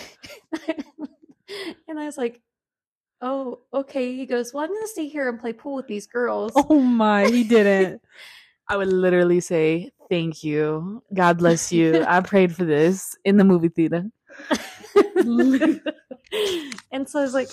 I 1.97 2.05
was 2.05 2.17
like, 2.17 2.41
"Oh, 3.21 3.61
okay." 3.73 4.17
He 4.17 4.25
goes, 4.25 4.53
"Well, 4.53 4.65
I'm 4.65 4.73
gonna 4.73 4.85
stay 4.87 5.07
here 5.07 5.29
and 5.29 5.39
play 5.39 5.53
pool 5.53 5.75
with 5.75 5.87
these 5.87 6.07
girls." 6.07 6.51
Oh 6.57 6.77
my! 6.77 7.27
He 7.27 7.45
didn't. 7.45 8.01
I 8.71 8.77
would 8.77 8.87
literally 8.87 9.41
say, 9.41 9.91
Thank 10.09 10.43
you. 10.45 11.03
God 11.13 11.37
bless 11.37 11.71
you. 11.73 12.03
I 12.07 12.21
prayed 12.31 12.55
for 12.55 12.63
this 12.65 13.15
in 13.25 13.35
the 13.37 13.43
movie 13.43 13.67
theater. 13.69 14.05
and 16.91 17.07
so 17.07 17.19
I 17.19 17.23
was 17.23 17.33
like, 17.33 17.49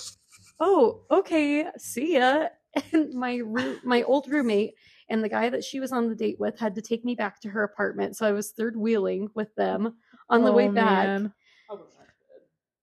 "Oh, 0.59 1.01
okay, 1.11 1.65
see 1.77 2.13
ya." 2.17 2.47
And 2.93 3.13
my 3.13 3.37
roo- 3.37 3.79
my 3.83 4.03
old 4.03 4.29
roommate 4.29 4.73
and 5.09 5.23
the 5.23 5.29
guy 5.29 5.49
that 5.49 5.63
she 5.63 5.79
was 5.79 5.91
on 5.91 6.07
the 6.07 6.15
date 6.15 6.39
with 6.39 6.59
had 6.59 6.75
to 6.75 6.81
take 6.81 7.03
me 7.03 7.15
back 7.15 7.39
to 7.41 7.49
her 7.49 7.63
apartment, 7.63 8.15
so 8.15 8.25
I 8.27 8.31
was 8.31 8.51
third 8.51 8.75
wheeling 8.77 9.29
with 9.35 9.53
them 9.55 9.95
on 10.29 10.43
the 10.43 10.51
way 10.51 10.67
Oh, 10.67 10.71
back, 10.73 11.05
man. 11.07 11.33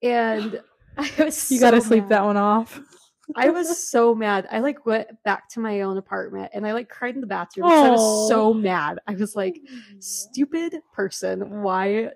and 0.02 0.60
I 0.98 1.10
was 1.24 1.50
You 1.50 1.60
got 1.60 1.70
to 1.72 1.80
sleep 1.80 2.04
mad. 2.04 2.08
that 2.10 2.24
one 2.24 2.36
off. 2.36 2.80
I 3.34 3.50
was 3.50 3.88
so 3.90 4.14
mad. 4.14 4.46
I 4.50 4.60
like 4.60 4.86
went 4.86 5.08
back 5.24 5.48
to 5.50 5.60
my 5.60 5.80
own 5.80 5.96
apartment 5.96 6.50
and 6.54 6.66
I 6.66 6.72
like 6.72 6.88
cried 6.88 7.14
in 7.14 7.20
the 7.20 7.26
bathroom. 7.26 7.66
I 7.66 7.90
was 7.90 8.28
so 8.28 8.54
mad. 8.54 9.00
I 9.06 9.14
was 9.14 9.34
like, 9.34 9.60
"Stupid 9.98 10.76
person! 10.92 11.62
Why 11.62 12.10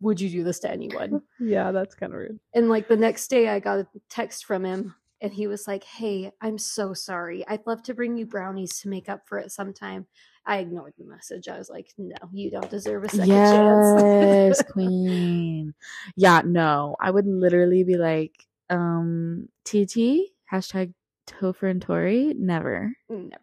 would 0.00 0.20
you 0.20 0.30
do 0.30 0.44
this 0.44 0.60
to 0.60 0.70
anyone?" 0.70 1.22
Yeah, 1.40 1.72
that's 1.72 1.94
kind 1.94 2.12
of 2.12 2.18
rude. 2.20 2.38
And 2.54 2.68
like 2.68 2.86
the 2.86 2.96
next 2.96 3.28
day, 3.28 3.48
I 3.48 3.58
got 3.58 3.80
a 3.80 3.86
text 4.08 4.44
from 4.44 4.64
him, 4.64 4.94
and 5.20 5.32
he 5.32 5.46
was 5.46 5.66
like, 5.66 5.82
"Hey, 5.82 6.30
I'm 6.40 6.58
so 6.58 6.94
sorry. 6.94 7.44
I'd 7.48 7.66
love 7.66 7.82
to 7.84 7.94
bring 7.94 8.16
you 8.16 8.26
brownies 8.26 8.78
to 8.80 8.88
make 8.88 9.08
up 9.08 9.26
for 9.26 9.38
it 9.38 9.50
sometime." 9.50 10.06
I 10.44 10.58
ignored 10.58 10.94
the 10.98 11.04
message. 11.04 11.48
I 11.48 11.58
was 11.58 11.70
like, 11.70 11.92
"No, 11.98 12.16
you 12.32 12.50
don't 12.50 12.70
deserve 12.70 13.04
a 13.04 13.08
second 13.08 13.26
yes, 13.28 14.58
chance." 14.58 14.62
queen. 14.72 15.74
Yeah, 16.16 16.42
no, 16.44 16.96
I 17.00 17.10
would 17.10 17.26
literally 17.26 17.84
be 17.84 17.96
like, 17.96 18.46
um, 18.70 19.48
TT 19.64 20.31
hashtag 20.52 20.92
Topher 21.26 21.70
and 21.70 21.80
Tori. 21.80 22.34
Never, 22.36 22.92
Never. 23.08 23.42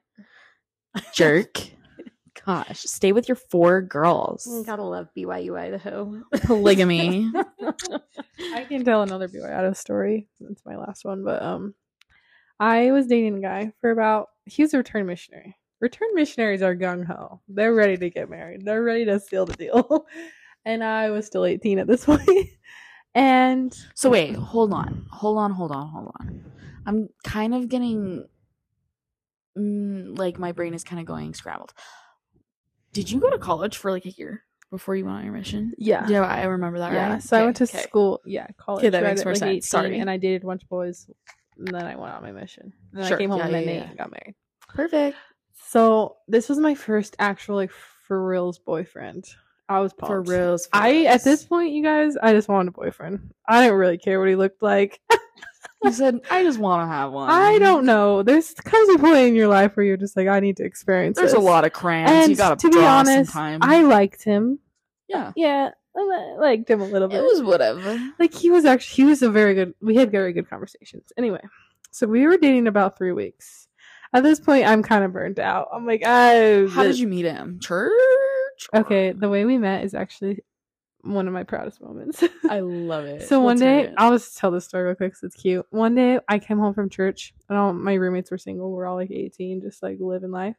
jerk. 1.14 1.60
Gosh, 2.46 2.82
stay 2.84 3.12
with 3.12 3.28
your 3.28 3.36
four 3.36 3.82
girls. 3.82 4.48
gotta 4.66 4.84
love 4.84 5.10
BYU 5.18 5.60
Idaho. 5.60 6.22
Polygamy. 6.44 7.30
I 8.54 8.64
can 8.64 8.86
tell 8.86 9.02
another 9.02 9.28
BYU 9.28 9.46
Idaho 9.46 9.74
story. 9.74 10.28
It's 10.50 10.66
my 10.66 10.78
last 10.78 11.04
one, 11.04 11.24
but 11.24 11.42
um, 11.42 11.74
I 12.60 12.92
was 12.92 13.08
dating 13.08 13.38
a 13.38 13.42
guy 13.42 13.74
for 13.82 13.92
about. 13.92 14.28
He 14.46 14.62
was 14.64 14.74
a 14.74 14.78
return 14.78 15.06
missionary. 15.06 15.56
Return 15.82 16.10
missionaries 16.14 16.62
are 16.62 16.76
gung 16.76 17.06
ho. 17.06 17.42
They're 17.48 17.74
ready 17.74 17.98
to 17.98 18.10
get 18.10 18.30
married. 18.30 18.66
They're 18.66 18.84
ready 18.84 19.06
to 19.06 19.20
seal 19.20 19.46
the 19.46 19.54
deal. 19.54 20.06
and 20.66 20.84
I 20.84 21.10
was 21.10 21.26
still 21.26 21.46
18 21.46 21.80
at 21.80 21.88
this 21.88 22.06
point. 22.06 22.50
and 23.16 23.76
So 23.96 24.10
wait, 24.10 24.36
hold 24.36 24.74
on, 24.74 25.06
hold 25.12 25.38
on, 25.38 25.52
hold 25.52 25.72
on, 25.72 25.88
hold 25.90 26.12
on. 26.20 26.44
I'm 26.90 27.08
kind 27.24 27.54
of 27.54 27.70
getting, 27.70 28.26
mm, 29.58 30.18
like 30.18 30.40
my 30.40 30.52
brain 30.52 30.74
is 30.74 30.84
kind 30.84 31.00
of 31.00 31.06
going 31.06 31.34
scrambled. 31.36 31.72
Did 32.94 33.12
you 33.12 33.20
go 33.20 33.30
to 33.30 33.38
college 33.38 33.78
for 33.78 33.92
like 33.92 34.06
a 34.06 34.10
year 34.10 34.44
before 34.72 34.96
you 34.96 35.06
went 35.06 35.18
on 35.18 35.24
your 35.24 35.34
mission? 35.34 35.74
yeah, 35.78 36.08
Yeah, 36.08 36.22
I 36.24 36.46
remember 36.46 36.80
that. 36.80 36.92
yeah. 36.92 37.14
right? 37.14 37.24
So 37.24 37.38
I 37.40 37.44
went 37.46 37.58
to 37.58 37.66
okay. 37.66 37.82
school. 37.84 38.22
Yeah, 38.26 38.48
college. 38.58 38.80
Okay, 38.82 38.90
that 38.90 39.04
makes 39.04 39.24
more 39.24 39.34
like, 39.34 39.40
sense. 39.40 39.50
18, 39.50 39.62
Sorry. 39.62 40.00
And 40.00 40.10
I 40.10 40.18
dated 40.18 40.44
a 40.44 40.48
bunch 40.48 40.64
of 40.64 40.70
boys. 40.70 41.08
And 41.60 41.68
then 41.68 41.86
I 41.86 41.96
went 41.96 42.14
on 42.14 42.24
my 42.24 42.32
mission. 42.32 42.74
And 42.94 43.02
then 43.02 43.08
Sure. 43.08 43.18
I 43.18 43.20
came 43.20 43.30
home 43.30 43.40
Yeah, 43.40 43.46
and 43.46 43.54
then 43.54 43.64
yeah, 43.68 43.74
yeah. 43.74 43.94
got 43.96 44.12
married. 44.12 44.36
Perfect. 44.68 45.16
So 45.68 46.16
this 46.28 46.50
was 46.50 46.58
my 46.58 46.74
first 46.74 47.16
actual 47.20 47.56
like 47.58 47.72
for 47.72 48.26
reals 48.26 48.58
boyfriend. 48.58 49.26
I 49.68 49.82
was 49.82 49.94
pumped. 49.94 50.08
For 50.12 50.22
reals. 50.24 50.66
for 50.66 50.78
I 50.78 51.04
at 51.04 51.24
this 51.24 51.44
point, 51.44 51.74
you 51.74 51.84
guys, 51.84 52.18
I 52.18 52.34
just 52.34 52.48
wanted 52.50 52.70
a 52.70 52.72
boyfriend. 52.72 53.36
I 53.48 53.62
didn't 53.62 53.78
really 53.78 54.00
care 54.00 54.20
what 54.20 54.28
he 54.30 54.36
looked 54.36 54.64
like. 54.64 55.00
You 55.84 55.92
said 55.92 56.20
I 56.30 56.44
just 56.44 56.60
want 56.60 56.84
to 56.84 56.88
have 56.94 57.12
one. 57.12 57.30
I 57.30 57.58
don't 57.60 57.86
know. 57.86 58.24
There's 58.24 58.54
comes 58.54 58.90
a 58.96 59.00
point 59.00 59.18
in 59.20 59.36
your 59.36 59.48
life 59.48 59.76
where 59.78 59.86
you're 59.86 59.98
just 59.98 60.18
like, 60.18 60.28
I 60.28 60.40
need 60.40 60.58
to 60.58 60.64
experience. 60.66 61.18
There's 61.18 61.34
a 61.34 61.40
lot 61.40 61.66
of 61.66 61.74
crayons. 61.74 62.12
And 62.12 62.30
you 62.32 62.36
gotta 62.36 62.56
to 62.58 62.70
be 62.70 62.84
honest, 62.84 63.32
sometime. 63.32 63.60
I 63.62 63.84
liked 63.84 64.24
him. 64.24 64.60
yeah. 65.08 65.32
Yeah, 65.36 65.70
I 65.96 66.36
liked 66.40 66.70
him 66.70 66.82
a 66.82 66.86
little 66.86 67.08
bit. 67.08 67.20
It 67.20 67.24
was 67.24 67.42
whatever. 67.42 68.00
like 68.20 68.34
he 68.34 68.50
was 68.50 68.66
actually 68.66 69.04
he 69.04 69.10
was 69.10 69.22
a 69.22 69.30
very 69.32 69.54
good. 69.54 69.74
We 69.82 69.96
had 69.96 70.12
very 70.12 70.34
good 70.34 70.50
conversations. 70.50 71.12
Anyway, 71.18 71.42
so 71.92 72.08
we 72.08 72.26
were 72.28 72.38
dating 72.38 72.68
about 72.68 72.98
three 72.98 73.12
weeks. 73.12 73.68
At 74.12 74.24
this 74.24 74.40
point, 74.40 74.66
I'm 74.66 74.82
kind 74.82 75.04
of 75.04 75.14
burnt 75.14 75.40
out. 75.40 75.68
I'm 75.72 75.86
like, 75.86 76.02
I. 76.06 76.66
How 76.68 76.84
did 76.84 76.98
you 76.98 77.08
meet 77.08 77.26
him? 77.26 77.60
Church. 77.62 77.92
Okay, 78.74 79.12
the 79.14 79.30
way 79.30 79.46
we 79.46 79.58
met 79.58 79.86
is 79.86 79.94
actually 79.94 80.44
one 81.02 81.28
of 81.28 81.34
my 81.34 81.44
proudest 81.44 81.82
moments. 81.82 82.24
I 82.50 82.60
love 82.62 83.06
it. 83.06 83.28
So 83.28 83.40
one 83.40 83.58
Let's 83.58 83.88
day. 83.88 83.94
I'll 83.98 84.12
just 84.12 84.38
tell 84.38 84.52
this 84.52 84.66
story 84.66 84.86
real 84.86 84.96
quick 84.96 85.12
because 85.12 85.24
it's 85.24 85.42
cute. 85.42 85.66
One 85.70 85.96
day, 85.96 86.20
I 86.28 86.40
came 86.40 86.60
home 86.60 86.74
from 86.74 86.90
church, 86.90 87.34
and 87.48 87.58
all 87.58 87.74
my 87.74 87.94
roommates 87.94 88.32
were 88.32 88.38
single. 88.38 88.72
We're 88.72 88.86
all 88.86 88.96
like 88.96 89.12
18, 89.12 89.62
just 89.62 89.82
like 89.82 89.98
living 90.00 90.32
life. 90.32 90.56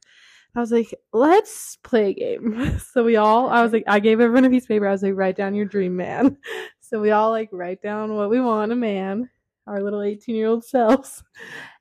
I 0.54 0.60
was 0.60 0.72
like, 0.72 0.92
let's 1.12 1.76
play 1.76 2.10
a 2.10 2.14
game. 2.14 2.78
so 2.92 3.04
we 3.04 3.16
all, 3.16 3.48
I 3.50 3.62
was 3.62 3.72
like, 3.72 3.84
I 3.86 4.00
gave 4.00 4.20
everyone 4.20 4.44
a 4.44 4.50
piece 4.50 4.64
of 4.64 4.68
paper. 4.68 4.88
I 4.88 4.92
was 4.92 5.02
like, 5.02 5.14
write 5.14 5.36
down 5.36 5.54
your 5.54 5.66
dream 5.66 5.96
man. 5.96 6.36
So 6.82 7.00
we 7.00 7.12
all 7.12 7.30
like 7.30 7.50
write 7.52 7.80
down 7.82 8.16
what 8.16 8.30
we 8.30 8.40
want 8.40 8.72
a 8.72 8.74
man, 8.74 9.30
our 9.64 9.80
little 9.80 10.02
18 10.02 10.34
year 10.34 10.48
old 10.48 10.64
selves. 10.64 11.22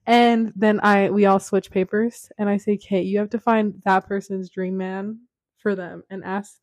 And 0.05 0.53
then 0.55 0.80
I, 0.84 1.10
we 1.10 1.26
all 1.26 1.39
switch 1.39 1.72
papers, 1.72 2.32
and 2.38 2.47
I 2.47 2.57
say, 2.57 2.78
Kate, 2.78 3.07
you 3.07 3.18
have 3.18 3.32
to 3.32 3.39
find 3.39 3.82
that 3.86 4.07
person's 4.07 4.51
dream 4.51 4.78
man 4.78 5.22
for 5.57 5.74
them 5.74 6.03
and 6.12 6.24
ask 6.24 6.60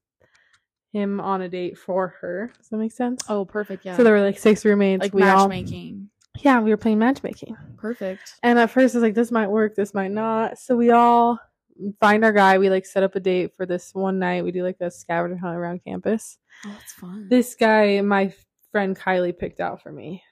him 0.97 1.21
on 1.21 1.43
a 1.43 1.49
date 1.49 1.79
for 1.79 2.09
her. 2.21 2.51
Does 2.59 2.69
that 2.69 2.79
make 2.79 2.93
sense? 2.93 3.23
oh, 3.29 3.45
perfect. 3.45 3.85
Yeah. 3.85 3.97
So 3.97 4.05
there 4.05 4.15
were 4.15 4.23
like 4.23 4.39
six 4.39 4.65
roommates. 4.65 5.03
like 5.03 5.15
we 5.15 5.23
all, 5.23 5.49
matchmaking. 5.49 6.09
yeah, 6.41 6.61
we 6.61 6.71
were 6.71 6.77
playing 6.77 6.99
matchmaking. 6.99 7.57
Perfect. 7.77 8.35
And 8.43 8.59
at 8.59 8.71
first 8.71 8.95
I 8.95 8.99
was 8.99 9.03
like, 9.03 9.15
this 9.15 9.31
might 9.31 9.49
work, 9.49 9.75
this 9.77 9.95
might 9.95 10.11
not. 10.11 10.59
So 10.59 10.77
we 10.77 10.91
all 10.91 11.39
find 12.01 12.25
our 12.25 12.33
guy. 12.33 12.59
We 12.59 12.71
like 12.71 12.87
set 12.87 13.03
up 13.03 13.15
a 13.15 13.21
date 13.21 13.55
for 13.55 13.67
this 13.67 13.95
one 13.95 14.19
night. 14.19 14.45
We 14.45 14.53
do 14.53 14.63
like 14.63 14.81
a 14.81 14.91
scavenger 14.91 15.37
hunt 15.37 15.57
around 15.57 15.85
campus. 15.85 16.39
Oh, 16.65 16.71
that's 16.73 16.93
fun. 16.95 17.29
This 17.29 17.55
guy, 17.55 18.01
my 18.01 18.33
friend 18.73 18.99
Kylie 18.99 19.39
picked 19.39 19.61
out 19.61 19.83
for 19.83 19.93
me. 19.93 20.23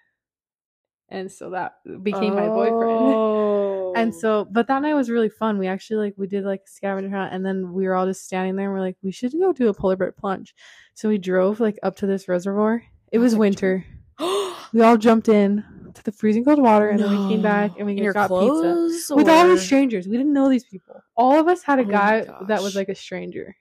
And 1.08 1.30
so 1.30 1.50
that 1.50 1.74
became 2.02 2.34
my 2.34 2.48
boyfriend. 2.48 3.14
Oh. 3.14 3.53
And 3.94 4.12
oh. 4.12 4.18
so, 4.18 4.44
but 4.50 4.66
that 4.68 4.82
night 4.82 4.94
was 4.94 5.10
really 5.10 5.28
fun. 5.28 5.58
We 5.58 5.66
actually 5.66 5.96
like 6.06 6.14
we 6.16 6.26
did 6.26 6.44
like 6.44 6.62
a 6.66 6.70
scavenger 6.70 7.10
hunt, 7.16 7.32
and 7.32 7.44
then 7.44 7.72
we 7.72 7.86
were 7.86 7.94
all 7.94 8.06
just 8.06 8.24
standing 8.24 8.56
there. 8.56 8.66
and 8.66 8.74
We're 8.74 8.80
like, 8.80 8.96
we 9.02 9.12
should 9.12 9.32
go 9.32 9.52
do 9.52 9.68
a 9.68 9.74
polar 9.74 9.96
bear 9.96 10.12
plunge. 10.12 10.54
So 10.94 11.08
we 11.08 11.18
drove 11.18 11.60
like 11.60 11.78
up 11.82 11.96
to 11.96 12.06
this 12.06 12.28
reservoir. 12.28 12.82
It 13.12 13.18
was 13.18 13.34
winter. 13.36 13.84
We 14.72 14.80
all 14.80 14.96
jumped 14.96 15.28
in 15.28 15.62
to 15.94 16.02
the 16.02 16.10
freezing 16.10 16.44
cold 16.44 16.60
water, 16.60 16.88
and 16.88 16.98
then 16.98 17.08
we 17.08 17.32
came 17.32 17.42
back 17.42 17.72
and 17.76 17.86
we 17.86 17.92
In 17.92 18.02
your 18.02 18.12
got 18.12 18.28
pizza 18.28 18.34
clothes 18.34 19.06
with 19.14 19.28
all 19.28 19.44
or- 19.46 19.50
these 19.50 19.62
strangers. 19.62 20.08
We 20.08 20.16
didn't 20.16 20.32
know 20.32 20.48
these 20.50 20.64
people. 20.64 21.00
All 21.16 21.38
of 21.38 21.46
us 21.46 21.62
had 21.62 21.78
a 21.78 21.82
Oh 21.82 21.84
my 21.84 21.92
guy 21.92 22.26
that 22.48 22.60
was 22.60 22.74
like 22.74 22.88
a 22.88 22.94
stranger, 22.96 23.54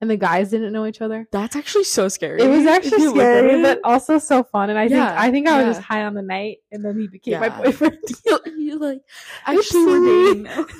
and 0.00 0.10
the 0.10 0.16
guys 0.16 0.50
didn't 0.50 0.72
know 0.72 0.86
each 0.86 1.00
other. 1.00 1.26
That's 1.32 1.56
actually 1.56 1.84
so 1.84 2.08
scary. 2.08 2.42
It 2.42 2.48
was 2.48 2.66
actually 2.66 3.06
scary, 3.08 3.62
but 3.62 3.80
also 3.84 4.18
so 4.18 4.42
fun. 4.42 4.70
And 4.70 4.78
I 4.78 4.84
Yeah, 4.84 5.08
think 5.08 5.20
I 5.20 5.30
think 5.30 5.48
I 5.48 5.56
was 5.58 5.66
yeah. 5.66 5.72
just 5.72 5.82
high 5.86 6.04
on 6.04 6.14
the 6.14 6.22
night, 6.22 6.58
and 6.72 6.84
then 6.84 6.98
he 6.98 7.08
became 7.08 7.40
my 7.40 7.48
boyfriend. 7.48 7.98
you, 8.26 8.38
you 8.56 8.78
like 8.78 9.00
actually 9.46 9.86
we're 9.86 10.04
dating 10.04 10.42
now. 10.44 10.66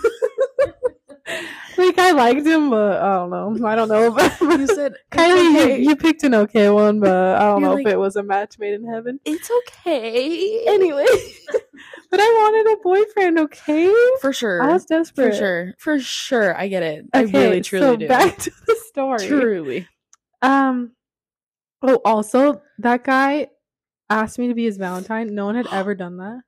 like 1.79 1.99
I 1.99 2.12
liked 2.12 2.47
him, 2.47 2.70
but 2.70 3.03
I 3.03 3.14
don't 3.16 3.31
know. 3.31 3.66
I 3.68 3.74
don't 3.74 3.89
know. 3.89 4.11
But 4.12 4.41
you 4.41 4.66
said 4.66 4.95
Kylie, 5.11 5.55
okay. 5.57 5.81
you, 5.83 5.91
you 5.91 5.97
picked 5.97 6.22
an 6.22 6.35
okay 6.35 6.68
one, 6.70 7.01
but 7.01 7.37
I 7.37 7.41
don't 7.41 7.61
You're 7.61 7.70
know 7.70 7.74
like- 7.77 7.87
if 7.87 7.93
it 7.93 7.97
was 7.99 8.16
a 8.16 8.22
match 8.22 8.59
made 8.59 8.74
in 8.74 8.87
heaven. 8.87 9.18
it's 9.24 9.51
okay. 9.59 10.64
Anyway, 10.66 11.07
but 12.11 12.20
I 12.20 12.24
wanted 12.24 12.72
a 12.72 12.83
boyfriend. 12.83 13.39
Okay, 13.41 13.93
for 14.20 14.33
sure, 14.33 14.62
I 14.62 14.72
was 14.72 14.85
desperate. 14.85 15.33
for 15.33 15.37
sure, 15.37 15.74
for 15.79 15.99
sure. 15.99 16.57
I 16.57 16.68
get 16.68 16.83
it. 16.83 17.07
I 17.12 17.22
really 17.22 17.61
truly 17.61 17.85
so 17.87 17.97
do. 17.97 18.09
Back 18.09 18.39
to 18.39 18.51
the 18.66 18.77
story. 18.89 19.27
Truly. 19.27 19.89
Um. 20.43 20.93
Oh, 21.83 22.01
also, 22.05 22.62
that 22.79 23.05
guy 23.05 23.49
asked 24.09 24.39
me 24.39 24.49
to 24.49 24.55
be 24.55 24.64
his 24.64 24.77
Valentine. 24.79 25.35
No 25.35 25.47
one 25.47 25.57
had 25.57 25.66
ever 25.72 25.95
done 25.95 26.16
that. 26.18 26.41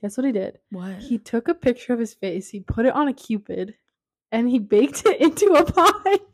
Guess 0.00 0.16
what 0.16 0.24
he 0.26 0.32
did? 0.32 0.58
What? 0.70 0.96
He 0.98 1.18
took 1.18 1.48
a 1.48 1.54
picture 1.54 1.92
of 1.92 1.98
his 1.98 2.14
face. 2.14 2.48
He 2.48 2.60
put 2.60 2.86
it 2.86 2.94
on 2.94 3.08
a 3.08 3.12
cupid, 3.12 3.74
and 4.32 4.48
he 4.48 4.58
baked 4.58 5.04
it 5.06 5.20
into 5.20 5.54
a 5.54 5.64
pie. 5.64 6.18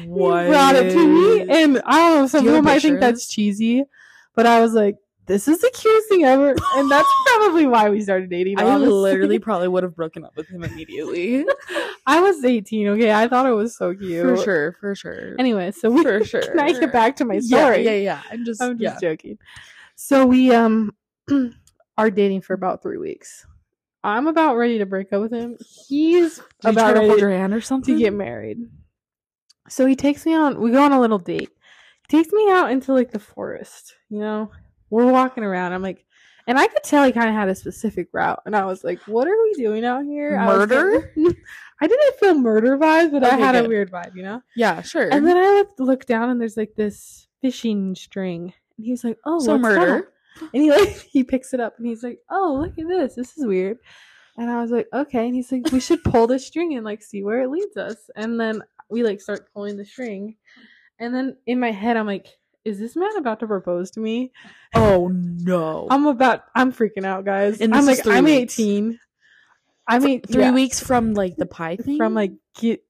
He 0.00 0.06
brought 0.06 0.74
it 0.74 0.90
to 0.94 1.06
me, 1.06 1.42
and 1.42 1.82
I 1.84 1.98
don't 1.98 2.16
know. 2.22 2.26
Some 2.28 2.44
people 2.44 2.62
might 2.62 2.80
think 2.80 2.98
that's 2.98 3.28
cheesy, 3.28 3.84
but 4.34 4.46
I 4.46 4.58
was 4.58 4.72
like, 4.72 4.96
"This 5.26 5.48
is 5.48 5.60
the 5.60 5.70
cutest 5.70 6.08
thing 6.08 6.24
ever," 6.24 6.54
and 6.76 6.90
that's 6.90 7.08
probably 7.26 7.66
why 7.66 7.90
we 7.90 8.00
started 8.00 8.30
dating. 8.30 8.58
I 8.58 8.64
honestly. 8.64 8.94
literally 8.94 9.38
probably 9.38 9.68
would 9.68 9.82
have 9.82 9.94
broken 10.02 10.24
up 10.24 10.34
with 10.34 10.48
him 10.48 10.64
immediately. 10.64 11.44
I 12.06 12.20
was 12.20 12.42
eighteen. 12.42 12.88
Okay, 12.88 13.12
I 13.12 13.28
thought 13.28 13.44
it 13.44 13.52
was 13.52 13.76
so 13.76 13.94
cute. 13.94 14.24
for 14.24 14.42
sure, 14.42 14.76
for 14.80 14.94
sure. 14.94 15.36
Anyway, 15.38 15.72
so 15.72 15.90
we 15.90 16.02
For 16.02 16.24
sure. 16.24 16.40
Can 16.40 16.58
I 16.58 16.72
get 16.72 16.90
back 16.90 17.16
to 17.16 17.26
my 17.26 17.34
yeah, 17.34 17.58
story? 17.58 17.84
yeah, 17.84 17.96
yeah. 17.96 18.22
I'm 18.30 18.46
just, 18.46 18.62
I'm 18.62 18.78
just 18.78 19.02
yeah. 19.02 19.10
joking. 19.10 19.36
So 19.94 20.24
we 20.24 20.54
um 20.54 20.96
are 21.98 22.10
dating 22.10 22.40
for 22.40 22.54
about 22.54 22.80
three 22.80 22.96
weeks. 22.96 23.46
I'm 24.06 24.28
about 24.28 24.56
ready 24.56 24.78
to 24.78 24.86
break 24.86 25.12
up 25.12 25.20
with 25.20 25.32
him. 25.32 25.56
He's 25.88 26.36
Did 26.62 26.72
about 26.72 26.94
to 26.94 27.00
hold 27.00 27.18
your 27.18 27.30
hand 27.30 27.52
or 27.52 27.60
something? 27.60 27.96
to 27.96 28.00
get 28.00 28.12
married. 28.12 28.58
So 29.68 29.84
he 29.84 29.96
takes 29.96 30.24
me 30.24 30.34
on. 30.34 30.60
We 30.60 30.70
go 30.70 30.82
on 30.82 30.92
a 30.92 31.00
little 31.00 31.18
date. 31.18 31.50
He 32.08 32.16
takes 32.16 32.32
me 32.32 32.48
out 32.50 32.70
into 32.70 32.92
like 32.92 33.10
the 33.10 33.18
forest. 33.18 33.94
You 34.08 34.20
know, 34.20 34.50
we're 34.90 35.10
walking 35.10 35.42
around. 35.42 35.72
I'm 35.72 35.82
like, 35.82 36.04
and 36.46 36.56
I 36.56 36.68
could 36.68 36.84
tell 36.84 37.04
he 37.04 37.10
kind 37.10 37.28
of 37.28 37.34
had 37.34 37.48
a 37.48 37.54
specific 37.56 38.08
route, 38.12 38.40
and 38.46 38.54
I 38.54 38.64
was 38.64 38.84
like, 38.84 39.00
"What 39.08 39.26
are 39.26 39.42
we 39.42 39.54
doing 39.54 39.84
out 39.84 40.04
here?" 40.04 40.38
I 40.38 40.46
Murder? 40.46 41.00
getting- 41.16 41.34
I 41.80 41.88
didn't 41.88 42.16
feel 42.20 42.34
murder 42.34 42.78
vibes, 42.78 43.10
but 43.10 43.24
I 43.24 43.34
Okay, 43.34 43.40
had 43.40 43.56
a 43.56 43.68
weird 43.68 43.90
vibe. 43.90 44.14
You 44.14 44.22
know. 44.22 44.42
Yeah, 44.54 44.82
sure. 44.82 45.08
And 45.12 45.26
then 45.26 45.36
I 45.36 45.50
look, 45.50 45.70
look 45.78 46.06
down 46.06 46.30
and 46.30 46.40
there's 46.40 46.56
like 46.56 46.74
this 46.76 47.26
fishing 47.42 47.96
string. 47.96 48.52
And 48.78 48.86
he's 48.86 49.02
like, 49.02 49.18
Oh, 49.26 49.40
so 49.40 49.58
murder. 49.58 49.86
that?" 50.02 50.04
And 50.40 50.62
he 50.62 50.70
like 50.70 50.88
he 51.10 51.24
picks 51.24 51.54
it 51.54 51.60
up 51.60 51.74
and 51.78 51.86
he's 51.86 52.02
like, 52.02 52.18
Oh, 52.30 52.58
look 52.60 52.78
at 52.78 52.88
this. 52.88 53.14
This 53.14 53.36
is 53.36 53.46
weird. 53.46 53.78
And 54.36 54.50
I 54.50 54.60
was 54.62 54.70
like, 54.70 54.88
Okay. 54.92 55.26
And 55.26 55.34
he's 55.34 55.50
like, 55.52 55.70
We 55.72 55.80
should 55.80 56.04
pull 56.04 56.26
this 56.26 56.46
string 56.46 56.74
and 56.74 56.84
like 56.84 57.02
see 57.02 57.22
where 57.22 57.42
it 57.42 57.50
leads 57.50 57.76
us. 57.76 57.96
And 58.16 58.38
then 58.38 58.62
we 58.90 59.02
like 59.02 59.20
start 59.20 59.48
pulling 59.52 59.76
the 59.76 59.84
string. 59.84 60.36
And 60.98 61.14
then 61.14 61.36
in 61.46 61.60
my 61.60 61.72
head, 61.72 61.96
I'm 61.96 62.06
like, 62.06 62.26
Is 62.64 62.78
this 62.78 62.96
man 62.96 63.16
about 63.16 63.40
to 63.40 63.46
propose 63.46 63.90
to 63.92 64.00
me? 64.00 64.32
Oh 64.74 65.08
no! 65.08 65.86
I'm 65.90 66.06
about 66.06 66.42
I'm 66.54 66.72
freaking 66.72 67.04
out, 67.04 67.24
guys. 67.24 67.60
And 67.60 67.74
I'm 67.74 67.86
like, 67.86 68.06
I'm 68.06 68.24
weeks. 68.24 68.58
18. 68.58 69.00
I 69.88 69.98
mean, 70.00 70.20
Three 70.22 70.42
yeah, 70.42 70.52
weeks 70.52 70.80
from 70.80 71.14
like 71.14 71.36
the 71.36 71.46
pie 71.46 71.76
thing. 71.76 71.96
from 71.96 72.14
like 72.14 72.32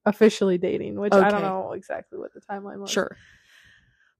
officially 0.05 0.57
dating, 0.57 0.99
which 0.99 1.13
I 1.13 1.29
don't 1.29 1.41
know 1.41 1.73
exactly 1.73 2.17
what 2.17 2.33
the 2.33 2.41
timeline 2.41 2.79
was. 2.79 2.89
sure. 2.89 3.15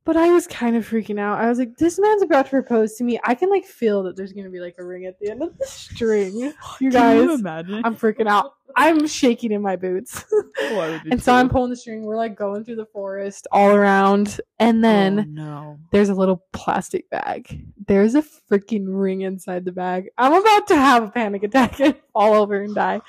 But 0.08 0.16
I 0.16 0.32
was 0.32 0.48
kind 0.48 0.78
of 0.78 0.88
freaking 0.90 1.20
out. 1.20 1.38
I 1.38 1.50
was 1.50 1.60
like, 1.60 1.76
this 1.76 2.00
man's 2.00 2.22
about 2.22 2.46
to 2.46 2.52
propose 2.52 2.94
to 2.96 3.04
me. 3.04 3.20
I 3.26 3.36
can 3.36 3.50
like 3.50 3.66
feel 3.66 4.04
that 4.04 4.16
there's 4.16 4.32
gonna 4.32 4.50
be 4.50 4.62
like 4.62 4.76
a 4.80 4.84
ring 4.86 5.06
at 5.06 5.20
the 5.20 5.30
end 5.30 5.44
of 5.44 5.58
the 5.58 5.66
string. 5.68 6.54
You 6.80 6.92
guys, 6.92 7.22
you 7.22 7.34
imagine? 7.34 7.82
I'm 7.84 7.94
freaking 7.94 8.26
out. 8.26 8.54
I'm 8.78 9.06
shaking 9.06 9.52
in 9.52 9.62
my 9.62 9.76
boots. 9.76 10.24
You 10.62 11.00
and 11.12 11.22
so? 11.22 11.34
I'm 11.34 11.50
pulling 11.50 11.70
the 11.72 11.76
string. 11.76 12.04
We're 12.04 12.16
like 12.16 12.38
going 12.38 12.64
through 12.64 12.78
the 12.78 12.86
forest 12.88 13.48
all 13.52 13.72
around. 13.72 14.40
And 14.60 14.82
then 14.84 15.20
Oh, 15.20 15.24
no. 15.28 15.80
there's 15.92 16.08
a 16.10 16.16
little 16.16 16.44
plastic 16.54 17.10
bag. 17.10 17.66
There's 17.86 18.16
a 18.16 18.24
freaking 18.50 18.86
ring 18.88 19.22
inside 19.22 19.66
the 19.66 19.72
bag. 19.74 20.10
I'm 20.18 20.34
about 20.34 20.68
to 20.70 20.76
have 20.78 21.04
a 21.04 21.12
panic 21.12 21.44
attack 21.44 21.80
and 21.82 21.96
fall 22.14 22.34
over 22.34 22.62
and 22.62 22.74
die. 22.74 23.02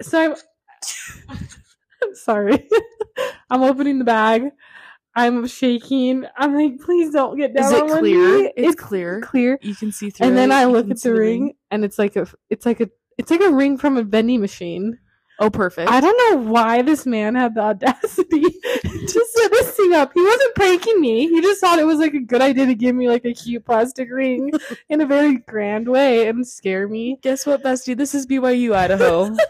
So 0.00 0.36
I'm 1.28 1.38
I'm 2.02 2.14
sorry. 2.14 2.68
I'm 3.50 3.62
opening 3.62 3.98
the 3.98 4.04
bag. 4.04 4.50
I'm 5.16 5.46
shaking. 5.46 6.24
I'm 6.36 6.54
like, 6.54 6.80
please 6.80 7.12
don't 7.12 7.36
get 7.38 7.54
down 7.54 7.64
Is 7.64 7.72
it 7.72 7.86
clear? 7.86 8.42
knee. 8.42 8.52
It's 8.56 8.74
clear? 8.80 9.20
Clear. 9.20 9.58
You 9.62 9.74
can 9.74 9.92
see 9.92 10.10
through. 10.10 10.26
And 10.26 10.36
then 10.36 10.50
it, 10.50 10.54
I 10.54 10.64
look 10.64 10.90
at 10.90 11.00
the 11.00 11.14
ring, 11.14 11.54
and 11.70 11.84
it's 11.84 11.98
like 11.98 12.16
a 12.16 12.26
it's 12.50 12.66
like 12.66 12.80
a 12.80 12.88
it's 13.16 13.30
like 13.30 13.40
a 13.40 13.50
ring 13.50 13.78
from 13.78 13.96
a 13.96 14.02
vending 14.02 14.40
machine. 14.40 14.98
Oh, 15.40 15.50
perfect. 15.50 15.90
I 15.90 16.00
don't 16.00 16.16
know 16.30 16.50
why 16.50 16.82
this 16.82 17.06
man 17.06 17.34
had 17.34 17.54
the 17.56 17.60
audacity 17.60 18.40
to 18.82 19.26
set 19.34 19.50
this 19.50 19.70
thing 19.76 19.92
up. 19.92 20.12
He 20.14 20.22
wasn't 20.22 20.54
pranking 20.54 21.00
me. 21.00 21.26
He 21.28 21.40
just 21.40 21.60
thought 21.60 21.80
it 21.80 21.86
was 21.86 21.98
like 21.98 22.14
a 22.14 22.20
good 22.20 22.40
idea 22.40 22.66
to 22.66 22.74
give 22.74 22.94
me 22.94 23.08
like 23.08 23.24
a 23.24 23.34
cute 23.34 23.64
plastic 23.64 24.08
ring 24.12 24.52
in 24.88 25.00
a 25.00 25.06
very 25.06 25.38
grand 25.38 25.88
way 25.88 26.28
and 26.28 26.46
scare 26.46 26.86
me. 26.88 27.18
Guess 27.22 27.46
what, 27.46 27.62
bestie? 27.64 27.96
This 27.96 28.14
is 28.14 28.26
BYU, 28.26 28.74
Idaho. 28.74 29.34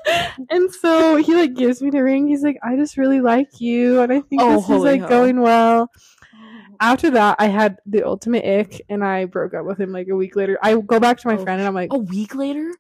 And 0.50 0.72
so 0.74 1.14
he 1.16 1.34
like 1.34 1.54
gives 1.54 1.80
me 1.80 1.90
the 1.90 2.02
ring. 2.02 2.26
He's 2.26 2.42
like, 2.42 2.56
I 2.62 2.74
just 2.76 2.96
really 2.96 3.20
like 3.20 3.60
you, 3.60 4.00
and 4.00 4.12
I 4.12 4.20
think 4.20 4.42
Oh, 4.42 4.56
this 4.56 4.68
is 4.68 4.82
like 4.82 5.00
hell. 5.00 5.08
going 5.08 5.40
well. 5.40 5.90
Oh. 6.34 6.76
After 6.80 7.10
that, 7.10 7.36
I 7.38 7.46
had 7.46 7.78
the 7.86 8.04
ultimate 8.04 8.44
ick, 8.44 8.80
and 8.88 9.04
I 9.04 9.26
broke 9.26 9.54
up 9.54 9.64
with 9.64 9.78
him 9.80 9.92
like 9.92 10.08
a 10.08 10.16
week 10.16 10.34
later. 10.34 10.58
I 10.60 10.74
go 10.76 10.98
back 10.98 11.18
to 11.18 11.28
my 11.28 11.34
Oh, 11.36 11.42
friend, 11.44 11.60
and 11.60 11.68
I'm 11.68 11.74
like, 11.74 11.92
a 11.92 11.98
week 11.98 12.34
later? 12.34 12.72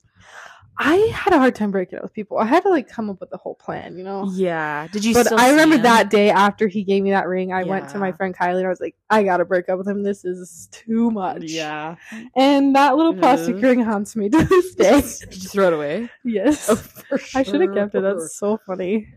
I 0.76 0.96
had 1.14 1.32
a 1.32 1.38
hard 1.38 1.54
time 1.54 1.70
breaking 1.70 1.98
up 1.98 2.02
with 2.04 2.12
people. 2.12 2.36
I 2.38 2.46
had 2.46 2.64
to 2.64 2.68
like 2.68 2.88
come 2.88 3.08
up 3.08 3.20
with 3.20 3.30
the 3.30 3.36
whole 3.36 3.54
plan, 3.54 3.96
you 3.96 4.02
know. 4.02 4.28
Yeah. 4.34 4.88
Did 4.92 5.04
you? 5.04 5.14
But 5.14 5.32
I 5.32 5.50
remember 5.50 5.76
him? 5.76 5.82
that 5.82 6.10
day 6.10 6.30
after 6.30 6.66
he 6.66 6.82
gave 6.82 7.02
me 7.04 7.10
that 7.10 7.28
ring, 7.28 7.52
I 7.52 7.62
went 7.62 7.88
to 7.90 7.98
my 7.98 8.10
friend 8.10 8.36
Kylie 8.36 8.58
and 8.58 8.66
I 8.66 8.70
was 8.70 8.80
like, 8.80 8.96
I 9.08 9.22
gotta 9.22 9.44
break 9.44 9.68
up 9.68 9.78
with 9.78 9.86
him. 9.86 10.02
This 10.02 10.24
is 10.24 10.68
too 10.72 11.10
much. 11.12 11.44
Yeah. 11.44 11.94
And 12.34 12.74
that 12.74 12.96
little 12.96 13.14
plastic 13.14 13.56
Mhm. 13.56 13.62
ring 13.62 13.80
haunts 13.84 14.16
me 14.16 14.28
to 14.30 14.44
this 14.44 14.74
day. 14.76 15.00
Did 15.00 15.42
you 15.44 15.48
throw 15.48 15.68
it 15.68 15.72
away? 15.74 16.10
yes. 16.24 16.68
Oh, 16.68 16.74
for 16.74 17.20
I 17.36 17.42
should 17.44 17.60
have 17.60 17.72
kept 17.74 17.94
it. 17.94 18.00
That's 18.02 18.36
so 18.36 18.58
funny. 18.66 19.08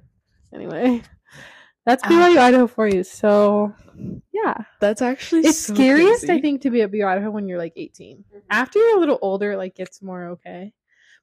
Anyway, 0.53 1.01
that's 1.87 2.03
Ah. 2.05 2.07
BYU 2.09 2.37
Idaho 2.37 2.67
for 2.67 2.87
you. 2.87 3.03
So, 3.03 3.73
yeah. 4.31 4.55
That's 4.79 5.01
actually 5.01 5.41
It's 5.41 5.57
so 5.57 5.73
scariest, 5.73 6.29
I 6.29 6.39
think, 6.39 6.61
to 6.61 6.69
be 6.69 6.83
at 6.83 6.91
BYU 6.91 7.07
Idaho 7.07 7.31
when 7.31 7.47
you're 7.47 7.57
like 7.57 7.73
18. 7.75 8.23
After 8.49 8.77
you're 8.79 8.97
a 8.97 8.99
little 8.99 9.17
older, 9.23 9.53
it 9.53 9.57
like 9.57 9.73
gets 9.75 10.01
more 10.03 10.27
okay. 10.29 10.73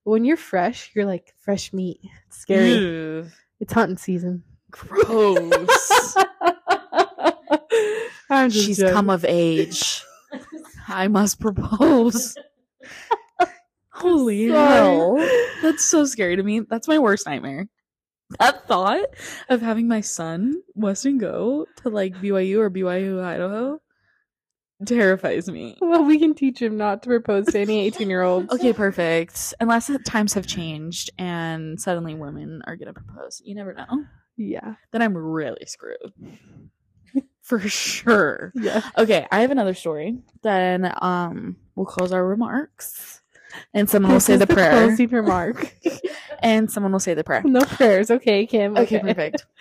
When 0.05 0.25
you're 0.25 0.37
fresh, 0.37 0.91
you're 0.95 1.07
like 1.07 1.35
fresh 1.39 1.73
meat. 1.73 2.01
It's 2.27 2.39
scary. 2.39 2.75
Ew. 2.75 3.27
It's 3.61 3.73
hunting 3.73 3.97
season. 3.97 4.43
Gross. 4.71 6.17
She's 8.51 8.79
joking. 8.79 8.93
come 8.93 9.11
of 9.11 9.25
age. 9.25 10.03
I 10.89 11.09
must 11.09 11.41
propose. 11.41 12.37
Holy 13.91 14.49
hell. 14.49 15.17
That's 15.63 15.85
so 15.85 16.05
scary 16.05 16.37
to 16.37 16.43
me. 16.43 16.61
That's 16.61 16.89
my 16.89 16.99
worst 16.99 17.27
nightmare. 17.27 17.69
That 18.41 18.67
thought 18.67 19.05
of 19.49 19.63
having 19.63 19.87
my 19.87 20.01
son, 20.01 20.61
Weston, 20.75 21.19
go 21.19 21.67
to 21.83 21.89
like 21.89 22.15
BYU 22.17 22.59
or 22.59 22.71
BYU, 22.71 23.23
Idaho, 23.23 23.81
terrifies 24.85 25.49
me. 25.49 25.77
Well, 25.81 26.05
we 26.05 26.19
can 26.19 26.35
teach 26.35 26.61
him 26.61 26.77
not 26.77 27.03
to 27.03 27.09
propose 27.09 27.47
to 27.47 27.59
any 27.59 27.81
18 27.87 28.09
year 28.09 28.23
olds. 28.23 28.53
Okay, 28.53 28.73
perfect. 28.73 29.55
Unless 29.61 29.89
the 29.89 29.99
times 29.99 30.35
have 30.35 30.47
changed 30.47 31.11
and 31.19 31.81
suddenly 31.81 32.15
women 32.15 32.63
are 32.67 32.77
going 32.77 32.93
to 32.93 32.95
propose. 32.95 33.43
You 33.45 33.55
never 33.55 33.75
know. 33.75 34.05
Yeah. 34.37 34.75
Then 34.93 35.03
I'm 35.03 35.17
really 35.17 35.65
screwed. 35.67 36.13
For 37.43 37.61
sure. 37.61 38.53
Yeah. 38.55 38.83
Okay, 38.97 39.27
I 39.31 39.41
have 39.43 39.51
another 39.51 39.75
story. 39.75 40.19
Then 40.43 40.93
um 41.03 41.57
we'll 41.75 41.87
close 41.87 42.11
our 42.13 42.27
remarks. 42.27 43.21
And 43.73 43.89
someone 43.89 44.13
will 44.13 44.21
say 44.21 44.35
is 44.35 44.41
the 44.41 44.47
prayer. 44.47 44.71
closing 44.73 45.09
remark. 45.11 45.75
and 46.41 46.71
someone 46.71 46.91
will 46.91 46.99
say 47.01 47.15
the 47.15 47.23
prayer. 47.23 47.43
no 47.45 47.61
prayers. 47.61 48.11
Okay, 48.11 48.47
Kim. 48.47 48.77
Okay, 48.77 48.99
perfect. 48.99 49.47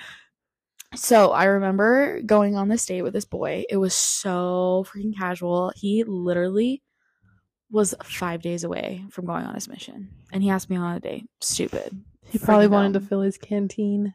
So 0.96 1.32
I 1.32 1.46
remember 1.46 2.22
going 2.22 2.56
on 2.56 2.68
this 2.68 2.86
date 2.86 3.02
with 3.02 3.14
this 3.14 3.26
boy. 3.26 3.66
It 3.70 3.78
was 3.78 3.94
so 3.94 4.86
freaking 4.88 5.18
casual. 5.18 5.72
He 5.76 6.04
literally 6.04 6.82
was 7.72 7.96
five 8.04 8.42
days 8.42 8.64
away 8.64 9.04
from 9.10 9.26
going 9.26 9.46
on 9.46 9.56
his 9.56 9.68
mission, 9.68 10.10
and 10.32 10.44
he 10.44 10.50
asked 10.50 10.70
me 10.70 10.76
on 10.76 10.96
a 10.96 11.00
date. 11.00 11.28
Stupid. 11.42 12.00
He 12.30 12.38
probably 12.38 12.68
wanted 12.68 12.94
to 12.94 13.02
fill 13.02 13.22
his 13.22 13.38
canteen. 13.38 14.14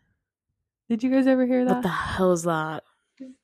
Did 0.88 1.02
you 1.02 1.10
guys 1.10 1.26
ever 1.26 1.44
hear 1.44 1.64
that? 1.64 1.74
What 1.74 1.82
the 1.82 1.88
hell 1.88 2.32
is 2.32 2.44
that? 2.44 2.84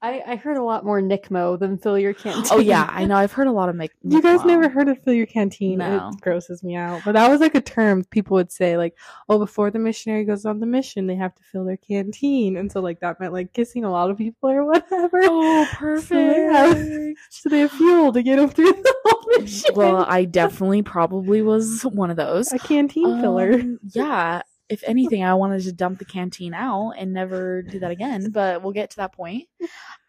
I, 0.02 0.22
I 0.26 0.36
heard 0.36 0.56
a 0.56 0.62
lot 0.62 0.84
more 0.84 1.00
NCMO 1.00 1.58
than 1.58 1.78
fill 1.78 1.98
your 1.98 2.14
canteen. 2.14 2.44
Oh 2.50 2.58
yeah, 2.58 2.88
I 2.90 3.04
know. 3.04 3.16
I've 3.16 3.32
heard 3.32 3.46
a 3.46 3.52
lot 3.52 3.68
of 3.68 3.76
make. 3.76 3.90
You 4.02 4.22
guys 4.22 4.44
never 4.44 4.68
heard 4.68 4.88
of 4.88 5.02
fill 5.02 5.14
your 5.14 5.26
canteen? 5.26 5.78
No. 5.78 6.10
It 6.12 6.20
grosses 6.20 6.62
me 6.62 6.76
out. 6.76 7.02
But 7.04 7.12
that 7.12 7.28
was 7.30 7.40
like 7.40 7.54
a 7.54 7.60
term 7.60 8.04
people 8.04 8.34
would 8.36 8.52
say, 8.52 8.76
like, 8.76 8.96
oh, 9.28 9.38
before 9.38 9.70
the 9.70 9.78
missionary 9.78 10.24
goes 10.24 10.44
on 10.44 10.60
the 10.60 10.66
mission, 10.66 11.06
they 11.06 11.16
have 11.16 11.34
to 11.34 11.42
fill 11.50 11.64
their 11.64 11.76
canteen. 11.76 12.56
And 12.56 12.70
so, 12.70 12.80
like, 12.80 13.00
that 13.00 13.18
meant 13.20 13.32
like 13.32 13.52
kissing 13.52 13.84
a 13.84 13.90
lot 13.90 14.10
of 14.10 14.18
people 14.18 14.50
or 14.50 14.64
whatever. 14.64 15.20
Oh, 15.24 15.64
So 16.02 16.14
they 16.14 16.40
have- 16.42 16.76
perfect. 16.76 17.18
So 17.30 17.48
they 17.48 17.60
have 17.60 17.72
fuel 17.72 18.12
to 18.12 18.22
get 18.22 18.36
them 18.36 18.48
through 18.50 18.72
the 18.72 18.94
whole 19.04 19.40
mission. 19.40 19.74
well, 19.74 20.04
I 20.08 20.24
definitely 20.24 20.82
probably 20.82 21.42
was 21.42 21.82
one 21.82 22.10
of 22.10 22.16
those. 22.16 22.52
a 22.52 22.58
canteen 22.58 23.20
filler. 23.20 23.52
Um, 23.54 23.80
yeah. 23.92 24.42
If 24.68 24.82
anything, 24.86 25.22
I 25.22 25.34
wanted 25.34 25.62
to 25.62 25.72
dump 25.72 25.98
the 25.98 26.04
canteen 26.04 26.54
out 26.54 26.92
and 26.92 27.12
never 27.12 27.62
do 27.62 27.78
that 27.80 27.90
again, 27.90 28.30
but 28.32 28.62
we'll 28.62 28.72
get 28.72 28.90
to 28.90 28.96
that 28.96 29.12
point. 29.12 29.48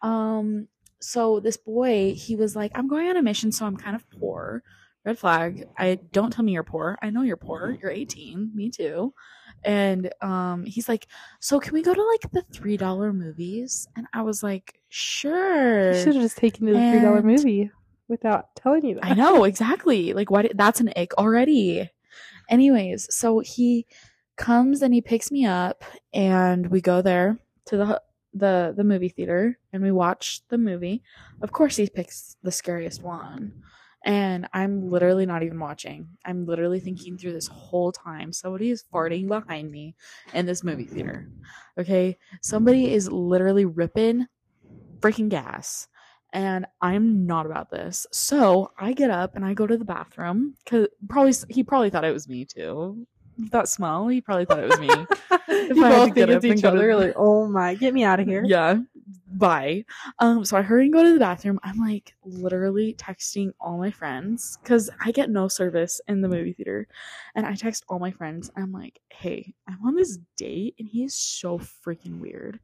Um, 0.02 0.68
so 1.00 1.40
this 1.40 1.56
boy, 1.56 2.14
he 2.14 2.36
was 2.36 2.56
like, 2.56 2.72
I'm 2.74 2.88
going 2.88 3.08
on 3.08 3.16
a 3.16 3.22
mission, 3.22 3.52
so 3.52 3.66
I'm 3.66 3.76
kind 3.76 3.96
of 3.96 4.08
poor. 4.10 4.62
Red 5.04 5.18
flag. 5.18 5.68
I 5.78 6.00
don't 6.10 6.32
tell 6.32 6.44
me 6.44 6.52
you're 6.52 6.64
poor. 6.64 6.98
I 7.00 7.10
know 7.10 7.22
you're 7.22 7.36
poor. 7.36 7.78
You're 7.80 7.92
18. 7.92 8.50
Me 8.54 8.70
too. 8.70 9.14
And 9.64 10.12
um, 10.20 10.64
he's 10.64 10.88
like, 10.88 11.06
so 11.38 11.60
can 11.60 11.74
we 11.74 11.82
go 11.82 11.94
to 11.94 12.02
like 12.02 12.32
the 12.32 12.42
three 12.52 12.76
dollar 12.76 13.12
movies? 13.12 13.86
And 13.96 14.06
I 14.12 14.22
was 14.22 14.42
like, 14.42 14.80
sure. 14.88 15.92
You 15.92 15.98
should 15.98 16.14
have 16.14 16.22
just 16.22 16.38
taken 16.38 16.66
to 16.66 16.72
the 16.72 16.90
three 16.90 17.00
dollar 17.00 17.22
movie 17.22 17.70
without 18.08 18.54
telling 18.56 18.84
you 18.84 18.96
that. 18.96 19.04
I 19.04 19.14
know 19.14 19.44
exactly. 19.44 20.12
Like, 20.12 20.30
why? 20.30 20.42
Did, 20.42 20.58
that's 20.58 20.80
an 20.80 20.92
ick 20.96 21.14
already. 21.14 21.88
Anyways, 22.48 23.08
so 23.14 23.40
he 23.40 23.86
comes 24.36 24.82
and 24.82 24.92
he 24.94 25.00
picks 25.00 25.30
me 25.30 25.46
up, 25.46 25.84
and 26.12 26.68
we 26.70 26.80
go 26.80 27.02
there 27.02 27.38
to 27.66 27.76
the 27.76 28.02
the 28.34 28.74
the 28.76 28.84
movie 28.84 29.08
theater, 29.08 29.58
and 29.72 29.82
we 29.82 29.92
watch 29.92 30.42
the 30.48 30.58
movie. 30.58 31.02
Of 31.42 31.52
course, 31.52 31.76
he 31.76 31.88
picks 31.88 32.36
the 32.42 32.52
scariest 32.52 33.02
one, 33.02 33.52
and 34.04 34.48
I'm 34.52 34.90
literally 34.90 35.26
not 35.26 35.42
even 35.42 35.58
watching. 35.58 36.08
I'm 36.24 36.46
literally 36.46 36.80
thinking 36.80 37.18
through 37.18 37.32
this 37.32 37.48
whole 37.48 37.92
time. 37.92 38.32
Somebody 38.32 38.70
is 38.70 38.84
farting 38.92 39.28
behind 39.28 39.70
me 39.70 39.96
in 40.34 40.46
this 40.46 40.62
movie 40.64 40.86
theater. 40.86 41.28
Okay, 41.78 42.18
somebody 42.42 42.92
is 42.92 43.10
literally 43.10 43.64
ripping 43.64 44.26
freaking 45.02 45.28
gas 45.28 45.88
and 46.32 46.66
I'm 46.80 47.26
not 47.26 47.46
about 47.46 47.70
this. 47.70 48.06
So 48.12 48.72
I 48.78 48.92
get 48.92 49.10
up 49.10 49.36
and 49.36 49.44
I 49.44 49.54
go 49.54 49.66
to 49.66 49.76
the 49.76 49.84
bathroom 49.84 50.54
because 50.64 50.88
probably 51.08 51.32
he 51.48 51.62
probably 51.62 51.90
thought 51.90 52.04
it 52.04 52.12
was 52.12 52.28
me 52.28 52.44
too. 52.44 53.06
That 53.50 53.68
smell, 53.68 54.08
he 54.08 54.20
probably 54.20 54.46
thought 54.46 54.60
it 54.64 54.70
was 54.70 54.80
me. 54.80 54.86
you 55.74 55.84
I 55.84 55.90
both 55.90 56.14
think 56.14 56.30
it's 56.30 56.44
each 56.44 56.60
to- 56.62 56.68
other. 56.68 56.96
Like, 56.96 57.14
oh 57.16 57.46
my, 57.46 57.74
get 57.74 57.92
me 57.92 58.02
out 58.04 58.18
of 58.20 58.26
here. 58.26 58.42
yeah, 58.46 58.78
bye. 59.32 59.84
Um, 60.18 60.44
so 60.44 60.56
I 60.56 60.62
hurry 60.62 60.84
and 60.84 60.92
go 60.92 61.02
to 61.02 61.12
the 61.12 61.18
bathroom. 61.18 61.60
I'm 61.62 61.78
like 61.78 62.14
literally 62.24 62.94
texting 62.94 63.52
all 63.60 63.76
my 63.78 63.90
friends 63.90 64.58
because 64.62 64.88
I 65.04 65.10
get 65.12 65.28
no 65.30 65.48
service 65.48 66.00
in 66.08 66.22
the 66.22 66.28
movie 66.28 66.54
theater, 66.54 66.88
and 67.34 67.44
I 67.44 67.54
text 67.54 67.84
all 67.88 67.98
my 67.98 68.10
friends. 68.10 68.50
I'm 68.56 68.72
like, 68.72 69.00
hey, 69.10 69.52
I'm 69.68 69.78
on 69.84 69.94
this 69.94 70.18
date, 70.36 70.74
and 70.78 70.88
he 70.88 71.04
is 71.04 71.14
so 71.14 71.58
freaking 71.58 72.20
weird. 72.20 72.58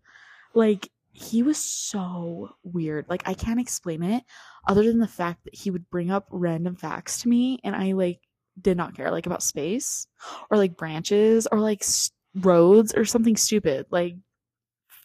Like 0.55 0.89
he 1.15 1.43
was 1.43 1.59
so 1.59 2.55
weird. 2.63 3.05
Like 3.11 3.23
I 3.29 3.35
can't 3.35 3.61
explain 3.61 4.03
it 4.03 4.25
other 4.67 4.85
than 4.85 4.99
the 4.99 5.07
fact 5.07 5.45
that 5.45 5.55
he 5.55 5.71
would 5.71 5.91
bring 5.91 6.11
up 6.11 6.27
random 6.31 6.77
facts 6.77 7.21
to 7.23 7.29
me 7.29 7.59
and 7.65 7.77
I 7.77 7.93
like 7.93 8.21
did 8.61 8.77
not 8.77 8.95
care 8.97 9.11
like 9.11 9.27
about 9.27 9.43
space 9.43 10.07
or 10.51 10.57
like 10.57 10.77
branches 10.77 11.47
or 11.51 11.59
like 11.59 11.83
s- 11.83 12.11
roads 12.35 12.95
or 12.95 13.05
something 13.05 13.37
stupid 13.37 13.87
like 13.91 14.15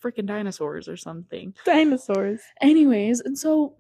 freaking 0.03 0.25
dinosaurs 0.25 0.87
or 0.87 0.95
something. 0.97 1.53
Dinosaurs. 1.65 2.41
Anyways, 2.61 3.19
and 3.21 3.37
so 3.37 3.75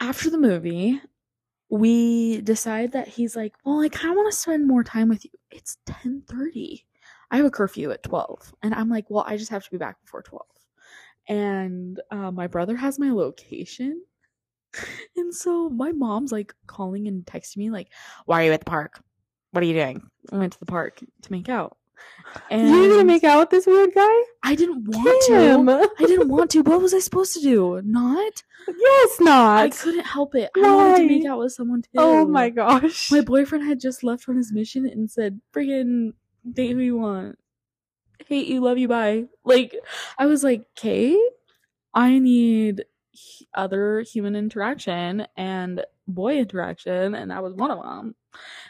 after 0.00 0.30
the 0.30 0.38
movie, 0.38 1.00
we 1.68 2.40
decide 2.42 2.92
that 2.92 3.08
he's 3.08 3.34
like, 3.34 3.54
"Well, 3.64 3.80
I 3.80 3.88
kind 3.88 4.10
of 4.10 4.16
want 4.16 4.30
to 4.30 4.38
spend 4.38 4.68
more 4.68 4.84
time 4.84 5.08
with 5.08 5.24
you." 5.24 5.30
It's 5.50 5.78
10:30. 5.86 6.84
I 7.30 7.38
have 7.38 7.46
a 7.46 7.50
curfew 7.50 7.90
at 7.90 8.02
12. 8.04 8.54
And 8.62 8.74
I'm 8.74 8.88
like, 8.88 9.10
"Well, 9.10 9.24
I 9.26 9.36
just 9.36 9.50
have 9.50 9.64
to 9.64 9.70
be 9.70 9.78
back 9.78 10.00
before 10.02 10.22
12." 10.22 10.46
And 11.28 12.00
uh, 12.12 12.30
my 12.30 12.46
brother 12.46 12.76
has 12.76 12.98
my 12.98 13.10
location. 13.10 14.04
And 15.16 15.34
so 15.34 15.68
my 15.68 15.92
mom's 15.92 16.32
like 16.32 16.54
calling 16.66 17.08
and 17.08 17.24
texting 17.24 17.58
me 17.58 17.70
like, 17.70 17.88
"Why 18.26 18.42
are 18.42 18.46
you 18.46 18.52
at 18.52 18.60
the 18.60 18.70
park? 18.70 19.02
What 19.52 19.62
are 19.62 19.66
you 19.66 19.74
doing?" 19.74 20.02
I 20.32 20.36
went 20.36 20.52
to 20.52 20.60
the 20.60 20.66
park 20.66 21.00
to 21.22 21.32
make 21.32 21.48
out. 21.48 21.76
And 22.50 22.68
you 22.68 22.90
gonna 22.90 23.04
make 23.04 23.24
out 23.24 23.40
with 23.40 23.50
this 23.50 23.66
weird 23.66 23.94
guy? 23.94 24.22
I 24.42 24.54
didn't 24.54 24.84
want 24.84 25.24
Kim. 25.26 25.66
to. 25.66 25.90
I 25.98 26.06
didn't 26.06 26.28
want 26.28 26.50
to. 26.50 26.62
What 26.62 26.82
was 26.82 26.92
I 26.92 26.98
supposed 26.98 27.34
to 27.34 27.40
do? 27.40 27.80
Not? 27.82 28.42
Yes, 28.68 29.20
not. 29.20 29.58
I 29.58 29.70
couldn't 29.70 30.04
help 30.04 30.34
it. 30.34 30.50
I 30.56 30.74
wanted 30.74 30.98
to 30.98 31.06
make 31.08 31.24
out 31.24 31.38
with 31.38 31.52
someone 31.52 31.82
too. 31.82 31.88
Oh 31.94 32.26
my 32.26 32.50
gosh. 32.50 33.10
My 33.10 33.22
boyfriend 33.22 33.64
had 33.64 33.80
just 33.80 34.04
left 34.04 34.22
from 34.22 34.36
his 34.36 34.52
mission 34.52 34.86
and 34.86 35.10
said, 35.10 35.40
"Friggin' 35.54 36.12
date 36.52 36.72
who 36.72 36.80
you 36.80 36.96
want. 36.96 37.38
Hate 38.26 38.48
you, 38.48 38.60
love 38.60 38.76
you, 38.78 38.88
bye." 38.88 39.26
Like, 39.44 39.74
I 40.18 40.26
was 40.26 40.44
like, 40.44 40.66
"Okay, 40.76 41.18
I 41.94 42.18
need 42.18 42.84
other 43.54 44.00
human 44.00 44.36
interaction 44.36 45.26
and 45.36 45.84
boy 46.08 46.38
interaction, 46.38 47.14
and 47.14 47.30
that 47.30 47.42
was 47.42 47.54
one 47.54 47.70
of 47.70 47.82
them." 47.82 48.14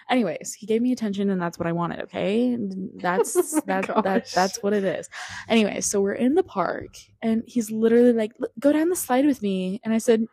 Anyways, 0.09 0.55
he 0.55 0.67
gave 0.67 0.83
me 0.83 0.93
attention, 0.93 1.31
and 1.31 1.41
that's 1.41 1.59
what 1.59 1.67
I 1.67 1.73
wanted. 1.73 2.01
Okay, 2.03 2.57
that's 2.97 3.37
Oh 3.37 3.61
that 3.67 3.87
that 4.05 4.31
that's 4.33 4.63
what 4.63 4.73
it 4.73 4.85
is. 4.85 5.09
Anyway, 5.49 5.81
so 5.81 6.01
we're 6.01 6.13
in 6.13 6.35
the 6.35 6.43
park, 6.43 6.97
and 7.23 7.43
he's 7.47 7.71
literally 7.71 8.13
like, 8.13 8.33
"Go 8.59 8.73
down 8.73 8.89
the 8.89 8.97
slide 8.97 9.27
with 9.27 9.43
me," 9.43 9.81
and 9.85 9.93
I 9.93 9.99
said, 9.99 10.27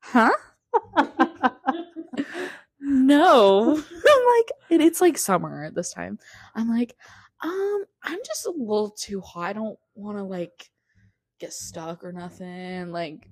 "Huh?" 0.00 0.32
no. 2.80 3.76
I'm 4.06 4.26
like, 4.38 4.52
and 4.70 4.82
it's 4.82 5.00
like 5.00 5.18
summer 5.18 5.64
at 5.64 5.74
this 5.74 5.92
time. 5.92 6.18
I'm 6.54 6.68
like, 6.68 6.96
um, 7.42 7.84
I'm 8.02 8.18
just 8.24 8.46
a 8.46 8.50
little 8.50 8.90
too 8.90 9.20
hot. 9.20 9.50
I 9.50 9.52
don't 9.52 9.78
want 9.94 10.18
to 10.18 10.24
like 10.24 10.70
get 11.40 11.52
stuck 11.52 12.04
or 12.04 12.12
nothing. 12.12 12.92
Like, 12.92 13.28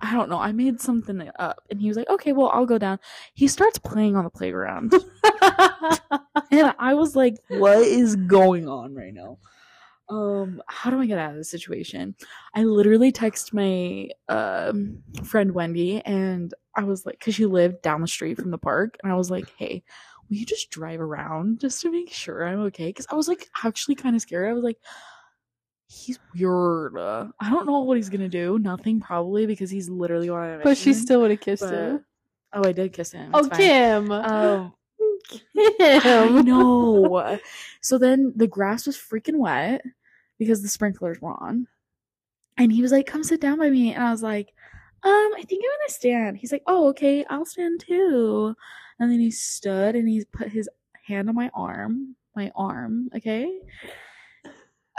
I- 0.00 0.12
don't 0.14 0.30
know. 0.30 0.38
I 0.38 0.52
made 0.52 0.80
something 0.80 1.30
up, 1.38 1.60
and 1.70 1.78
he 1.80 1.88
was 1.88 1.96
like, 1.98 2.08
okay, 2.08 2.32
well, 2.32 2.50
I'll 2.54 2.64
go 2.64 2.78
down. 2.78 2.98
He 3.34 3.46
starts 3.48 3.78
playing 3.78 4.16
on 4.16 4.24
the 4.24 4.30
playground, 4.30 4.94
and 6.50 6.74
I 6.78 6.94
was 6.94 7.14
like, 7.14 7.36
what 7.48 7.78
is 7.80 8.16
going 8.16 8.66
on 8.68 8.94
right 8.94 9.12
now? 9.12 9.38
Um, 10.08 10.62
how 10.66 10.90
do 10.90 11.00
I 11.00 11.06
get 11.06 11.18
out 11.18 11.32
of 11.32 11.36
this 11.36 11.50
situation? 11.50 12.14
I 12.54 12.64
literally 12.64 13.12
text 13.12 13.52
my 13.54 14.08
um 14.28 15.02
friend 15.24 15.52
Wendy, 15.52 16.00
and 16.00 16.52
I 16.74 16.84
was 16.84 17.04
like, 17.04 17.18
because 17.18 17.34
she 17.34 17.46
lived 17.46 17.82
down 17.82 18.00
the 18.00 18.08
street 18.08 18.38
from 18.38 18.50
the 18.50 18.58
park, 18.58 18.96
and 19.02 19.12
I 19.12 19.16
was 19.16 19.30
like, 19.30 19.52
hey, 19.58 19.82
will 20.28 20.36
you 20.36 20.46
just 20.46 20.70
drive 20.70 21.00
around 21.00 21.60
just 21.60 21.80
to 21.82 21.90
make 21.92 22.10
sure 22.10 22.46
I'm 22.46 22.60
okay? 22.62 22.86
Because 22.86 23.06
I 23.10 23.14
was 23.16 23.28
like 23.28 23.48
actually 23.64 23.96
kind 23.96 24.16
of 24.16 24.22
scared. 24.22 24.48
I 24.48 24.54
was 24.54 24.64
like, 24.64 24.78
he's 25.90 26.18
weird. 26.34 26.96
Uh, 26.96 27.28
I 27.40 27.50
don't 27.50 27.66
know 27.66 27.80
what 27.80 27.96
he's 27.96 28.08
gonna 28.08 28.28
do. 28.28 28.58
Nothing 28.58 29.00
probably 29.00 29.46
because 29.46 29.70
he's 29.70 29.88
literally 29.88 30.28
on 30.28 30.60
a 30.60 30.62
but 30.62 30.76
she 30.76 30.94
still 30.94 31.22
would 31.22 31.30
have 31.30 31.40
kissed 31.40 31.62
but- 31.62 31.74
him. 31.74 32.04
Oh, 32.52 32.66
I 32.66 32.72
did 32.72 32.92
kiss 32.92 33.12
him. 33.12 33.30
Oh, 33.32 33.44
fine. 33.48 33.58
Kim. 33.58 34.10
Um, 34.10 34.72
Kim. 35.54 36.38
I 36.38 36.42
know. 36.42 37.38
So 37.80 37.96
then 37.96 38.32
the 38.34 38.48
grass 38.48 38.86
was 38.86 38.96
freaking 38.96 39.36
wet 39.36 39.82
because 40.36 40.60
the 40.60 40.68
sprinklers 40.68 41.20
were 41.20 41.32
on. 41.32 41.68
And 42.56 42.72
he 42.72 42.82
was 42.82 42.90
like, 42.90 43.06
Come 43.06 43.22
sit 43.22 43.40
down 43.40 43.58
by 43.58 43.70
me. 43.70 43.94
And 43.94 44.02
I 44.02 44.10
was 44.10 44.22
like, 44.22 44.52
Um, 45.04 45.12
I 45.36 45.44
think 45.46 45.62
I'm 45.64 45.78
gonna 45.78 45.90
stand. 45.90 46.38
He's 46.38 46.50
like, 46.50 46.64
Oh, 46.66 46.88
okay, 46.88 47.24
I'll 47.30 47.44
stand 47.44 47.80
too. 47.80 48.56
And 48.98 49.10
then 49.10 49.20
he 49.20 49.30
stood 49.30 49.94
and 49.94 50.08
he 50.08 50.24
put 50.32 50.48
his 50.48 50.68
hand 51.06 51.28
on 51.28 51.36
my 51.36 51.50
arm. 51.54 52.16
My 52.34 52.50
arm, 52.56 53.10
okay? 53.14 53.60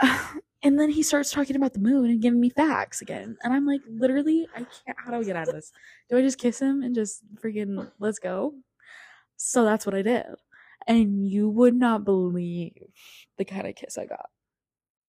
And 0.64 0.78
then 0.78 0.90
he 0.90 1.02
starts 1.02 1.32
talking 1.32 1.56
about 1.56 1.72
the 1.72 1.80
moon 1.80 2.10
and 2.10 2.22
giving 2.22 2.40
me 2.40 2.50
facts 2.50 3.02
again. 3.02 3.36
And 3.42 3.52
I'm 3.52 3.66
like, 3.66 3.80
literally, 3.88 4.46
I 4.54 4.58
can't. 4.58 4.96
How 4.96 5.10
do 5.10 5.18
I 5.18 5.24
get 5.24 5.36
out 5.36 5.48
of 5.48 5.54
this? 5.54 5.72
Do 6.08 6.16
I 6.16 6.22
just 6.22 6.38
kiss 6.38 6.60
him 6.60 6.82
and 6.82 6.94
just 6.94 7.22
freaking 7.42 7.90
let's 7.98 8.20
go? 8.20 8.54
So 9.36 9.64
that's 9.64 9.84
what 9.84 9.94
I 9.94 10.02
did. 10.02 10.26
And 10.86 11.26
you 11.28 11.48
would 11.48 11.74
not 11.74 12.04
believe 12.04 12.74
the 13.38 13.44
kind 13.44 13.66
of 13.66 13.74
kiss 13.74 13.98
I 13.98 14.06
got. 14.06 14.30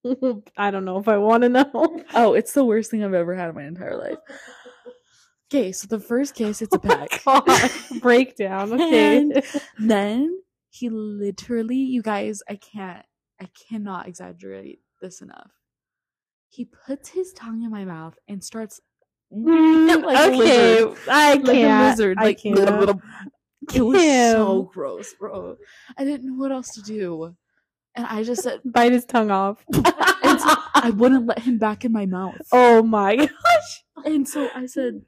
I 0.58 0.72
don't 0.72 0.86
know 0.86 0.98
if 0.98 1.08
I 1.08 1.18
want 1.18 1.44
to 1.44 1.50
know. 1.50 2.04
Oh, 2.16 2.34
it's 2.34 2.54
the 2.54 2.66
worst 2.66 2.92
thing 2.92 3.04
I've 3.04 3.14
ever 3.14 3.36
had 3.36 3.50
in 3.50 3.56
my 3.56 3.64
entire 3.64 3.98
life. 3.98 4.18
Okay, 5.52 5.72
so 5.72 5.88
the 5.88 6.00
first 6.00 6.36
kiss, 6.36 6.62
it's 6.62 6.76
a 6.76 6.80
oh 6.84 6.88
peck. 6.88 7.22
Oh 7.28 7.42
God. 7.42 7.72
Breakdown. 8.02 8.74
Okay. 8.74 9.18
And 9.18 9.44
then 9.80 10.42
he 10.70 10.90
literally, 10.90 11.78
you 11.78 12.02
guys, 12.02 12.42
I 12.50 12.56
can't, 12.56 13.06
I 13.40 13.48
cannot 13.70 14.08
exaggerate 14.08 14.80
this 15.04 15.22
enough. 15.22 15.52
He 16.50 16.66
puts 16.66 17.10
his 17.10 17.32
tongue 17.34 17.62
in 17.62 17.70
my 17.70 17.86
mouth 17.86 18.18
and 18.28 18.44
starts 18.44 18.82
Mm, 19.34 20.04
like 20.04 20.18
a 20.18 20.28
okay, 20.28 20.84
lizard. 20.84 20.98
I 21.10 21.34
like 21.34 21.40
a 21.42 21.52
can't. 21.52 21.90
lizard, 21.90 22.18
I 22.20 22.24
like 22.24 22.40
can't. 22.42 23.02
It 23.74 23.82
was 23.82 24.32
so 24.32 24.64
gross, 24.74 25.14
bro. 25.20 25.58
I 25.98 26.04
didn't 26.04 26.28
know 26.28 26.36
what 26.40 26.52
else 26.52 26.70
to 26.76 26.82
do. 26.84 27.36
And 27.96 28.06
I 28.06 28.24
just 28.24 28.44
said, 28.44 28.62
Bite 28.66 28.92
his 28.92 29.06
tongue 29.06 29.32
off. 29.32 29.64
and 29.74 30.40
so 30.42 30.54
I 30.76 30.92
wouldn't 30.96 31.26
let 31.26 31.40
him 31.40 31.58
back 31.58 31.84
in 31.86 31.92
my 31.92 32.06
mouth. 32.06 32.36
oh 32.52 32.84
my 32.84 33.16
gosh. 33.16 33.84
And 34.06 34.28
so 34.28 34.50
I 34.56 34.66
said, 34.68 35.02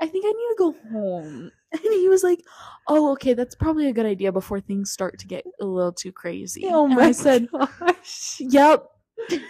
I 0.00 0.06
think 0.06 0.24
I 0.24 0.30
need 0.32 0.48
to 0.48 0.54
go 0.58 0.74
home. 0.90 1.52
And 1.84 1.94
he 1.94 2.08
was 2.08 2.22
like, 2.24 2.42
Oh, 2.88 3.12
okay, 3.12 3.34
that's 3.34 3.54
probably 3.54 3.86
a 3.88 3.92
good 3.92 4.06
idea 4.06 4.32
before 4.32 4.60
things 4.60 4.90
start 4.90 5.18
to 5.20 5.26
get 5.26 5.44
a 5.60 5.64
little 5.64 5.92
too 5.92 6.10
crazy. 6.12 6.62
Oh 6.66 6.86
and 6.86 6.94
my 6.96 7.06
I 7.06 7.12
said, 7.12 7.48
gosh. 7.52 8.36
Yep. 8.40 8.84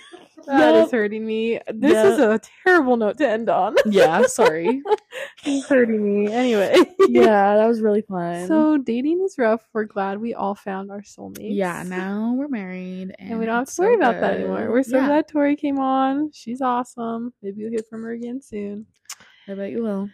That 0.46 0.74
Yep. 0.74 0.86
is 0.86 0.90
hurting 0.90 1.24
me. 1.26 1.60
This 1.72 2.02
is 2.02 2.18
a 2.18 2.40
terrible 2.64 2.96
note 2.96 3.18
to 3.18 3.28
end 3.28 3.50
on. 3.50 3.76
Yeah, 3.84 4.22
sorry. 4.26 4.82
it's 5.44 5.68
hurting 5.68 6.02
me. 6.02 6.32
Anyway. 6.32 6.74
yeah, 7.08 7.56
that 7.56 7.66
was 7.66 7.82
really 7.82 8.00
fun. 8.02 8.48
So 8.48 8.78
dating 8.78 9.22
is 9.22 9.36
rough. 9.38 9.62
We're 9.74 9.84
glad 9.84 10.18
we 10.18 10.32
all 10.34 10.54
found 10.54 10.90
our 10.90 11.02
soulmates. 11.02 11.54
yeah, 11.54 11.84
now 11.86 12.34
we're 12.36 12.48
married 12.48 13.14
and, 13.18 13.30
And 13.32 13.38
we 13.38 13.44
don't 13.46 13.58
have 13.66 13.74
to 13.74 13.82
worry 13.82 13.92
so 13.94 13.98
about 13.98 14.20
that 14.22 14.34
anymore. 14.40 14.70
We're 14.70 14.82
so 14.82 14.96
Yeah, 14.96 15.06
glad 15.06 15.28
Tori 15.28 15.56
came 15.56 15.78
on. 15.78 16.32
She's 16.32 16.62
awesome. 16.62 17.34
Maybe 17.42 17.60
you'll 17.60 17.70
hear 17.70 17.84
from 17.88 18.02
her 18.02 18.12
again 18.12 18.40
soon. 18.40 18.86
I 19.46 19.54
bet 19.54 19.70
you 19.70 19.82
will. 19.82 20.08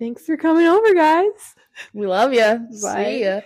Thanks 0.00 0.24
for 0.24 0.36
coming 0.38 0.66
over, 0.66 0.94
guys. 0.94 1.54
We 1.92 2.06
love 2.06 2.32
you. 2.32 2.66
Bye. 2.82 3.04
See 3.04 3.24
ya. 3.24 3.40